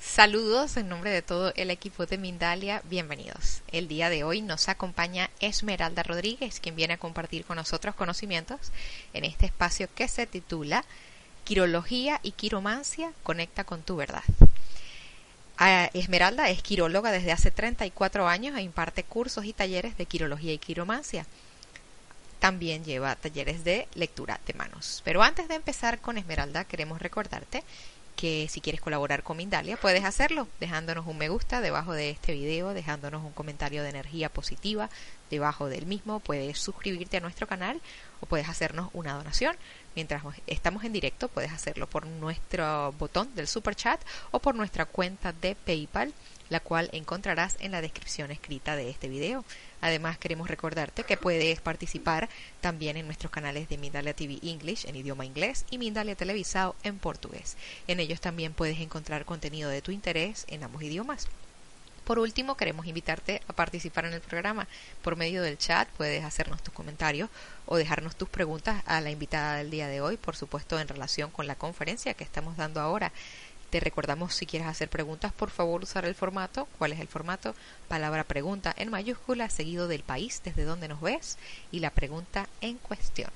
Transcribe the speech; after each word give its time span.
Saludos 0.00 0.76
en 0.76 0.88
nombre 0.88 1.10
de 1.10 1.22
todo 1.22 1.52
el 1.54 1.70
equipo 1.70 2.06
de 2.06 2.18
Mindalia, 2.18 2.82
bienvenidos. 2.90 3.62
El 3.70 3.86
día 3.86 4.10
de 4.10 4.24
hoy 4.24 4.42
nos 4.42 4.68
acompaña 4.68 5.30
Esmeralda 5.38 6.02
Rodríguez, 6.02 6.58
quien 6.58 6.74
viene 6.74 6.94
a 6.94 6.98
compartir 6.98 7.44
con 7.44 7.56
nosotros 7.56 7.94
conocimientos 7.94 8.72
en 9.12 9.24
este 9.24 9.46
espacio 9.46 9.88
que 9.94 10.08
se 10.08 10.26
titula 10.26 10.84
Quirología 11.44 12.18
y 12.24 12.32
Quiromancia, 12.32 13.12
conecta 13.22 13.62
con 13.62 13.82
tu 13.82 13.94
verdad. 13.94 14.24
Ah, 15.58 15.90
Esmeralda 15.94 16.48
es 16.50 16.62
quiróloga 16.62 17.12
desde 17.12 17.30
hace 17.30 17.52
34 17.52 18.26
años 18.26 18.56
e 18.56 18.62
imparte 18.62 19.04
cursos 19.04 19.44
y 19.44 19.52
talleres 19.52 19.96
de 19.96 20.06
quirología 20.06 20.52
y 20.52 20.58
quiromancia. 20.58 21.26
También 22.38 22.84
lleva 22.84 23.16
talleres 23.16 23.64
de 23.64 23.88
lectura 23.94 24.40
de 24.46 24.54
manos. 24.54 25.02
Pero 25.04 25.22
antes 25.22 25.48
de 25.48 25.54
empezar 25.54 26.00
con 26.00 26.18
Esmeralda, 26.18 26.64
queremos 26.64 27.00
recordarte 27.00 27.64
que 28.16 28.46
si 28.48 28.60
quieres 28.60 28.80
colaborar 28.80 29.22
con 29.22 29.36
Mindalia 29.36 29.76
puedes 29.76 30.04
hacerlo 30.04 30.46
dejándonos 30.60 31.06
un 31.06 31.18
me 31.18 31.28
gusta 31.28 31.60
debajo 31.60 31.92
de 31.92 32.10
este 32.10 32.32
video, 32.32 32.72
dejándonos 32.72 33.24
un 33.24 33.32
comentario 33.32 33.82
de 33.82 33.90
energía 33.90 34.28
positiva 34.28 34.88
debajo 35.30 35.68
del 35.68 35.86
mismo, 35.86 36.20
puedes 36.20 36.58
suscribirte 36.58 37.16
a 37.16 37.20
nuestro 37.20 37.46
canal 37.46 37.80
o 38.20 38.26
puedes 38.26 38.48
hacernos 38.48 38.90
una 38.92 39.14
donación. 39.14 39.56
Mientras 39.96 40.22
estamos 40.46 40.84
en 40.84 40.92
directo 40.92 41.28
puedes 41.28 41.52
hacerlo 41.52 41.88
por 41.88 42.06
nuestro 42.06 42.92
botón 42.92 43.34
del 43.34 43.48
super 43.48 43.74
chat 43.74 44.00
o 44.30 44.38
por 44.38 44.54
nuestra 44.54 44.86
cuenta 44.86 45.32
de 45.32 45.56
PayPal, 45.56 46.12
la 46.50 46.60
cual 46.60 46.90
encontrarás 46.92 47.56
en 47.60 47.72
la 47.72 47.80
descripción 47.80 48.30
escrita 48.30 48.76
de 48.76 48.90
este 48.90 49.08
video. 49.08 49.44
Además, 49.84 50.16
queremos 50.16 50.48
recordarte 50.48 51.04
que 51.04 51.18
puedes 51.18 51.60
participar 51.60 52.30
también 52.62 52.96
en 52.96 53.04
nuestros 53.04 53.30
canales 53.30 53.68
de 53.68 53.76
Mindalia 53.76 54.14
TV 54.14 54.38
English 54.40 54.86
en 54.86 54.96
idioma 54.96 55.26
inglés 55.26 55.66
y 55.70 55.76
Mindalia 55.76 56.14
Televisado 56.14 56.74
en 56.84 56.98
portugués. 56.98 57.58
En 57.86 58.00
ellos 58.00 58.18
también 58.18 58.54
puedes 58.54 58.80
encontrar 58.80 59.26
contenido 59.26 59.68
de 59.68 59.82
tu 59.82 59.92
interés 59.92 60.46
en 60.48 60.64
ambos 60.64 60.82
idiomas. 60.82 61.28
Por 62.06 62.18
último, 62.18 62.56
queremos 62.56 62.86
invitarte 62.86 63.42
a 63.46 63.52
participar 63.52 64.06
en 64.06 64.14
el 64.14 64.22
programa. 64.22 64.68
Por 65.02 65.16
medio 65.16 65.42
del 65.42 65.58
chat 65.58 65.86
puedes 65.98 66.24
hacernos 66.24 66.62
tus 66.62 66.72
comentarios 66.72 67.28
o 67.66 67.76
dejarnos 67.76 68.16
tus 68.16 68.30
preguntas 68.30 68.82
a 68.86 69.02
la 69.02 69.10
invitada 69.10 69.56
del 69.56 69.70
día 69.70 69.88
de 69.88 70.00
hoy, 70.00 70.16
por 70.16 70.34
supuesto 70.34 70.80
en 70.80 70.88
relación 70.88 71.30
con 71.30 71.46
la 71.46 71.56
conferencia 71.56 72.14
que 72.14 72.24
estamos 72.24 72.56
dando 72.56 72.80
ahora. 72.80 73.12
Te 73.74 73.80
recordamos 73.80 74.36
si 74.36 74.46
quieres 74.46 74.68
hacer 74.68 74.88
preguntas, 74.88 75.32
por 75.32 75.50
favor 75.50 75.82
usar 75.82 76.04
el 76.04 76.14
formato. 76.14 76.68
¿Cuál 76.78 76.92
es 76.92 77.00
el 77.00 77.08
formato? 77.08 77.56
Palabra 77.88 78.22
pregunta 78.22 78.72
en 78.76 78.88
mayúscula, 78.88 79.48
seguido 79.48 79.88
del 79.88 80.04
país 80.04 80.40
desde 80.44 80.62
donde 80.62 80.86
nos 80.86 81.00
ves 81.00 81.38
y 81.72 81.80
la 81.80 81.90
pregunta 81.90 82.46
en 82.60 82.78
cuestión. 82.78 83.30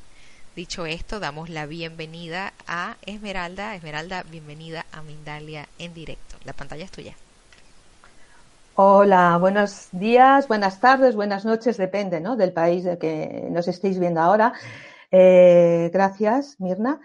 Dicho 0.54 0.86
esto, 0.86 1.18
damos 1.18 1.48
la 1.50 1.66
bienvenida 1.66 2.52
a 2.68 2.98
Esmeralda. 3.04 3.74
Esmeralda, 3.74 4.22
bienvenida 4.30 4.86
a 4.92 5.02
Mindalia 5.02 5.66
en 5.80 5.92
directo. 5.92 6.36
La 6.44 6.52
pantalla 6.52 6.84
es 6.84 6.92
tuya. 6.92 7.14
Hola, 8.76 9.38
buenos 9.38 9.88
días, 9.90 10.46
buenas 10.46 10.78
tardes, 10.78 11.16
buenas 11.16 11.44
noches, 11.44 11.76
depende 11.78 12.20
¿no? 12.20 12.36
del 12.36 12.52
país 12.52 12.84
del 12.84 12.98
que 12.98 13.48
nos 13.50 13.66
estéis 13.66 13.98
viendo 13.98 14.20
ahora. 14.20 14.52
Eh, 15.10 15.90
gracias, 15.92 16.60
Mirna. 16.60 17.00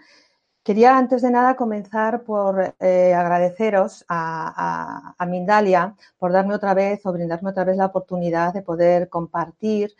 Quería 0.64 0.96
antes 0.96 1.20
de 1.20 1.30
nada 1.30 1.56
comenzar 1.56 2.22
por 2.22 2.74
eh, 2.80 3.12
agradeceros 3.12 4.02
a, 4.08 5.14
Mindalia 5.28 5.94
por 6.18 6.32
darme 6.32 6.54
otra 6.54 6.72
vez 6.72 7.04
o 7.04 7.12
brindarme 7.12 7.50
otra 7.50 7.64
vez 7.64 7.76
la 7.76 7.84
oportunidad 7.86 8.54
de 8.54 8.62
poder 8.62 9.10
compartir 9.10 9.94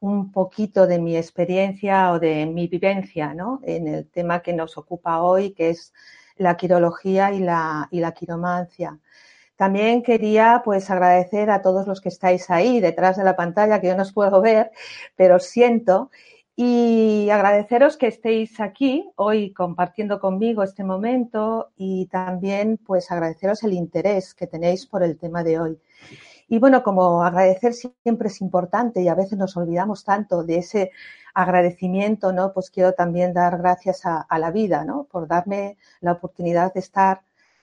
un 0.00 0.32
poquito 0.32 0.88
de 0.88 0.98
mi 0.98 1.16
experiencia 1.16 2.10
o 2.10 2.18
de 2.18 2.46
mi 2.46 2.66
vivencia 2.66 3.34
¿no? 3.34 3.60
en 3.62 3.86
el 3.86 4.10
tema 4.10 4.42
que 4.42 4.52
nos 4.52 4.76
ocupa 4.76 5.22
hoy, 5.22 5.52
que 5.52 5.70
es 5.70 5.92
la 6.36 6.56
quirología 6.56 7.32
y 7.32 7.38
la, 7.38 8.14
quiromancia. 8.18 8.98
También 9.54 10.02
quería 10.02 10.62
pues 10.64 10.90
agradecer 10.90 11.50
a 11.50 11.62
todos 11.62 11.86
los 11.86 12.00
que 12.00 12.08
estáis 12.08 12.50
ahí 12.50 12.80
detrás 12.80 13.16
de 13.16 13.22
la 13.22 13.36
pantalla, 13.36 13.80
que 13.80 13.86
yo 13.86 13.96
no 13.96 14.02
os 14.02 14.12
puedo 14.12 14.40
ver, 14.40 14.72
pero 15.14 15.38
siento 15.38 16.10
y 16.62 17.30
agradeceros 17.30 17.96
que 17.96 18.08
estéis 18.08 18.60
aquí 18.60 19.10
hoy 19.16 19.54
compartiendo 19.54 20.20
conmigo 20.20 20.62
este 20.62 20.84
momento 20.84 21.70
y 21.74 22.04
también 22.08 22.76
pues 22.76 23.10
agradeceros 23.10 23.62
el 23.62 23.72
interés 23.72 24.34
que 24.34 24.46
tenéis 24.46 24.84
por 24.84 25.02
el 25.02 25.16
tema 25.16 25.42
de 25.42 25.58
hoy. 25.58 25.80
Y 26.48 26.58
bueno, 26.58 26.82
como 26.82 27.22
agradecer 27.24 27.72
siempre 27.72 28.28
es 28.28 28.42
importante 28.42 29.00
y 29.00 29.08
a 29.08 29.14
veces 29.14 29.38
nos 29.38 29.56
olvidamos 29.56 30.04
tanto 30.04 30.42
de 30.42 30.58
ese 30.58 30.90
agradecimiento, 31.32 32.30
¿no? 32.34 32.52
Pues 32.52 32.70
quiero 32.70 32.92
también 32.92 33.32
dar 33.32 33.56
gracias 33.56 34.04
a, 34.04 34.20
a 34.20 34.38
la 34.38 34.50
vida, 34.50 34.84
¿no? 34.84 35.04
Por 35.04 35.28
darme 35.28 35.78
la 36.02 36.12
oportunidad 36.12 36.74
de 36.74 36.80
estar 36.80 37.22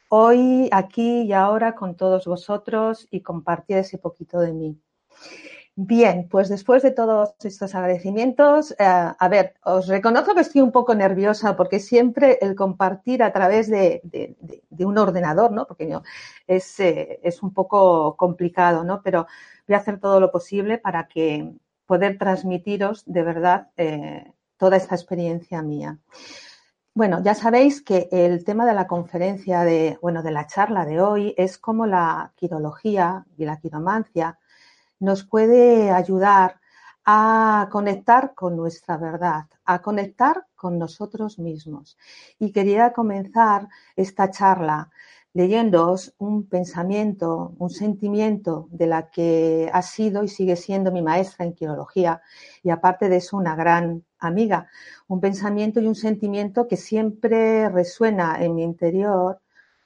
hoy, 0.09 0.69
aquí 0.71 1.21
y 1.21 1.33
ahora 1.33 1.75
con 1.75 1.95
todos 1.95 2.25
vosotros 2.25 3.07
y 3.11 3.21
compartir 3.21 3.77
ese 3.77 3.99
poquito 3.99 4.39
de 4.39 4.53
mí. 4.53 4.81
Bien, 5.79 6.27
pues 6.27 6.49
después 6.49 6.81
de 6.81 6.89
todos 6.89 7.35
estos 7.43 7.75
agradecimientos, 7.75 8.71
eh, 8.71 8.75
a 8.79 9.27
ver, 9.29 9.53
os 9.63 9.85
reconozco 9.88 10.33
que 10.33 10.41
estoy 10.41 10.61
un 10.61 10.71
poco 10.71 10.95
nerviosa 10.95 11.55
porque 11.55 11.79
siempre 11.79 12.39
el 12.41 12.55
compartir 12.55 13.21
a 13.21 13.31
través 13.31 13.69
de, 13.69 14.01
un 14.79 14.97
ordenador, 14.97 15.51
¿no? 15.51 15.67
Porque 15.67 15.95
es, 16.47 16.79
eh, 16.79 17.19
es, 17.21 17.43
un 17.43 17.53
poco 17.53 18.17
complicado, 18.17 18.83
¿no? 18.83 19.03
Pero 19.03 19.27
voy 19.67 19.75
a 19.75 19.77
hacer 19.77 19.99
todo 19.99 20.19
lo 20.19 20.31
posible 20.31 20.79
para 20.79 21.07
que 21.07 21.53
poder 21.85 22.17
transmitiros 22.17 23.03
de 23.05 23.21
verdad 23.21 23.67
eh, 23.77 24.33
toda 24.57 24.77
esta 24.77 24.95
experiencia 24.95 25.61
mía. 25.61 25.99
Bueno, 26.95 27.21
ya 27.21 27.35
sabéis 27.35 27.83
que 27.83 28.09
el 28.11 28.44
tema 28.44 28.65
de 28.65 28.73
la 28.73 28.88
conferencia 28.88 29.61
de, 29.61 29.99
bueno, 30.01 30.23
de 30.23 30.31
la 30.31 30.47
charla 30.47 30.85
de 30.85 31.01
hoy 31.01 31.35
es 31.38 31.59
como 31.59 31.85
la 31.85 32.33
quirología 32.35 33.27
y 33.38 33.45
la 33.45 33.59
quiromancia 33.59 34.39
nos 34.99 35.23
puede 35.23 35.91
ayudar 35.91 36.59
a 37.05 37.69
conectar 37.71 38.33
con 38.35 38.57
nuestra 38.57 38.97
verdad, 38.97 39.45
a 39.63 39.81
conectar 39.81 40.45
con 40.55 40.77
nosotros 40.77 41.39
mismos. 41.39 41.97
Y 42.37 42.51
quería 42.51 42.91
comenzar 42.91 43.69
esta 43.95 44.29
charla 44.29 44.89
leyéndoos 45.37 46.15
un 46.17 46.47
pensamiento, 46.49 47.53
un 47.59 47.69
sentimiento 47.69 48.67
de 48.71 48.87
la 48.87 49.11
que 49.11 49.69
ha 49.71 49.83
sido 49.83 50.23
y 50.23 50.29
sigue 50.29 50.55
siendo 50.55 50.91
mi 50.91 51.03
maestra 51.03 51.45
en 51.45 51.53
quirología 51.53 52.21
y 52.63 52.71
aparte 52.71 53.07
de 53.07 53.17
eso 53.17 53.37
una 53.37 53.55
gran 53.55 54.03
amiga. 54.17 54.67
Un 55.07 55.21
pensamiento 55.21 55.79
y 55.79 55.85
un 55.85 55.93
sentimiento 55.93 56.67
que 56.67 56.75
siempre 56.75 57.69
resuena 57.69 58.43
en 58.43 58.55
mi 58.55 58.63
interior 58.63 59.39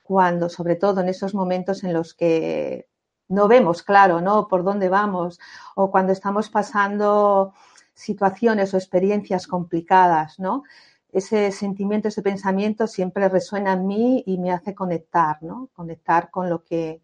cuando, 0.03 0.47
sobre 0.47 0.77
todo 0.77 1.01
en 1.01 1.09
esos 1.09 1.35
momentos 1.35 1.83
en 1.83 1.93
los 1.93 2.13
que 2.13 2.87
no 3.31 3.47
vemos 3.47 3.81
claro, 3.81 4.21
¿no? 4.21 4.47
Por 4.47 4.63
dónde 4.63 4.89
vamos 4.89 5.39
o 5.75 5.89
cuando 5.89 6.11
estamos 6.11 6.49
pasando 6.49 7.53
situaciones 7.93 8.73
o 8.73 8.77
experiencias 8.77 9.47
complicadas, 9.47 10.39
¿no? 10.39 10.63
Ese 11.11 11.51
sentimiento, 11.51 12.07
ese 12.07 12.21
pensamiento 12.21 12.87
siempre 12.87 13.29
resuena 13.29 13.73
en 13.73 13.87
mí 13.87 14.23
y 14.25 14.37
me 14.37 14.51
hace 14.51 14.75
conectar, 14.75 15.41
¿no? 15.41 15.69
Conectar 15.73 16.29
con 16.29 16.49
lo 16.49 16.63
que, 16.63 17.01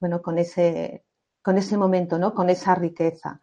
bueno, 0.00 0.22
con 0.22 0.38
ese, 0.38 1.04
con 1.42 1.56
ese 1.58 1.76
momento, 1.76 2.18
¿no? 2.18 2.34
Con 2.34 2.50
esa 2.50 2.74
riqueza. 2.74 3.40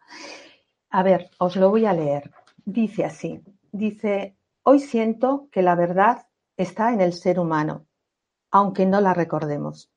A 0.90 1.02
ver, 1.02 1.30
os 1.38 1.56
lo 1.56 1.70
voy 1.70 1.86
a 1.86 1.92
leer. 1.92 2.30
Dice 2.64 3.04
así, 3.04 3.42
dice, 3.72 4.36
hoy 4.62 4.80
siento 4.80 5.48
que 5.50 5.62
la 5.62 5.74
verdad 5.74 6.26
está 6.56 6.92
en 6.92 7.00
el 7.00 7.12
ser 7.12 7.38
humano, 7.38 7.86
aunque 8.50 8.86
no 8.86 9.00
la 9.00 9.14
recordemos. 9.14 9.90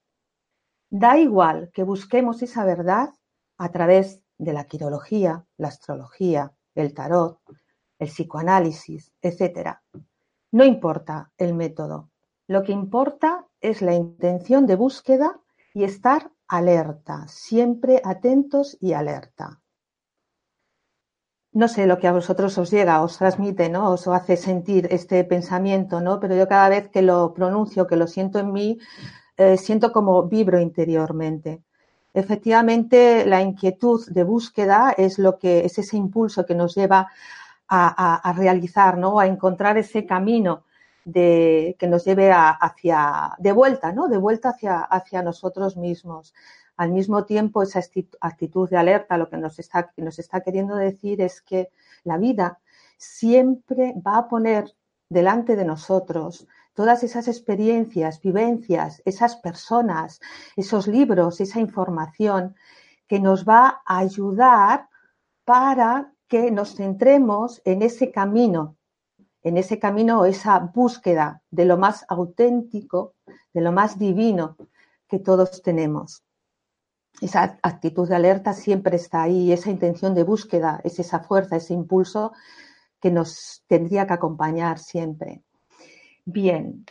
Da 0.92 1.18
igual 1.18 1.72
que 1.74 1.84
busquemos 1.84 2.42
esa 2.42 2.66
verdad 2.66 3.10
a 3.58 3.72
través 3.72 4.22
de 4.38 4.52
la 4.52 4.66
quirología, 4.66 5.46
la 5.56 5.70
astrología, 5.70 6.52
el 6.76 6.94
tarot, 6.94 7.40
el 7.98 8.10
psicoanálisis, 8.10 9.10
etc. 9.22 9.78
No 10.52 10.66
importa 10.66 11.32
el 11.38 11.54
método. 11.54 12.10
Lo 12.46 12.64
que 12.64 12.74
importa 12.74 13.48
es 13.62 13.82
la 13.82 13.94
intención 13.94 14.66
de 14.66 14.76
búsqueda 14.76 15.40
y 15.74 15.86
estar 15.86 16.30
alerta, 16.50 17.26
siempre 17.30 18.02
atentos 18.04 18.78
y 18.82 18.92
alerta. 18.92 19.62
No 21.54 21.70
sé 21.70 21.88
lo 21.88 22.00
que 22.00 22.08
a 22.08 22.14
vosotros 22.14 22.58
os 22.58 22.70
llega, 22.70 23.02
os 23.02 23.18
transmite, 23.18 23.70
¿no? 23.70 23.92
Os 23.92 24.08
hace 24.10 24.36
sentir 24.36 24.90
este 24.92 25.24
pensamiento, 25.24 26.02
¿no? 26.02 26.20
Pero 26.20 26.36
yo 26.36 26.50
cada 26.50 26.68
vez 26.68 26.90
que 26.90 27.02
lo 27.02 27.34
pronuncio, 27.34 27.88
que 27.88 27.96
lo 27.96 28.08
siento 28.08 28.40
en 28.40 28.52
mí, 28.52 28.80
eh, 29.38 29.58
siento 29.58 29.92
como 29.92 30.24
vibro 30.24 30.60
interiormente. 30.60 31.64
Efectivamente, 32.14 33.26
la 33.26 33.42
inquietud 33.42 34.06
de 34.10 34.24
búsqueda 34.24 34.94
es 34.98 35.18
lo 35.18 35.40
que 35.40 35.66
es 35.66 35.78
ese 35.78 35.96
impulso 35.98 36.46
que 36.46 36.56
nos 36.56 36.76
lleva 36.76 37.08
a, 37.74 38.34
realizar, 38.36 38.98
¿no? 38.98 39.20
A 39.20 39.28
encontrar 39.28 39.78
ese 39.78 40.06
camino 40.06 40.66
de, 41.06 41.78
que 41.80 41.88
nos 41.88 42.04
lleve 42.04 42.30
hacia, 42.34 43.34
de 43.38 43.52
vuelta, 43.54 43.94
¿no? 43.94 44.10
De 44.10 44.18
vuelta 44.18 44.50
hacia, 44.50 44.82
hacia 44.82 45.24
nosotros 45.24 45.78
mismos. 45.78 46.34
Al 46.76 46.92
mismo 46.92 47.24
tiempo, 47.24 47.64
esa 47.64 47.82
actitud 48.20 48.70
de 48.70 48.78
alerta 48.78 49.18
lo 49.18 49.30
que 49.30 49.38
nos 49.38 49.58
está, 49.60 49.92
nos 49.98 50.20
está 50.20 50.42
queriendo 50.42 50.76
decir 50.76 51.22
es 51.22 51.42
que 51.42 51.70
la 52.04 52.18
vida 52.18 52.60
siempre 52.98 53.94
va 54.06 54.18
a 54.18 54.28
poner 54.28 54.74
delante 55.08 55.56
de 55.56 55.66
nosotros 55.66 56.48
todas 56.74 57.04
esas 57.04 57.28
experiencias, 57.28 58.22
vivencias, 58.22 59.02
esas 59.06 59.36
personas, 59.36 60.20
esos 60.56 60.88
libros, 60.88 61.42
esa 61.42 61.60
información 61.60 62.56
que 63.08 63.20
nos 63.20 63.46
va 63.46 63.82
a 63.86 63.98
ayudar 64.00 64.88
para 65.44 66.14
que 66.28 66.50
nos 66.50 66.76
centremos 66.76 67.62
en 67.66 67.82
ese 67.82 68.12
camino, 68.12 68.78
en 69.44 69.58
ese 69.58 69.80
camino 69.80 70.22
o 70.22 70.26
esa 70.26 70.60
búsqueda 70.60 71.42
de 71.52 71.66
lo 71.66 71.78
más 71.78 72.06
auténtico, 72.08 73.16
de 73.54 73.62
lo 73.62 73.72
más 73.72 74.00
divino 74.00 74.56
que 75.08 75.20
todos 75.20 75.62
tenemos. 75.62 76.24
Esa 77.20 77.60
actitud 77.62 78.08
de 78.08 78.16
alerta 78.16 78.54
siempre 78.54 78.96
está 78.96 79.24
ahí, 79.24 79.52
esa 79.52 79.70
intención 79.70 80.16
de 80.16 80.24
búsqueda, 80.24 80.80
es 80.84 81.00
esa 81.00 81.20
fuerza, 81.20 81.58
ese 81.58 81.74
impulso 81.74 82.32
que 83.02 83.12
nos 83.12 83.64
tendría 83.68 84.08
que 84.08 84.14
acompañar 84.14 84.80
siempre. 84.80 85.44
Bien. 86.26 86.86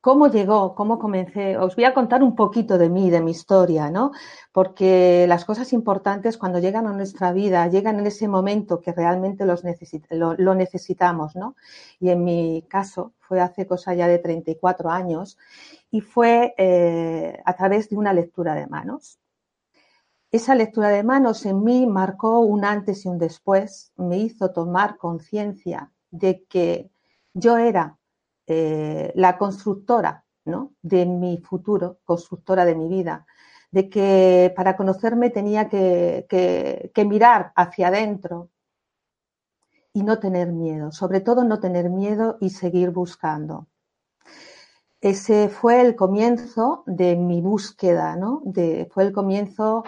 ¿Cómo 0.00 0.28
llegó? 0.28 0.74
¿Cómo 0.74 0.98
comencé? 0.98 1.56
Os 1.58 1.76
voy 1.76 1.84
a 1.84 1.94
contar 1.94 2.22
un 2.22 2.34
poquito 2.34 2.78
de 2.78 2.88
mí, 2.88 3.10
de 3.10 3.20
mi 3.20 3.30
historia, 3.32 3.90
¿no? 3.90 4.12
Porque 4.52 5.26
las 5.28 5.44
cosas 5.44 5.72
importantes 5.72 6.38
cuando 6.38 6.58
llegan 6.58 6.86
a 6.86 6.92
nuestra 6.92 7.32
vida, 7.32 7.68
llegan 7.68 7.98
en 7.98 8.06
ese 8.06 8.26
momento 8.26 8.80
que 8.80 8.92
realmente 8.92 9.44
los 9.44 9.62
lo, 10.10 10.54
necesitamos, 10.54 11.36
¿no? 11.36 11.56
Y 12.00 12.10
en 12.10 12.24
mi 12.24 12.64
caso 12.68 13.12
fue 13.18 13.40
hace 13.40 13.66
cosa 13.66 13.94
ya 13.94 14.08
de 14.08 14.18
34 14.18 14.90
años 14.90 15.38
y 15.90 16.00
fue 16.00 16.54
eh, 16.58 17.40
a 17.44 17.54
través 17.54 17.90
de 17.90 17.96
una 17.96 18.12
lectura 18.12 18.54
de 18.54 18.66
manos. 18.66 19.18
Esa 20.30 20.54
lectura 20.54 20.88
de 20.90 21.04
manos 21.04 21.46
en 21.46 21.62
mí 21.64 21.86
marcó 21.86 22.40
un 22.40 22.64
antes 22.64 23.04
y 23.04 23.08
un 23.08 23.18
después, 23.18 23.92
me 23.96 24.18
hizo 24.18 24.50
tomar 24.52 24.96
conciencia 24.96 25.90
de 26.10 26.44
que 26.44 26.90
yo 27.38 27.58
era 27.58 27.98
eh, 28.46 29.12
la 29.14 29.38
constructora 29.38 30.24
de 30.82 31.04
mi 31.04 31.38
futuro, 31.38 31.98
constructora 32.04 32.64
de 32.64 32.74
mi 32.74 32.88
vida, 32.88 33.26
de 33.70 33.90
que 33.90 34.52
para 34.56 34.76
conocerme 34.76 35.28
tenía 35.30 35.68
que, 35.68 36.26
que 36.94 37.04
mirar 37.04 37.52
hacia 37.54 37.88
adentro 37.88 38.50
y 39.92 40.02
no 40.02 40.18
tener 40.18 40.52
miedo, 40.52 40.90
sobre 40.92 41.20
todo 41.20 41.44
no 41.44 41.60
tener 41.60 41.90
miedo 41.90 42.38
y 42.40 42.50
seguir 42.50 42.90
buscando. 42.90 43.68
Ese 45.00 45.48
fue 45.48 45.80
el 45.80 45.94
comienzo 45.94 46.82
de 46.86 47.14
mi 47.16 47.40
búsqueda, 47.40 48.16
¿no? 48.16 48.42
De, 48.44 48.88
fue 48.90 49.04
el 49.04 49.12
comienzo 49.12 49.84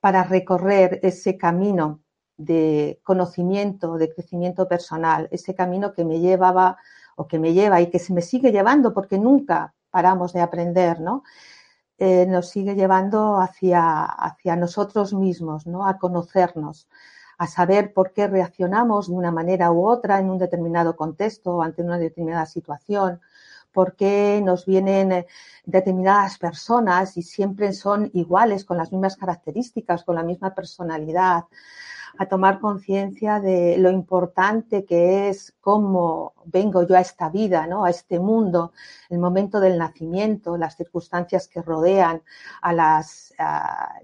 para 0.00 0.22
recorrer 0.22 1.00
ese 1.02 1.36
camino 1.36 2.03
de 2.36 3.00
conocimiento, 3.02 3.96
de 3.96 4.12
crecimiento 4.12 4.66
personal, 4.68 5.28
ese 5.30 5.54
camino 5.54 5.92
que 5.92 6.04
me 6.04 6.20
llevaba 6.20 6.76
o 7.16 7.26
que 7.26 7.38
me 7.38 7.52
lleva 7.52 7.80
y 7.80 7.90
que 7.90 7.98
se 7.98 8.12
me 8.12 8.22
sigue 8.22 8.52
llevando 8.52 8.92
porque 8.92 9.18
nunca 9.18 9.74
paramos 9.90 10.32
de 10.32 10.40
aprender, 10.40 11.00
¿no? 11.00 11.22
Eh, 11.98 12.26
nos 12.26 12.48
sigue 12.48 12.74
llevando 12.74 13.38
hacia, 13.40 14.04
hacia 14.04 14.56
nosotros 14.56 15.14
mismos, 15.14 15.66
¿no? 15.66 15.86
A 15.86 15.98
conocernos, 15.98 16.88
a 17.38 17.46
saber 17.46 17.92
por 17.92 18.12
qué 18.12 18.26
reaccionamos 18.26 19.08
de 19.08 19.14
una 19.14 19.30
manera 19.30 19.70
u 19.70 19.86
otra 19.86 20.18
en 20.18 20.30
un 20.30 20.38
determinado 20.38 20.96
contexto 20.96 21.56
o 21.56 21.62
ante 21.62 21.82
una 21.82 21.98
determinada 21.98 22.46
situación, 22.46 23.20
por 23.72 23.94
qué 23.96 24.40
nos 24.44 24.66
vienen 24.66 25.12
eh, 25.12 25.26
determinadas 25.64 26.38
personas 26.38 27.16
y 27.16 27.22
siempre 27.22 27.72
son 27.72 28.10
iguales, 28.14 28.64
con 28.64 28.76
las 28.78 28.90
mismas 28.92 29.16
características, 29.16 30.04
con 30.04 30.16
la 30.16 30.22
misma 30.24 30.54
personalidad, 30.54 31.44
a 32.16 32.26
tomar 32.26 32.60
conciencia 32.60 33.40
de 33.40 33.76
lo 33.78 33.90
importante 33.90 34.84
que 34.84 35.28
es 35.28 35.54
cómo 35.60 36.34
vengo 36.44 36.86
yo 36.86 36.96
a 36.96 37.00
esta 37.00 37.28
vida, 37.28 37.66
¿no? 37.66 37.84
a 37.84 37.90
este 37.90 38.18
mundo, 38.20 38.72
el 39.08 39.18
momento 39.18 39.60
del 39.60 39.78
nacimiento, 39.78 40.56
las 40.56 40.76
circunstancias 40.76 41.48
que 41.48 41.62
rodean 41.62 42.22
a, 42.62 42.72
las, 42.72 43.34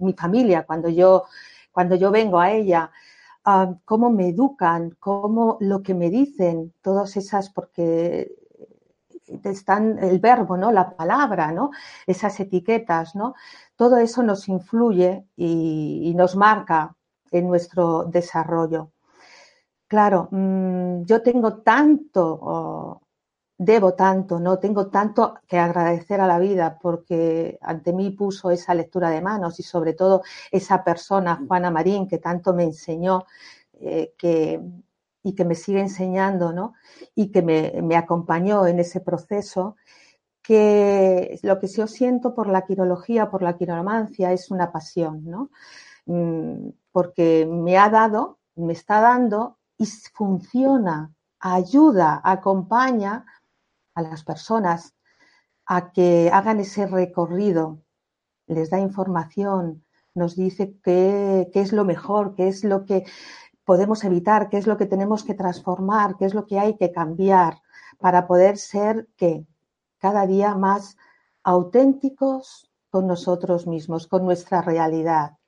mi 0.00 0.12
familia 0.14 0.64
cuando 0.64 0.88
yo, 0.88 1.24
cuando 1.72 1.94
yo 1.94 2.10
vengo 2.10 2.40
a 2.40 2.50
ella. 2.50 2.90
cómo 3.84 4.10
me 4.10 4.28
educan, 4.28 4.96
cómo 4.98 5.56
lo 5.60 5.82
que 5.82 5.94
me 5.94 6.10
dicen, 6.10 6.72
todas 6.82 7.16
esas, 7.16 7.50
porque 7.50 8.32
están 9.44 9.98
el 10.00 10.18
verbo, 10.18 10.56
¿no? 10.56 10.72
La 10.72 10.96
palabra, 10.96 11.52
¿no? 11.52 11.70
Esas 12.06 12.38
etiquetas, 12.40 13.14
¿no? 13.14 13.34
Todo 13.76 13.98
eso 13.98 14.22
nos 14.22 14.48
influye 14.48 15.24
y 15.36 16.12
nos 16.16 16.36
marca 16.36 16.96
en 17.30 17.48
nuestro 17.48 18.04
desarrollo. 18.04 18.92
Claro, 19.86 20.28
mm, 20.30 21.04
yo 21.04 21.22
tengo 21.22 21.58
tanto, 21.62 23.00
debo 23.58 23.94
tanto, 23.94 24.40
¿no? 24.40 24.58
Tengo 24.58 24.88
tanto 24.88 25.34
que 25.46 25.58
agradecer 25.58 26.20
a 26.20 26.26
la 26.26 26.38
vida 26.38 26.78
porque 26.80 27.58
ante 27.60 27.92
mí 27.92 28.10
puso 28.10 28.50
esa 28.50 28.74
lectura 28.74 29.10
de 29.10 29.20
manos 29.20 29.58
y 29.60 29.62
sobre 29.62 29.92
todo 29.92 30.22
esa 30.50 30.82
persona, 30.84 31.44
Juana 31.46 31.70
Marín, 31.70 32.08
que 32.08 32.18
tanto 32.18 32.54
me 32.54 32.64
enseñó 32.64 33.24
eh, 33.80 34.14
que, 34.16 34.60
y 35.22 35.34
que 35.34 35.44
me 35.44 35.54
sigue 35.54 35.80
enseñando, 35.80 36.52
¿no? 36.52 36.74
Y 37.14 37.30
que 37.30 37.42
me, 37.42 37.96
acompañó 37.96 38.66
en 38.66 38.80
ese 38.80 39.00
proceso 39.00 39.76
que 40.42 41.38
lo 41.42 41.58
que 41.58 41.66
yo 41.68 41.86
siento 41.86 42.34
por 42.34 42.48
la 42.48 42.64
quirología, 42.64 43.30
por 43.30 43.42
la 43.42 43.56
quiromancia, 43.56 44.32
es 44.32 44.50
una 44.50 44.72
pasión, 44.72 45.24
¿no? 45.24 45.50
Porque 46.92 47.46
me 47.46 47.78
ha 47.78 47.88
dado, 47.88 48.38
me 48.56 48.72
está 48.72 49.00
dando 49.00 49.58
y 49.78 49.86
funciona, 49.86 51.14
ayuda, 51.38 52.20
acompaña 52.22 53.24
a 53.94 54.02
las 54.02 54.24
personas 54.24 54.94
a 55.66 55.92
que 55.92 56.30
hagan 56.32 56.60
ese 56.60 56.86
recorrido, 56.86 57.82
les 58.46 58.70
da 58.70 58.78
información, 58.78 59.84
nos 60.14 60.34
dice 60.36 60.76
qué, 60.82 61.48
qué, 61.52 61.60
es 61.60 61.72
lo 61.72 61.84
mejor, 61.84 62.34
qué 62.34 62.48
es 62.48 62.64
lo 62.64 62.84
que 62.84 63.04
podemos 63.64 64.02
evitar, 64.04 64.48
qué 64.48 64.58
es 64.58 64.66
lo 64.66 64.76
que 64.76 64.86
tenemos 64.86 65.22
que 65.22 65.34
transformar, 65.34 66.16
qué 66.16 66.24
es 66.24 66.34
lo 66.34 66.46
que 66.46 66.58
hay 66.58 66.76
que 66.76 66.90
cambiar 66.90 67.62
para 67.98 68.26
poder 68.26 68.58
ser 68.58 69.08
que 69.16 69.46
cada 69.98 70.26
día 70.26 70.54
más 70.56 70.96
auténticos 71.44 72.70
con 72.90 73.06
nosotros 73.06 73.66
mismos, 73.66 74.08
con 74.08 74.24
nuestra 74.24 74.62
realidad. 74.62 75.38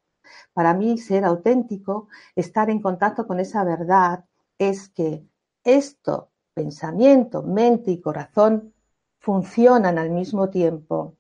Para 0.53 0.75
mí, 0.75 0.99
ser 0.99 1.25
auténtico, 1.25 2.09
estar 2.37 2.71
en 2.71 2.81
contacto 2.81 3.27
con 3.27 3.41
esa 3.41 3.65
verdad, 3.65 4.25
es 4.59 4.89
que 4.89 5.27
esto, 5.65 6.31
pensamiento, 6.55 7.43
mente 7.43 7.91
y 7.91 8.01
corazón, 8.01 8.75
funcionan 9.19 9.99
al 9.99 10.11
mismo 10.11 10.51
tiempo. 10.51 11.17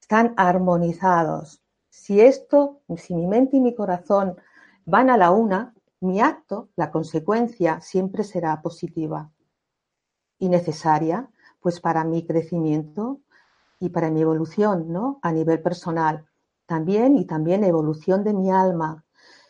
Están 0.00 0.34
armonizados. 0.36 1.62
Si 1.90 2.20
esto, 2.20 2.80
si 2.96 3.14
mi 3.14 3.26
mente 3.26 3.58
y 3.58 3.60
mi 3.60 3.74
corazón 3.74 4.36
van 4.84 5.10
a 5.10 5.16
la 5.16 5.30
una, 5.30 5.74
mi 6.00 6.20
acto, 6.20 6.70
la 6.76 6.90
consecuencia, 6.90 7.80
siempre 7.80 8.24
será 8.24 8.62
positiva 8.62 9.30
y 10.38 10.48
necesaria, 10.48 11.28
pues 11.60 11.80
para 11.80 12.04
mi 12.04 12.24
crecimiento 12.24 13.20
y 13.80 13.90
para 13.90 14.10
mi 14.10 14.22
evolución, 14.22 14.92
¿no? 14.92 15.18
A 15.22 15.32
nivel 15.32 15.60
personal 15.60 16.28
también 16.68 17.16
y 17.16 17.24
también 17.24 17.64
evolución 17.64 18.22
de 18.22 18.34
mi 18.34 18.50
alma. 18.52 19.04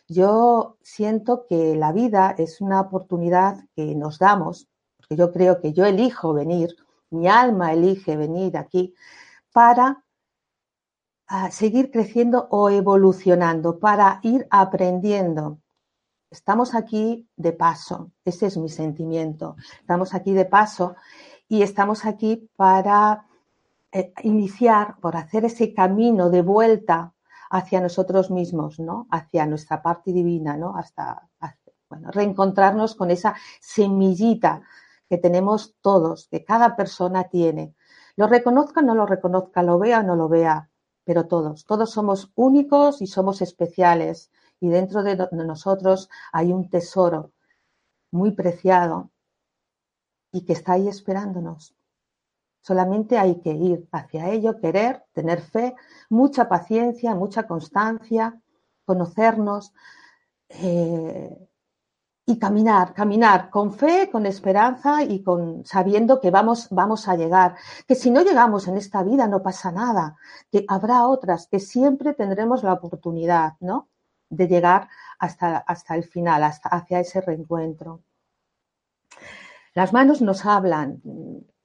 Yo 0.07 0.77
siento 0.81 1.45
que 1.47 1.75
la 1.75 1.91
vida 1.91 2.33
es 2.37 2.61
una 2.61 2.79
oportunidad 2.79 3.65
que 3.75 3.93
nos 3.93 4.17
damos, 4.19 4.69
porque 4.97 5.17
yo 5.17 5.31
creo 5.31 5.59
que 5.61 5.73
yo 5.73 5.85
elijo 5.85 6.33
venir, 6.33 6.75
mi 7.11 7.27
alma 7.27 7.73
elige 7.73 8.15
venir 8.15 8.57
aquí 8.57 8.95
para 9.51 10.05
ah, 11.27 11.51
seguir 11.51 11.91
creciendo 11.91 12.47
o 12.51 12.69
evolucionando, 12.69 13.79
para 13.79 14.21
ir 14.23 14.47
aprendiendo. 14.49 15.59
Estamos 16.31 16.73
aquí 16.73 17.27
de 17.35 17.51
paso, 17.51 18.11
ese 18.23 18.45
es 18.45 18.55
mi 18.55 18.69
sentimiento. 18.69 19.57
Estamos 19.81 20.13
aquí 20.13 20.31
de 20.31 20.45
paso 20.45 20.95
y 21.49 21.63
estamos 21.63 22.05
aquí 22.05 22.49
para 22.55 23.28
iniciar, 24.23 24.97
por 24.99 25.15
hacer 25.15 25.45
ese 25.45 25.73
camino 25.73 26.29
de 26.29 26.41
vuelta 26.41 27.13
hacia 27.49 27.81
nosotros 27.81 28.29
mismos, 28.29 28.79
¿no? 28.79 29.07
Hacia 29.09 29.45
nuestra 29.45 29.81
parte 29.81 30.13
divina, 30.13 30.57
¿no? 30.57 30.75
Hasta, 30.75 31.27
bueno, 31.89 32.11
reencontrarnos 32.11 32.95
con 32.95 33.09
esa 33.09 33.35
semillita 33.59 34.61
que 35.09 35.17
tenemos 35.17 35.75
todos, 35.81 36.27
que 36.27 36.45
cada 36.45 36.75
persona 36.75 37.23
tiene. 37.25 37.75
Lo 38.15 38.27
reconozca 38.27 38.81
o 38.81 38.83
no 38.83 38.93
lo 38.93 39.05
reconozca, 39.07 39.63
lo 39.63 39.79
vea 39.79 40.01
o 40.01 40.03
no 40.03 40.15
lo 40.15 40.29
vea, 40.29 40.69
pero 41.03 41.25
todos, 41.25 41.65
todos 41.65 41.89
somos 41.89 42.31
únicos 42.35 43.01
y 43.01 43.07
somos 43.07 43.41
especiales. 43.41 44.31
Y 44.59 44.69
dentro 44.69 45.01
de 45.01 45.15
nosotros 45.31 46.09
hay 46.31 46.53
un 46.53 46.69
tesoro 46.69 47.31
muy 48.11 48.31
preciado 48.31 49.09
y 50.31 50.45
que 50.45 50.53
está 50.53 50.73
ahí 50.73 50.87
esperándonos. 50.87 51.78
Solamente 52.61 53.17
hay 53.17 53.39
que 53.41 53.51
ir 53.51 53.87
hacia 53.91 54.29
ello, 54.29 54.59
querer, 54.59 55.05
tener 55.13 55.41
fe, 55.41 55.75
mucha 56.09 56.47
paciencia, 56.49 57.15
mucha 57.15 57.47
constancia, 57.47 58.39
conocernos 58.85 59.73
eh, 60.49 61.47
y 62.25 62.37
caminar, 62.37 62.93
caminar 62.93 63.49
con 63.49 63.73
fe, 63.73 64.09
con 64.11 64.25
esperanza 64.25 65.03
y 65.03 65.23
con 65.23 65.65
sabiendo 65.65 66.19
que 66.19 66.31
vamos, 66.31 66.67
vamos 66.69 67.07
a 67.07 67.15
llegar. 67.15 67.55
Que 67.87 67.95
si 67.95 68.11
no 68.11 68.21
llegamos 68.21 68.67
en 68.67 68.77
esta 68.77 69.03
vida 69.03 69.27
no 69.27 69.41
pasa 69.41 69.71
nada, 69.71 70.17
que 70.51 70.65
habrá 70.67 71.07
otras, 71.07 71.47
que 71.47 71.59
siempre 71.59 72.13
tendremos 72.13 72.63
la 72.63 72.73
oportunidad, 72.73 73.53
¿no? 73.59 73.89
De 74.29 74.47
llegar 74.47 74.89
hasta, 75.17 75.57
hasta 75.57 75.95
el 75.95 76.03
final, 76.03 76.43
hasta 76.43 76.69
hacia 76.69 76.99
ese 76.99 77.21
reencuentro. 77.21 78.01
Las 79.73 79.93
manos 79.93 80.21
nos 80.21 80.45
hablan. 80.45 81.01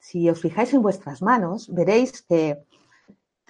Si 0.09 0.21
os 0.33 0.39
fijáis 0.45 0.71
en 0.75 0.83
vuestras 0.83 1.19
manos, 1.31 1.59
veréis 1.81 2.11
que 2.29 2.43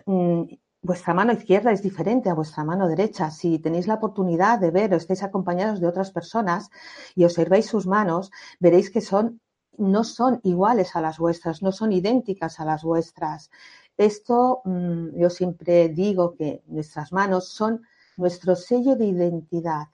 mm, 0.07 0.43
vuestra 0.83 1.13
mano 1.13 1.33
izquierda 1.33 1.73
es 1.73 1.83
diferente 1.83 2.31
a 2.31 2.39
vuestra 2.41 2.63
mano 2.63 2.87
derecha. 2.87 3.33
Si 3.33 3.59
tenéis 3.59 3.89
la 3.89 3.99
oportunidad 4.01 4.61
de 4.61 4.71
ver 4.71 4.95
o 4.95 4.97
estáis 4.97 5.25
acompañados 5.25 5.81
de 5.81 5.89
otras 5.89 6.13
personas 6.13 6.71
y 7.17 7.25
observéis 7.25 7.67
sus 7.67 7.89
manos, 7.89 8.31
veréis 8.61 8.89
que 8.95 9.01
son, 9.01 9.41
no 9.79 10.05
son 10.05 10.39
iguales 10.45 10.95
a 10.95 11.01
las 11.01 11.19
vuestras, 11.19 11.61
no 11.61 11.73
son 11.73 11.91
idénticas 11.91 12.61
a 12.61 12.65
las 12.65 12.85
vuestras. 12.85 13.51
Esto 13.97 14.63
mm, 14.65 15.19
yo 15.23 15.31
siempre 15.31 15.89
digo 15.89 16.37
que 16.37 16.63
nuestras 16.69 17.13
manos 17.13 17.49
son 17.49 17.83
nuestro 18.17 18.55
sello 18.55 18.95
de 18.95 19.07
identidad. 19.07 19.87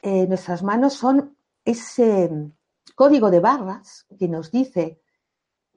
Eh, 0.00 0.26
nuestras 0.26 0.62
manos 0.62 0.94
son 0.94 1.36
ese 1.66 2.30
código 2.94 3.30
de 3.30 3.40
barras 3.40 4.06
que 4.18 4.28
nos 4.28 4.50
dice 4.50 5.00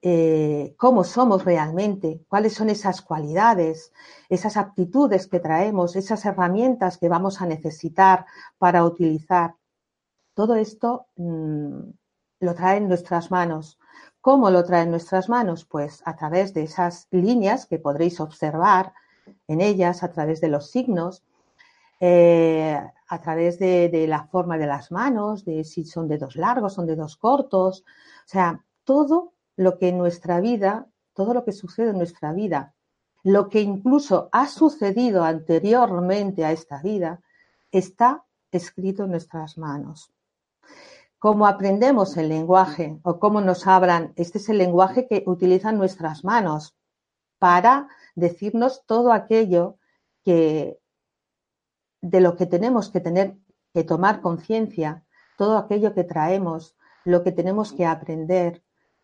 eh, 0.06 0.76
cómo 0.78 1.06
somos 1.06 1.46
realmente, 1.46 2.26
cuáles 2.28 2.54
son 2.54 2.70
esas 2.70 3.02
cualidades, 3.02 3.94
esas 4.28 4.58
aptitudes 4.58 5.28
que 5.28 5.40
traemos, 5.40 5.96
esas 5.96 6.26
herramientas 6.26 6.98
que 6.98 7.08
vamos 7.08 7.42
a 7.42 7.46
necesitar 7.46 8.26
para 8.58 8.84
utilizar. 8.84 9.56
Todo 10.34 10.56
esto 10.56 11.08
mm, 11.16 11.80
lo 12.42 12.54
traen 12.54 12.90
nuestras 12.90 13.32
manos. 13.32 13.80
¿Cómo 14.20 14.50
lo 14.50 14.66
traen 14.66 14.92
nuestras 14.92 15.30
manos? 15.30 15.64
Pues 15.64 16.02
a 16.06 16.18
través 16.18 16.54
de 16.54 16.64
esas 16.64 17.08
líneas 17.12 17.66
que 17.66 17.80
podréis 17.80 18.20
observar 18.20 18.94
en 19.48 19.62
ellas, 19.62 20.04
a 20.04 20.12
través 20.12 20.42
de 20.42 20.50
los 20.50 20.70
signos, 20.70 21.24
eh, 22.06 22.78
a 23.08 23.22
través 23.22 23.60
de, 23.60 24.06
la 24.10 24.26
forma 24.26 24.58
de 24.58 24.68
las 24.68 24.92
manos, 24.92 25.46
de 25.46 25.64
si 25.64 25.86
son 25.86 26.10
dedos 26.10 26.36
largos, 26.36 26.74
son 26.74 26.86
dedos 26.86 27.16
cortos, 27.16 27.86
o 27.86 28.28
sea, 28.28 28.66
todo 28.84 29.32
lo 29.56 29.78
que 29.78 29.88
en 29.88 30.00
nuestra 30.00 30.42
vida, 30.42 30.88
todo 31.14 31.34
lo 31.34 31.46
que 31.46 31.54
sucede 31.54 31.92
en 31.92 31.98
nuestra 31.98 32.34
vida, 32.34 32.74
lo 33.24 33.48
que 33.48 33.62
incluso 33.62 34.28
ha 34.34 34.48
sucedido 34.48 35.24
anteriormente 35.24 36.44
a 36.44 36.52
esta 36.52 36.82
vida, 36.82 37.22
está 37.72 38.26
escrito 38.52 39.06
en 39.06 39.12
nuestras 39.12 39.58
manos. 39.58 40.12
Cómo 41.20 41.48
aprendemos 41.48 42.18
el 42.18 42.28
lenguaje 42.28 43.00
o 43.04 43.18
cómo 43.18 43.40
nos 43.40 43.66
hablan, 43.66 44.12
este 44.18 44.40
es 44.40 44.50
el 44.50 44.58
lenguaje 44.58 45.08
que 45.08 45.24
utilizan 45.26 45.78
nuestras 45.78 46.26
manos 46.26 46.76
para 47.40 47.88
decirnos 48.14 48.84
todo 48.86 49.14
aquello 49.14 49.78
que 50.26 50.83
de 52.04 52.20
lo 52.20 52.36
que 52.36 52.46
tenemos 52.46 52.90
que 52.90 53.00
tener 53.00 53.38
que 53.74 53.86
tomar 53.86 54.22
conciencia, 54.22 55.06
todo 55.38 55.58
aquello 55.58 55.96
que 55.96 56.04
traemos, 56.04 56.76
lo 57.06 57.24
que 57.24 57.32
tenemos 57.32 57.72
que 57.72 57.86
aprender, 57.86 58.62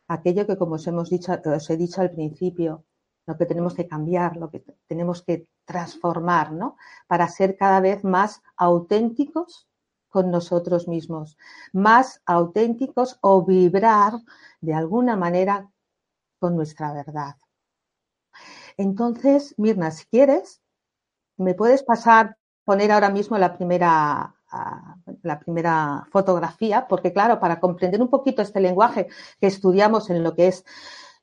aquello 0.08 0.46
que, 0.46 0.58
como 0.58 0.76
os 0.76 0.86
hemos 0.86 1.10
dicho, 1.10 1.32
os 1.46 1.70
he 1.70 1.78
dicho 1.78 2.02
al 2.02 2.12
principio, 2.12 2.84
lo 3.26 3.38
que 3.38 3.46
tenemos 3.46 3.74
que 3.74 3.88
cambiar, 3.88 4.36
lo 4.36 4.52
que 4.52 4.66
tenemos 4.88 5.24
que 5.24 5.48
transformar, 5.64 6.52
¿no? 6.52 6.76
Para 7.08 7.30
ser 7.30 7.56
cada 7.56 7.80
vez 7.80 8.04
más 8.04 8.42
auténticos 8.58 9.68
con 10.10 10.30
nosotros 10.30 10.88
mismos, 10.88 11.38
más 11.72 12.22
auténticos 12.26 13.18
o 13.22 13.46
vibrar 13.46 14.14
de 14.60 14.74
alguna 14.74 15.16
manera 15.16 15.72
con 16.40 16.56
nuestra 16.56 16.92
verdad. 16.92 17.36
Entonces, 18.76 19.54
Mirna, 19.58 19.92
si 19.92 20.06
quieres, 20.08 20.62
me 21.38 21.54
puedes 21.54 21.84
pasar 21.84 22.39
poner 22.70 22.92
ahora 22.92 23.10
mismo 23.10 23.36
la 23.40 23.58
primera, 23.58 24.36
la 25.24 25.40
primera 25.40 26.06
fotografía, 26.12 26.86
porque 26.88 27.12
claro, 27.12 27.40
para 27.40 27.60
comprender 27.60 28.00
un 28.00 28.10
poquito 28.12 28.44
este 28.44 28.60
lenguaje 28.60 29.08
que 29.42 29.48
estudiamos 29.48 30.12
en 30.12 30.22
lo 30.22 30.36
que 30.36 30.50
es 30.50 30.66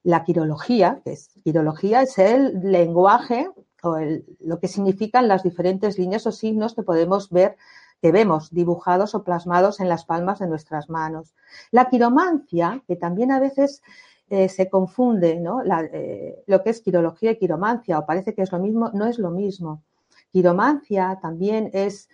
la 0.03 0.25
quirología, 0.25 1.03
que 1.05 1.13
es 1.13 1.31
quirología 1.45 2.03
es 2.03 2.19
el 2.19 2.61
lenguaje 2.65 3.49
o 3.85 3.97
lo 4.41 4.59
que 4.59 4.67
significan 4.67 5.29
las 5.29 5.45
diferentes 5.45 6.01
líneas 6.01 6.27
o 6.27 6.33
signos 6.33 6.75
que 6.75 6.83
podemos 6.83 7.31
ver, 7.31 7.57
que 8.03 8.11
vemos 8.11 8.51
dibujados 8.51 9.15
o 9.15 9.23
plasmados 9.23 9.79
en 9.79 9.89
las 9.89 10.05
palmas 10.05 10.41
de 10.41 10.49
nuestras 10.49 10.91
manos. 10.91 11.33
La 11.71 11.89
quiromancia, 11.89 12.83
que 12.89 12.97
también 12.97 13.31
a 13.31 13.39
veces 13.39 13.83
eh, 14.31 14.49
se 14.49 14.69
confunde, 14.69 15.39
¿no? 15.39 15.63
Eh, 15.63 16.43
lo 16.49 16.65
que 16.65 16.71
es 16.71 16.81
quirología 16.81 17.31
y 17.31 17.39
quiromancia, 17.39 18.01
o 18.01 18.05
parece 18.05 18.35
que 18.35 18.43
es 18.43 18.51
lo 18.51 18.59
mismo, 18.59 18.91
no 18.93 19.07
es 19.07 19.21
lo 19.21 19.31
mismo. 19.31 19.85
Quiromancia 20.37 21.19
también 21.23 21.71
es, 21.73 22.11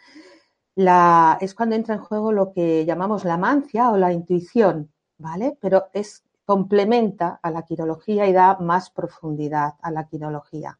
la, 0.76 1.38
es 1.40 1.56
cuando 1.56 1.74
entra 1.74 1.96
en 1.96 2.00
juego 2.02 2.30
lo 2.30 2.52
que 2.52 2.84
llamamos 2.84 3.24
la 3.24 3.36
mancia 3.36 3.90
o 3.90 3.96
la 3.96 4.12
intuición, 4.12 4.92
¿vale? 5.18 5.58
Pero 5.60 5.86
es 5.92 6.22
complementa 6.44 7.40
a 7.42 7.50
la 7.50 7.62
quirología 7.64 8.28
y 8.28 8.32
da 8.32 8.58
más 8.60 8.90
profundidad 8.90 9.74
a 9.82 9.90
la 9.90 10.06
quirología. 10.06 10.78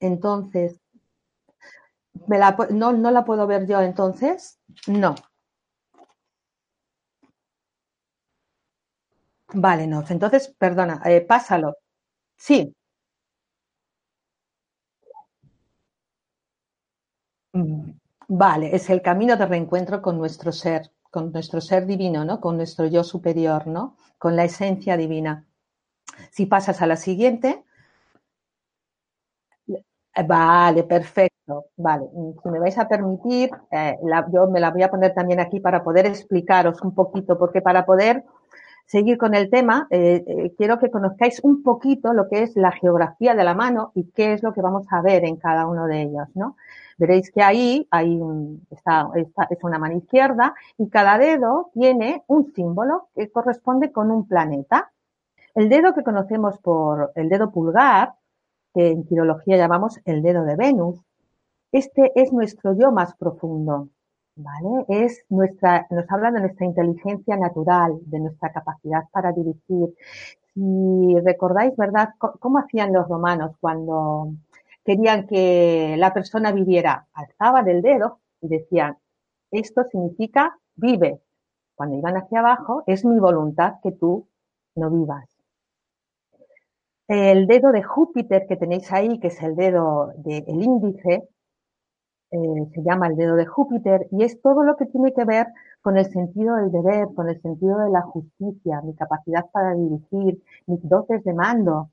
Entonces, 0.00 0.80
no, 2.70 3.10
la 3.10 3.24
puedo 3.24 3.46
ver 3.46 3.66
yo 3.66 3.80
entonces? 3.80 4.58
No. 4.86 5.14
Vale, 9.54 9.86
no. 9.88 10.04
Entonces, 10.08 10.54
perdona, 10.56 11.02
eh, 11.04 11.20
pásalo. 11.20 11.74
Sí, 12.36 12.74
Mm, 17.45 17.45
vale, 18.28 18.74
es 18.74 18.90
el 18.90 19.02
camino 19.02 19.36
de 19.36 19.46
reencuentro 19.46 20.02
con 20.02 20.18
nuestro 20.18 20.52
ser, 20.52 20.90
con 21.10 21.32
nuestro 21.32 21.60
ser 21.60 21.86
divino, 21.86 22.24
¿no? 22.24 22.40
Con 22.40 22.56
nuestro 22.56 22.86
yo 22.86 23.04
superior, 23.04 23.66
¿no? 23.66 23.96
Con 24.18 24.36
la 24.36 24.44
esencia 24.44 24.96
divina. 24.96 25.46
Si 26.30 26.46
pasas 26.46 26.82
a 26.82 26.86
la 26.86 26.96
siguiente. 26.96 27.64
Vale, 30.26 30.84
perfecto. 30.84 31.66
Vale, 31.76 32.06
si 32.42 32.48
me 32.48 32.58
vais 32.58 32.76
a 32.78 32.88
permitir, 32.88 33.50
eh, 33.70 33.96
yo 34.32 34.46
me 34.48 34.60
la 34.60 34.70
voy 34.70 34.82
a 34.82 34.90
poner 34.90 35.12
también 35.14 35.40
aquí 35.40 35.60
para 35.60 35.84
poder 35.84 36.06
explicaros 36.06 36.80
un 36.82 36.94
poquito, 36.94 37.38
porque 37.38 37.60
para 37.60 37.84
poder 37.84 38.24
seguir 38.86 39.18
con 39.18 39.34
el 39.34 39.50
tema, 39.50 39.86
eh, 39.90 40.24
eh, 40.26 40.54
quiero 40.56 40.78
que 40.78 40.90
conozcáis 40.90 41.40
un 41.42 41.62
poquito 41.62 42.12
lo 42.12 42.28
que 42.28 42.42
es 42.42 42.56
la 42.56 42.72
geografía 42.72 43.34
de 43.34 43.44
la 43.44 43.54
mano 43.54 43.92
y 43.94 44.10
qué 44.12 44.32
es 44.32 44.42
lo 44.42 44.52
que 44.52 44.62
vamos 44.62 44.86
a 44.90 45.02
ver 45.02 45.24
en 45.24 45.36
cada 45.36 45.66
uno 45.66 45.86
de 45.86 46.02
ellos, 46.02 46.28
¿no? 46.34 46.56
Veréis 46.98 47.30
que 47.30 47.42
ahí 47.42 47.86
hay 47.90 48.16
un, 48.16 48.66
está, 48.70 49.10
es 49.50 49.62
una 49.62 49.78
mano 49.78 49.96
izquierda 49.96 50.54
y 50.78 50.88
cada 50.88 51.18
dedo 51.18 51.70
tiene 51.74 52.22
un 52.26 52.52
símbolo 52.54 53.08
que 53.14 53.30
corresponde 53.30 53.92
con 53.92 54.10
un 54.10 54.26
planeta. 54.26 54.90
El 55.54 55.68
dedo 55.68 55.92
que 55.92 56.02
conocemos 56.02 56.58
por 56.58 57.12
el 57.14 57.28
dedo 57.28 57.50
pulgar, 57.50 58.14
que 58.72 58.90
en 58.92 59.04
quirología 59.04 59.56
llamamos 59.56 60.00
el 60.04 60.22
dedo 60.22 60.44
de 60.44 60.56
Venus, 60.56 60.98
este 61.72 62.12
es 62.14 62.32
nuestro 62.32 62.74
yo 62.78 62.92
más 62.92 63.14
profundo, 63.16 63.88
¿vale? 64.36 64.84
Es 64.88 65.24
nuestra, 65.30 65.86
nos 65.90 66.10
habla 66.10 66.30
de 66.30 66.40
nuestra 66.40 66.66
inteligencia 66.66 67.36
natural, 67.36 67.98
de 68.06 68.20
nuestra 68.20 68.52
capacidad 68.52 69.04
para 69.12 69.32
dirigir. 69.32 69.94
Si 70.54 71.18
recordáis, 71.24 71.76
¿verdad?, 71.76 72.10
cómo 72.18 72.58
hacían 72.58 72.92
los 72.92 73.08
romanos 73.08 73.56
cuando 73.60 74.32
querían 74.84 75.26
que 75.26 75.96
la 75.98 76.14
persona 76.14 76.52
viviera, 76.52 77.06
alzaban 77.14 77.68
el 77.68 77.82
dedo 77.82 78.20
y 78.40 78.48
decían, 78.48 78.96
esto 79.50 79.84
significa 79.90 80.58
vive. 80.76 81.20
cuando 81.74 81.96
iban 81.96 82.16
hacia 82.16 82.40
abajo, 82.40 82.84
es 82.86 83.04
mi 83.04 83.18
voluntad 83.18 83.74
que 83.82 83.92
tú 83.92 84.28
no 84.76 84.90
vivas. 84.90 85.28
El 87.08 87.46
dedo 87.46 87.70
de 87.72 87.82
Júpiter 87.82 88.46
que 88.48 88.56
tenéis 88.56 88.92
ahí, 88.92 89.18
que 89.20 89.28
es 89.28 89.42
el 89.42 89.56
dedo 89.56 90.12
del 90.16 90.62
índice, 90.62 91.28
eh, 92.30 92.68
se 92.74 92.82
llama 92.82 93.08
el 93.08 93.16
dedo 93.16 93.36
de 93.36 93.46
Júpiter 93.46 94.08
y 94.10 94.24
es 94.24 94.40
todo 94.42 94.62
lo 94.64 94.76
que 94.76 94.86
tiene 94.86 95.12
que 95.12 95.24
ver 95.24 95.46
con 95.80 95.96
el 95.96 96.10
sentido 96.10 96.56
del 96.56 96.72
deber, 96.72 97.08
con 97.14 97.28
el 97.28 97.40
sentido 97.40 97.78
de 97.78 97.90
la 97.90 98.02
justicia, 98.02 98.80
mi 98.82 98.94
capacidad 98.94 99.46
para 99.52 99.74
dirigir, 99.74 100.42
mis 100.66 100.80
dotes 100.88 101.22
de 101.24 101.32
mando. 101.32 101.90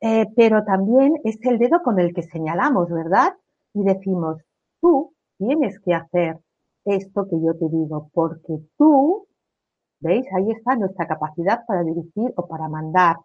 Eh, 0.00 0.26
pero 0.34 0.64
también 0.64 1.14
es 1.24 1.38
el 1.42 1.58
dedo 1.58 1.82
con 1.82 1.98
el 1.98 2.14
que 2.14 2.22
señalamos, 2.22 2.88
¿verdad? 2.90 3.34
Y 3.74 3.82
decimos, 3.84 4.38
tú 4.80 5.12
tienes 5.36 5.78
que 5.80 5.94
hacer 5.94 6.38
esto 6.84 7.28
que 7.28 7.40
yo 7.40 7.54
te 7.54 7.68
digo, 7.68 8.10
porque 8.14 8.58
tú, 8.78 9.26
¿veis? 10.00 10.26
Ahí 10.34 10.50
está 10.50 10.76
nuestra 10.76 11.06
capacidad 11.06 11.64
para 11.66 11.82
dirigir 11.82 12.32
o 12.36 12.46
para 12.48 12.68
mandar 12.68 13.16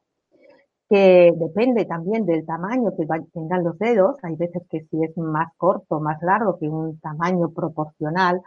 depende 1.37 1.85
también 1.85 2.25
del 2.25 2.45
tamaño 2.45 2.95
que 2.95 3.05
tengan 3.33 3.63
los 3.63 3.77
dedos. 3.79 4.17
Hay 4.23 4.35
veces 4.35 4.63
que 4.69 4.81
si 4.89 5.03
es 5.03 5.17
más 5.17 5.53
corto, 5.57 5.99
más 5.99 6.21
largo 6.21 6.57
que 6.57 6.67
un 6.67 6.99
tamaño 6.99 7.49
proporcional, 7.49 8.41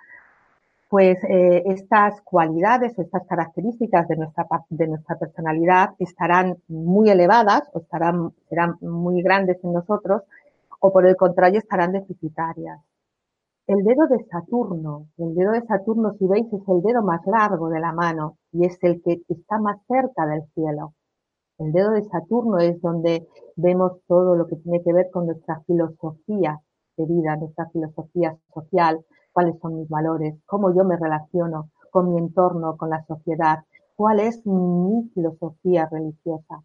pues 0.89 1.19
eh, 1.25 1.63
estas 1.67 2.21
cualidades 2.23 2.99
o 2.99 3.03
estas 3.03 3.27
características 3.27 4.09
de 4.09 4.17
nuestra, 4.17 4.47
de 4.71 4.87
nuestra 4.89 5.19
personalidad 5.19 5.91
estarán 5.99 6.57
muy 6.69 7.11
elevadas 7.11 7.63
o 7.73 7.81
estarán, 7.81 8.33
serán 8.49 8.77
muy 8.81 9.23
grandes 9.23 9.63
en 9.63 9.75
nosotros 9.75 10.23
o 10.81 10.93
por 10.93 11.07
el 11.07 11.17
contrario 11.17 11.59
estarán 11.59 11.93
deficitarias. 11.93 12.81
El 13.67 13.85
dedo 13.85 14.07
de 14.07 14.25
Saturno, 14.25 15.09
el 15.19 15.35
dedo 15.35 15.53
de 15.53 15.67
Saturno 15.67 16.15
si 16.19 16.27
veis 16.27 16.47
es 16.47 16.69
el 16.69 16.81
dedo 16.81 17.03
más 17.03 17.21
largo 17.27 17.69
de 17.69 17.81
la 17.81 17.93
mano 17.93 18.39
y 18.53 18.65
es 18.65 18.79
el 18.83 19.03
que 19.03 19.21
está 19.29 19.59
más 19.59 19.79
cerca 19.87 20.25
del 20.27 20.43
cielo. 20.55 20.95
El 21.59 21.73
dedo 21.73 21.91
de 21.91 22.05
Saturno 22.05 22.59
es 22.59 22.81
donde 22.81 23.27
vemos 23.57 24.01
todo 24.07 24.37
lo 24.37 24.47
que 24.47 24.57
tiene 24.57 24.81
que 24.83 24.93
ver 24.93 25.11
con 25.11 25.27
nuestra 25.27 25.61
filosofía 25.67 26.61
de 26.97 27.05
vida, 27.05 27.35
nuestra 27.37 27.69
filosofía 27.71 28.39
social, 28.55 29.05
cuáles 29.33 29.59
son 29.61 29.81
mis 29.81 29.89
valores, 29.89 30.37
cómo 30.47 30.73
yo 30.73 30.85
me 30.85 30.97
relaciono 30.97 31.71
con 31.91 32.13
mi 32.13 32.19
entorno, 32.19 32.77
con 32.77 32.91
la 32.91 33.05
sociedad, 33.07 33.65
cuál 33.97 34.21
es 34.21 34.47
mi 34.47 35.11
filosofía 35.15 35.89
religiosa. 35.91 36.63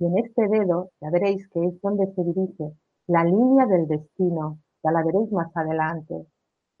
Y 0.00 0.06
en 0.06 0.18
este 0.18 0.48
dedo 0.48 0.90
ya 1.00 1.10
veréis 1.10 1.48
que 1.48 1.64
es 1.64 1.80
donde 1.80 2.12
se 2.12 2.24
dirige 2.24 2.72
la 3.06 3.22
línea 3.22 3.66
del 3.66 3.86
destino, 3.86 4.58
ya 4.82 4.90
la 4.90 5.04
veréis 5.04 5.30
más 5.30 5.56
adelante. 5.56 6.26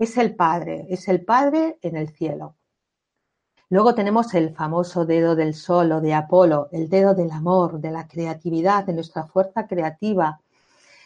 Es 0.00 0.18
el 0.18 0.34
Padre, 0.34 0.86
es 0.88 1.06
el 1.08 1.24
Padre 1.24 1.78
en 1.82 1.96
el 1.96 2.08
cielo. 2.08 2.56
Luego 3.72 3.94
tenemos 3.94 4.34
el 4.34 4.54
famoso 4.54 5.06
dedo 5.06 5.34
del 5.34 5.54
sol 5.54 5.92
o 5.92 6.02
de 6.02 6.12
Apolo, 6.12 6.68
el 6.72 6.90
dedo 6.90 7.14
del 7.14 7.30
amor, 7.30 7.80
de 7.80 7.90
la 7.90 8.06
creatividad, 8.06 8.84
de 8.84 8.92
nuestra 8.92 9.24
fuerza 9.24 9.66
creativa, 9.66 10.42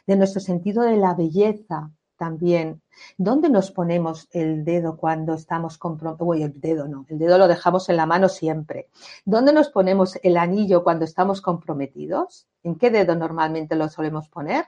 de 0.04 0.16
nuestro 0.16 0.40
sentido 0.40 0.82
de 0.82 0.96
la 0.96 1.14
belleza 1.14 1.92
también. 2.16 2.82
¿Dónde 3.18 3.50
nos 3.50 3.70
ponemos 3.70 4.26
el 4.32 4.64
dedo 4.64 4.96
cuando 4.96 5.35
estamos 5.35 5.78
comprometidos? 5.78 6.40
El 6.40 6.61
dedo 6.61 6.88
no, 6.88 7.06
el 7.08 7.20
dedo 7.20 7.38
lo 7.38 7.46
dejamos 7.46 7.88
en 7.88 7.99
la 7.99 8.06
mano 8.06 8.28
siempre. 8.28 8.88
¿Dónde 9.25 9.52
nos 9.52 9.68
ponemos 9.68 10.18
el 10.25 10.37
anillo 10.37 10.82
cuando 10.82 11.04
estamos 11.04 11.40
comprometidos? 11.40 12.49
¿En 12.64 12.75
qué 12.75 12.90
dedo 12.90 13.14
normalmente 13.14 13.76
lo 13.76 13.88
solemos 13.88 14.28
poner? 14.28 14.64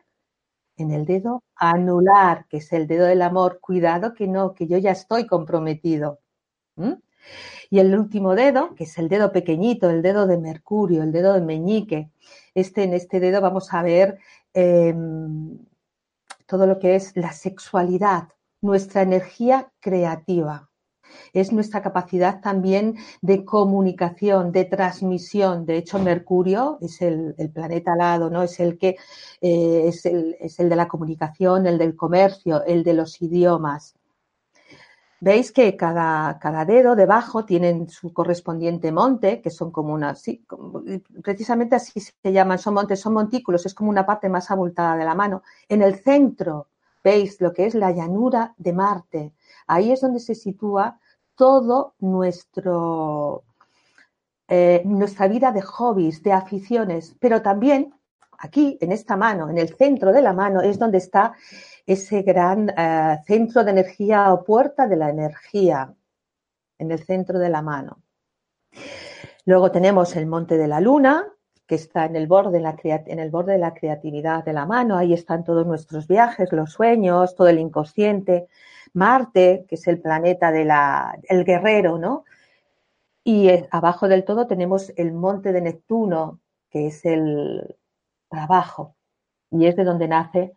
En 0.76 0.92
el 0.92 1.04
dedo 1.04 1.42
anular, 1.56 2.46
que 2.48 2.58
es 2.58 2.72
el 2.72 2.86
dedo 2.86 3.06
del 3.06 3.22
amor. 3.22 3.58
Cuidado 3.60 4.14
que 4.14 4.28
no, 4.28 4.54
que 4.54 4.68
yo 4.68 4.78
ya 4.78 4.92
estoy 4.92 5.26
comprometido. 5.26 6.20
Y 7.70 7.80
el 7.80 7.96
último 7.98 8.34
dedo, 8.34 8.74
que 8.74 8.84
es 8.84 8.98
el 8.98 9.08
dedo 9.08 9.32
pequeñito, 9.32 9.90
el 9.90 10.02
dedo 10.02 10.26
de 10.26 10.38
Mercurio, 10.38 11.02
el 11.02 11.12
dedo 11.12 11.34
de 11.34 11.42
Meñique. 11.42 12.10
Este, 12.54 12.84
en 12.84 12.94
este 12.94 13.20
dedo 13.20 13.40
vamos 13.40 13.72
a 13.74 13.82
ver 13.82 14.18
em, 14.54 15.58
todo 16.46 16.66
lo 16.66 16.78
que 16.78 16.96
es 16.96 17.16
la 17.16 17.32
sexualidad, 17.32 18.28
nuestra 18.62 19.02
energía 19.02 19.70
creativa. 19.80 20.68
Es 21.32 21.52
nuestra 21.52 21.82
capacidad 21.82 22.40
también 22.40 22.96
de 23.22 23.44
comunicación, 23.44 24.52
de 24.52 24.64
transmisión. 24.64 25.66
De 25.66 25.76
hecho, 25.76 25.98
Mercurio 25.98 26.78
es 26.80 27.00
el, 27.02 27.34
planeta 27.52 27.92
alado, 27.94 28.30
¿no? 28.30 28.42
Es 28.42 28.60
el 28.60 28.78
que 28.78 28.96
eh, 29.40 29.84
es, 29.86 30.04
el, 30.06 30.36
es 30.40 30.58
el 30.58 30.68
de 30.68 30.76
la 30.76 30.88
comunicación, 30.88 31.66
el 31.66 31.78
del 31.78 31.96
comercio, 31.96 32.64
el 32.64 32.82
de 32.82 32.94
los 32.94 33.20
idiomas. 33.22 33.97
Veis 35.20 35.50
que 35.50 35.76
cada, 35.76 36.38
cada 36.38 36.64
dedo 36.64 36.94
debajo 36.94 37.44
tienen 37.44 37.88
su 37.88 38.12
correspondiente 38.12 38.92
monte, 38.92 39.40
que 39.40 39.50
son 39.50 39.72
como 39.72 39.92
una, 39.92 40.14
precisamente 41.22 41.74
así 41.74 41.98
se 42.00 42.32
llaman, 42.32 42.58
son 42.58 42.74
montes, 42.74 43.00
son 43.00 43.14
montículos, 43.14 43.66
es 43.66 43.74
como 43.74 43.90
una 43.90 44.06
parte 44.06 44.28
más 44.28 44.50
abultada 44.50 44.96
de 44.96 45.04
la 45.04 45.16
mano. 45.16 45.42
En 45.68 45.82
el 45.82 45.96
centro 45.96 46.68
veis 47.02 47.40
lo 47.40 47.52
que 47.52 47.66
es 47.66 47.74
la 47.74 47.90
llanura 47.90 48.54
de 48.58 48.72
Marte. 48.72 49.32
Ahí 49.66 49.90
es 49.90 50.00
donde 50.00 50.20
se 50.20 50.36
sitúa 50.36 51.00
todo 51.34 51.94
nuestro, 51.98 53.42
eh, 54.46 54.82
nuestra 54.84 55.26
vida 55.26 55.50
de 55.50 55.62
hobbies, 55.62 56.22
de 56.22 56.32
aficiones, 56.32 57.16
pero 57.18 57.42
también 57.42 57.94
aquí, 58.38 58.78
en 58.80 58.92
esta 58.92 59.16
mano, 59.16 59.50
en 59.50 59.58
el 59.58 59.74
centro 59.74 60.12
de 60.12 60.22
la 60.22 60.32
mano, 60.32 60.60
es 60.60 60.78
donde 60.78 60.98
está 60.98 61.34
ese 61.86 62.22
gran 62.22 62.70
eh, 62.70 63.18
centro 63.26 63.64
de 63.64 63.70
energía 63.72 64.32
o 64.32 64.44
puerta 64.44 64.86
de 64.86 64.96
la 64.96 65.10
energía 65.10 65.94
en 66.78 66.90
el 66.90 67.04
centro 67.04 67.38
de 67.38 67.48
la 67.48 67.62
mano. 67.62 68.02
Luego 69.44 69.70
tenemos 69.70 70.14
el 70.16 70.26
monte 70.26 70.56
de 70.56 70.68
la 70.68 70.80
luna, 70.80 71.26
que 71.66 71.74
está 71.74 72.06
en 72.06 72.16
el, 72.16 72.26
borde 72.26 72.58
en 72.58 73.18
el 73.18 73.30
borde 73.30 73.52
de 73.52 73.58
la 73.58 73.74
creatividad 73.74 74.44
de 74.44 74.52
la 74.52 74.64
mano. 74.64 74.96
Ahí 74.96 75.12
están 75.12 75.44
todos 75.44 75.66
nuestros 75.66 76.06
viajes, 76.06 76.52
los 76.52 76.72
sueños, 76.72 77.34
todo 77.34 77.48
el 77.48 77.58
inconsciente. 77.58 78.48
Marte, 78.94 79.66
que 79.68 79.74
es 79.74 79.86
el 79.86 80.00
planeta 80.00 80.50
del 80.50 80.70
el 81.28 81.44
guerrero, 81.44 81.98
¿no? 81.98 82.24
Y 83.22 83.50
abajo 83.70 84.08
del 84.08 84.24
todo 84.24 84.46
tenemos 84.46 84.92
el 84.96 85.12
monte 85.12 85.52
de 85.52 85.60
Neptuno, 85.60 86.40
que 86.70 86.86
es 86.86 87.04
el 87.04 87.76
trabajo. 88.28 88.96
Y 89.50 89.66
es 89.66 89.76
de 89.76 89.84
donde 89.84 90.08
nace 90.08 90.52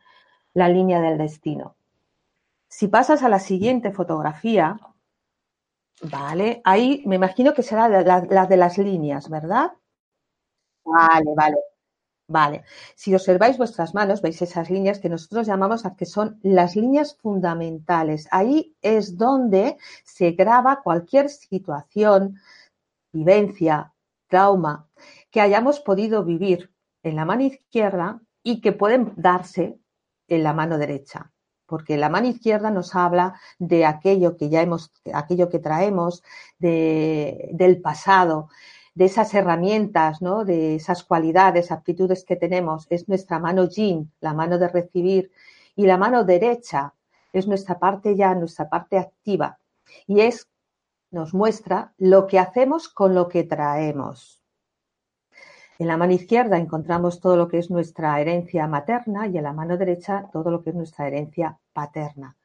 la 0.53 0.69
línea 0.69 1.01
del 1.01 1.17
destino. 1.17 1.75
Si 2.67 2.87
pasas 2.87 3.23
a 3.23 3.29
la 3.29 3.39
siguiente 3.39 3.91
fotografía, 3.91 4.79
vale, 6.03 6.61
ahí 6.63 7.03
me 7.05 7.15
imagino 7.15 7.53
que 7.53 7.63
será 7.63 7.87
la, 7.89 8.45
de 8.45 8.57
las 8.57 8.77
líneas, 8.77 9.29
¿verdad? 9.29 9.73
Vale, 10.83 11.33
vale. 11.35 11.57
Vale. 12.27 12.63
Si 12.95 13.13
observáis 13.13 13.57
vuestras 13.57 13.93
manos, 13.93 14.21
veis 14.21 14.41
esas 14.41 14.69
líneas 14.69 14.99
que 14.99 15.09
nosotros 15.09 15.45
llamamos 15.45 15.83
que 15.97 16.05
son 16.05 16.39
las 16.43 16.77
líneas 16.77 17.17
fundamentales. 17.21 18.29
Ahí 18.31 18.73
es 18.81 19.17
donde 19.17 19.75
se 20.05 20.31
graba 20.31 20.81
cualquier 20.81 21.29
situación, 21.29 22.39
vivencia, 23.11 23.93
trauma 24.29 24.87
que 25.29 25.41
hayamos 25.41 25.81
podido 25.81 26.23
vivir 26.23 26.70
en 27.03 27.15
la 27.15 27.25
mano 27.25 27.43
izquierda 27.43 28.21
y 28.43 28.61
que 28.61 28.71
pueden 28.71 29.13
darse 29.15 29.79
en 30.27 30.43
la 30.43 30.53
mano 30.53 30.77
derecha, 30.77 31.31
porque 31.65 31.97
la 31.97 32.09
mano 32.09 32.27
izquierda 32.27 32.71
nos 32.71 32.95
habla 32.95 33.39
de 33.59 33.85
aquello 33.85 34.37
que 34.37 34.49
ya 34.49 34.61
hemos, 34.61 34.91
aquello 35.13 35.49
que 35.49 35.59
traemos, 35.59 36.23
de, 36.57 37.49
del 37.53 37.81
pasado, 37.81 38.49
de 38.93 39.05
esas 39.05 39.33
herramientas, 39.33 40.21
¿no? 40.21 40.43
de 40.45 40.75
esas 40.75 41.03
cualidades, 41.03 41.71
aptitudes 41.71 42.25
que 42.25 42.35
tenemos. 42.35 42.87
Es 42.89 43.07
nuestra 43.07 43.39
mano 43.39 43.67
yin, 43.67 44.11
la 44.19 44.33
mano 44.33 44.57
de 44.57 44.67
recibir, 44.67 45.31
y 45.75 45.85
la 45.85 45.97
mano 45.97 46.23
derecha 46.23 46.93
es 47.33 47.47
nuestra 47.47 47.79
parte 47.79 48.15
ya, 48.15 48.35
nuestra 48.35 48.69
parte 48.69 48.97
activa. 48.97 49.59
Y 50.07 50.21
es, 50.21 50.47
nos 51.09 51.33
muestra 51.33 51.93
lo 51.97 52.27
que 52.27 52.39
hacemos 52.39 52.89
con 52.89 53.15
lo 53.15 53.27
que 53.27 53.43
traemos. 53.43 54.40
En 55.81 55.87
la 55.87 55.97
mano 55.97 56.13
izquierda 56.13 56.59
encontramos 56.59 57.19
todo 57.19 57.35
lo 57.35 57.47
que 57.47 57.57
es 57.57 57.71
nuestra 57.71 58.21
herencia 58.21 58.67
materna 58.67 59.25
y 59.25 59.35
en 59.39 59.43
la 59.43 59.51
mano 59.51 59.77
derecha 59.77 60.29
todo 60.31 60.51
lo 60.51 60.61
que 60.61 60.69
es 60.69 60.75
nuestra 60.75 61.07
herencia 61.07 61.57
paterna. 61.73 62.37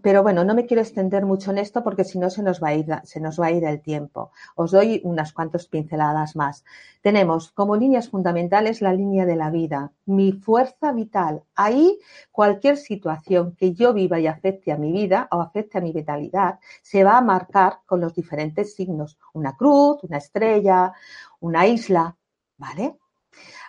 Pero 0.00 0.22
bueno, 0.22 0.42
no 0.42 0.54
me 0.54 0.64
quiero 0.64 0.80
extender 0.80 1.26
mucho 1.26 1.50
en 1.50 1.58
esto 1.58 1.84
porque 1.84 2.04
si 2.04 2.18
no 2.18 2.30
se 2.30 2.42
nos 2.42 2.62
va 2.62 2.68
a 2.68 2.74
ir, 2.74 2.86
se 3.04 3.20
nos 3.20 3.38
va 3.38 3.50
el 3.50 3.82
tiempo. 3.82 4.30
Os 4.54 4.70
doy 4.70 5.02
unas 5.04 5.34
cuantas 5.34 5.66
pinceladas 5.66 6.34
más. 6.34 6.64
Tenemos 7.02 7.52
como 7.52 7.76
líneas 7.76 8.08
fundamentales 8.08 8.80
la 8.80 8.94
línea 8.94 9.26
de 9.26 9.36
la 9.36 9.50
vida, 9.50 9.92
mi 10.06 10.32
fuerza 10.32 10.92
vital. 10.92 11.42
Ahí 11.56 11.98
cualquier 12.32 12.78
situación 12.78 13.54
que 13.54 13.74
yo 13.74 13.92
viva 13.92 14.18
y 14.18 14.26
afecte 14.26 14.72
a 14.72 14.78
mi 14.78 14.92
vida 14.92 15.28
o 15.30 15.42
afecte 15.42 15.76
a 15.76 15.82
mi 15.82 15.92
vitalidad 15.92 16.58
se 16.80 17.04
va 17.04 17.18
a 17.18 17.22
marcar 17.22 17.80
con 17.84 18.00
los 18.00 18.14
diferentes 18.14 18.74
signos. 18.74 19.18
Una 19.34 19.56
cruz, 19.56 20.02
una 20.04 20.16
estrella, 20.16 20.92
una 21.40 21.66
isla, 21.66 22.16
¿Vale? 22.58 22.98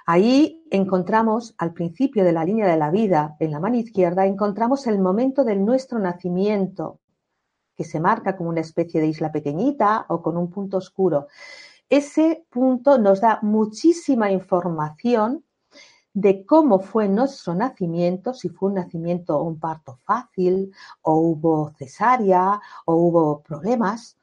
Ahí 0.06 0.66
encontramos 0.72 1.54
al 1.60 1.74
principio 1.74 2.24
de 2.24 2.34
la 2.34 2.44
línea 2.44 2.68
de 2.68 2.78
la 2.78 2.90
vida, 2.90 3.36
en 3.40 3.52
la 3.52 3.60
mano 3.60 3.78
izquierda, 3.78 4.26
encontramos 4.26 4.88
el 4.88 5.00
momento 5.00 5.44
de 5.44 5.56
nuestro 5.56 6.00
nacimiento, 6.00 7.00
que 7.78 7.84
se 7.84 8.00
marca 8.00 8.36
como 8.36 8.50
una 8.50 8.62
especie 8.62 9.00
de 9.00 9.08
isla 9.08 9.32
pequeñita 9.32 10.06
o 10.10 10.22
con 10.22 10.36
un 10.36 10.50
punto 10.50 10.78
oscuro. 10.78 11.28
Ese 11.90 12.46
punto 12.50 12.98
nos 12.98 13.22
da 13.22 13.40
muchísima 13.42 14.32
información 14.32 15.46
de 16.14 16.46
cómo 16.46 16.80
fue 16.80 17.08
nuestro 17.08 17.56
nacimiento, 17.56 18.34
si 18.34 18.50
fue 18.50 18.70
un 18.70 18.76
nacimiento 18.76 19.38
o 19.38 19.44
un 19.44 19.60
parto 19.60 19.96
fácil, 20.04 20.74
o 21.04 21.14
hubo 21.16 21.72
cesárea, 21.78 22.60
o 22.86 22.96
hubo 22.96 23.42
problemas, 23.42 24.19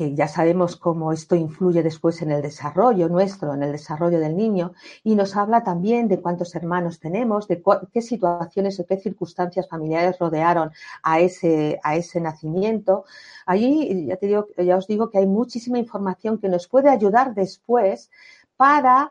que 0.00 0.14
ya 0.14 0.28
sabemos 0.28 0.76
cómo 0.76 1.12
esto 1.12 1.36
influye 1.36 1.82
después 1.82 2.22
en 2.22 2.30
el 2.30 2.40
desarrollo 2.40 3.10
nuestro, 3.10 3.52
en 3.52 3.62
el 3.62 3.72
desarrollo 3.72 4.18
del 4.18 4.34
niño, 4.34 4.72
y 5.04 5.14
nos 5.14 5.36
habla 5.36 5.62
también 5.62 6.08
de 6.08 6.22
cuántos 6.22 6.54
hermanos 6.54 7.00
tenemos, 7.00 7.46
de 7.48 7.62
qué 7.92 8.00
situaciones 8.00 8.80
o 8.80 8.86
qué 8.86 8.96
circunstancias 8.96 9.68
familiares 9.68 10.18
rodearon 10.18 10.70
a 11.02 11.20
ese, 11.20 11.78
a 11.82 11.96
ese 11.96 12.18
nacimiento. 12.18 13.04
Allí 13.44 14.06
ya, 14.06 14.16
te 14.16 14.28
digo, 14.28 14.48
ya 14.56 14.78
os 14.78 14.86
digo 14.86 15.10
que 15.10 15.18
hay 15.18 15.26
muchísima 15.26 15.78
información 15.78 16.38
que 16.38 16.48
nos 16.48 16.66
puede 16.66 16.88
ayudar 16.88 17.34
después 17.34 18.10
para 18.56 19.10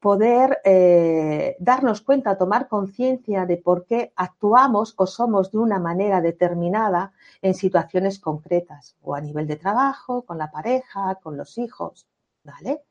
poder 0.00 0.60
eh, 0.64 1.56
darnos 1.58 2.02
cuenta, 2.02 2.38
tomar 2.38 2.68
conciencia 2.68 3.46
de 3.46 3.56
por 3.56 3.84
qué 3.84 4.12
actuamos 4.16 4.94
o 4.96 5.06
somos 5.06 5.50
de 5.50 5.58
una 5.58 5.78
manera 5.78 6.20
determinada 6.20 7.12
en 7.42 7.54
situaciones 7.54 8.18
concretas 8.20 8.96
o 9.02 9.14
a 9.14 9.20
nivel 9.20 9.46
de 9.46 9.56
trabajo, 9.56 10.22
con 10.22 10.38
la 10.38 10.50
pareja, 10.50 11.16
con 11.16 11.36
los 11.36 11.58
hijos. 11.58 12.06
¿Vale? 12.44 12.82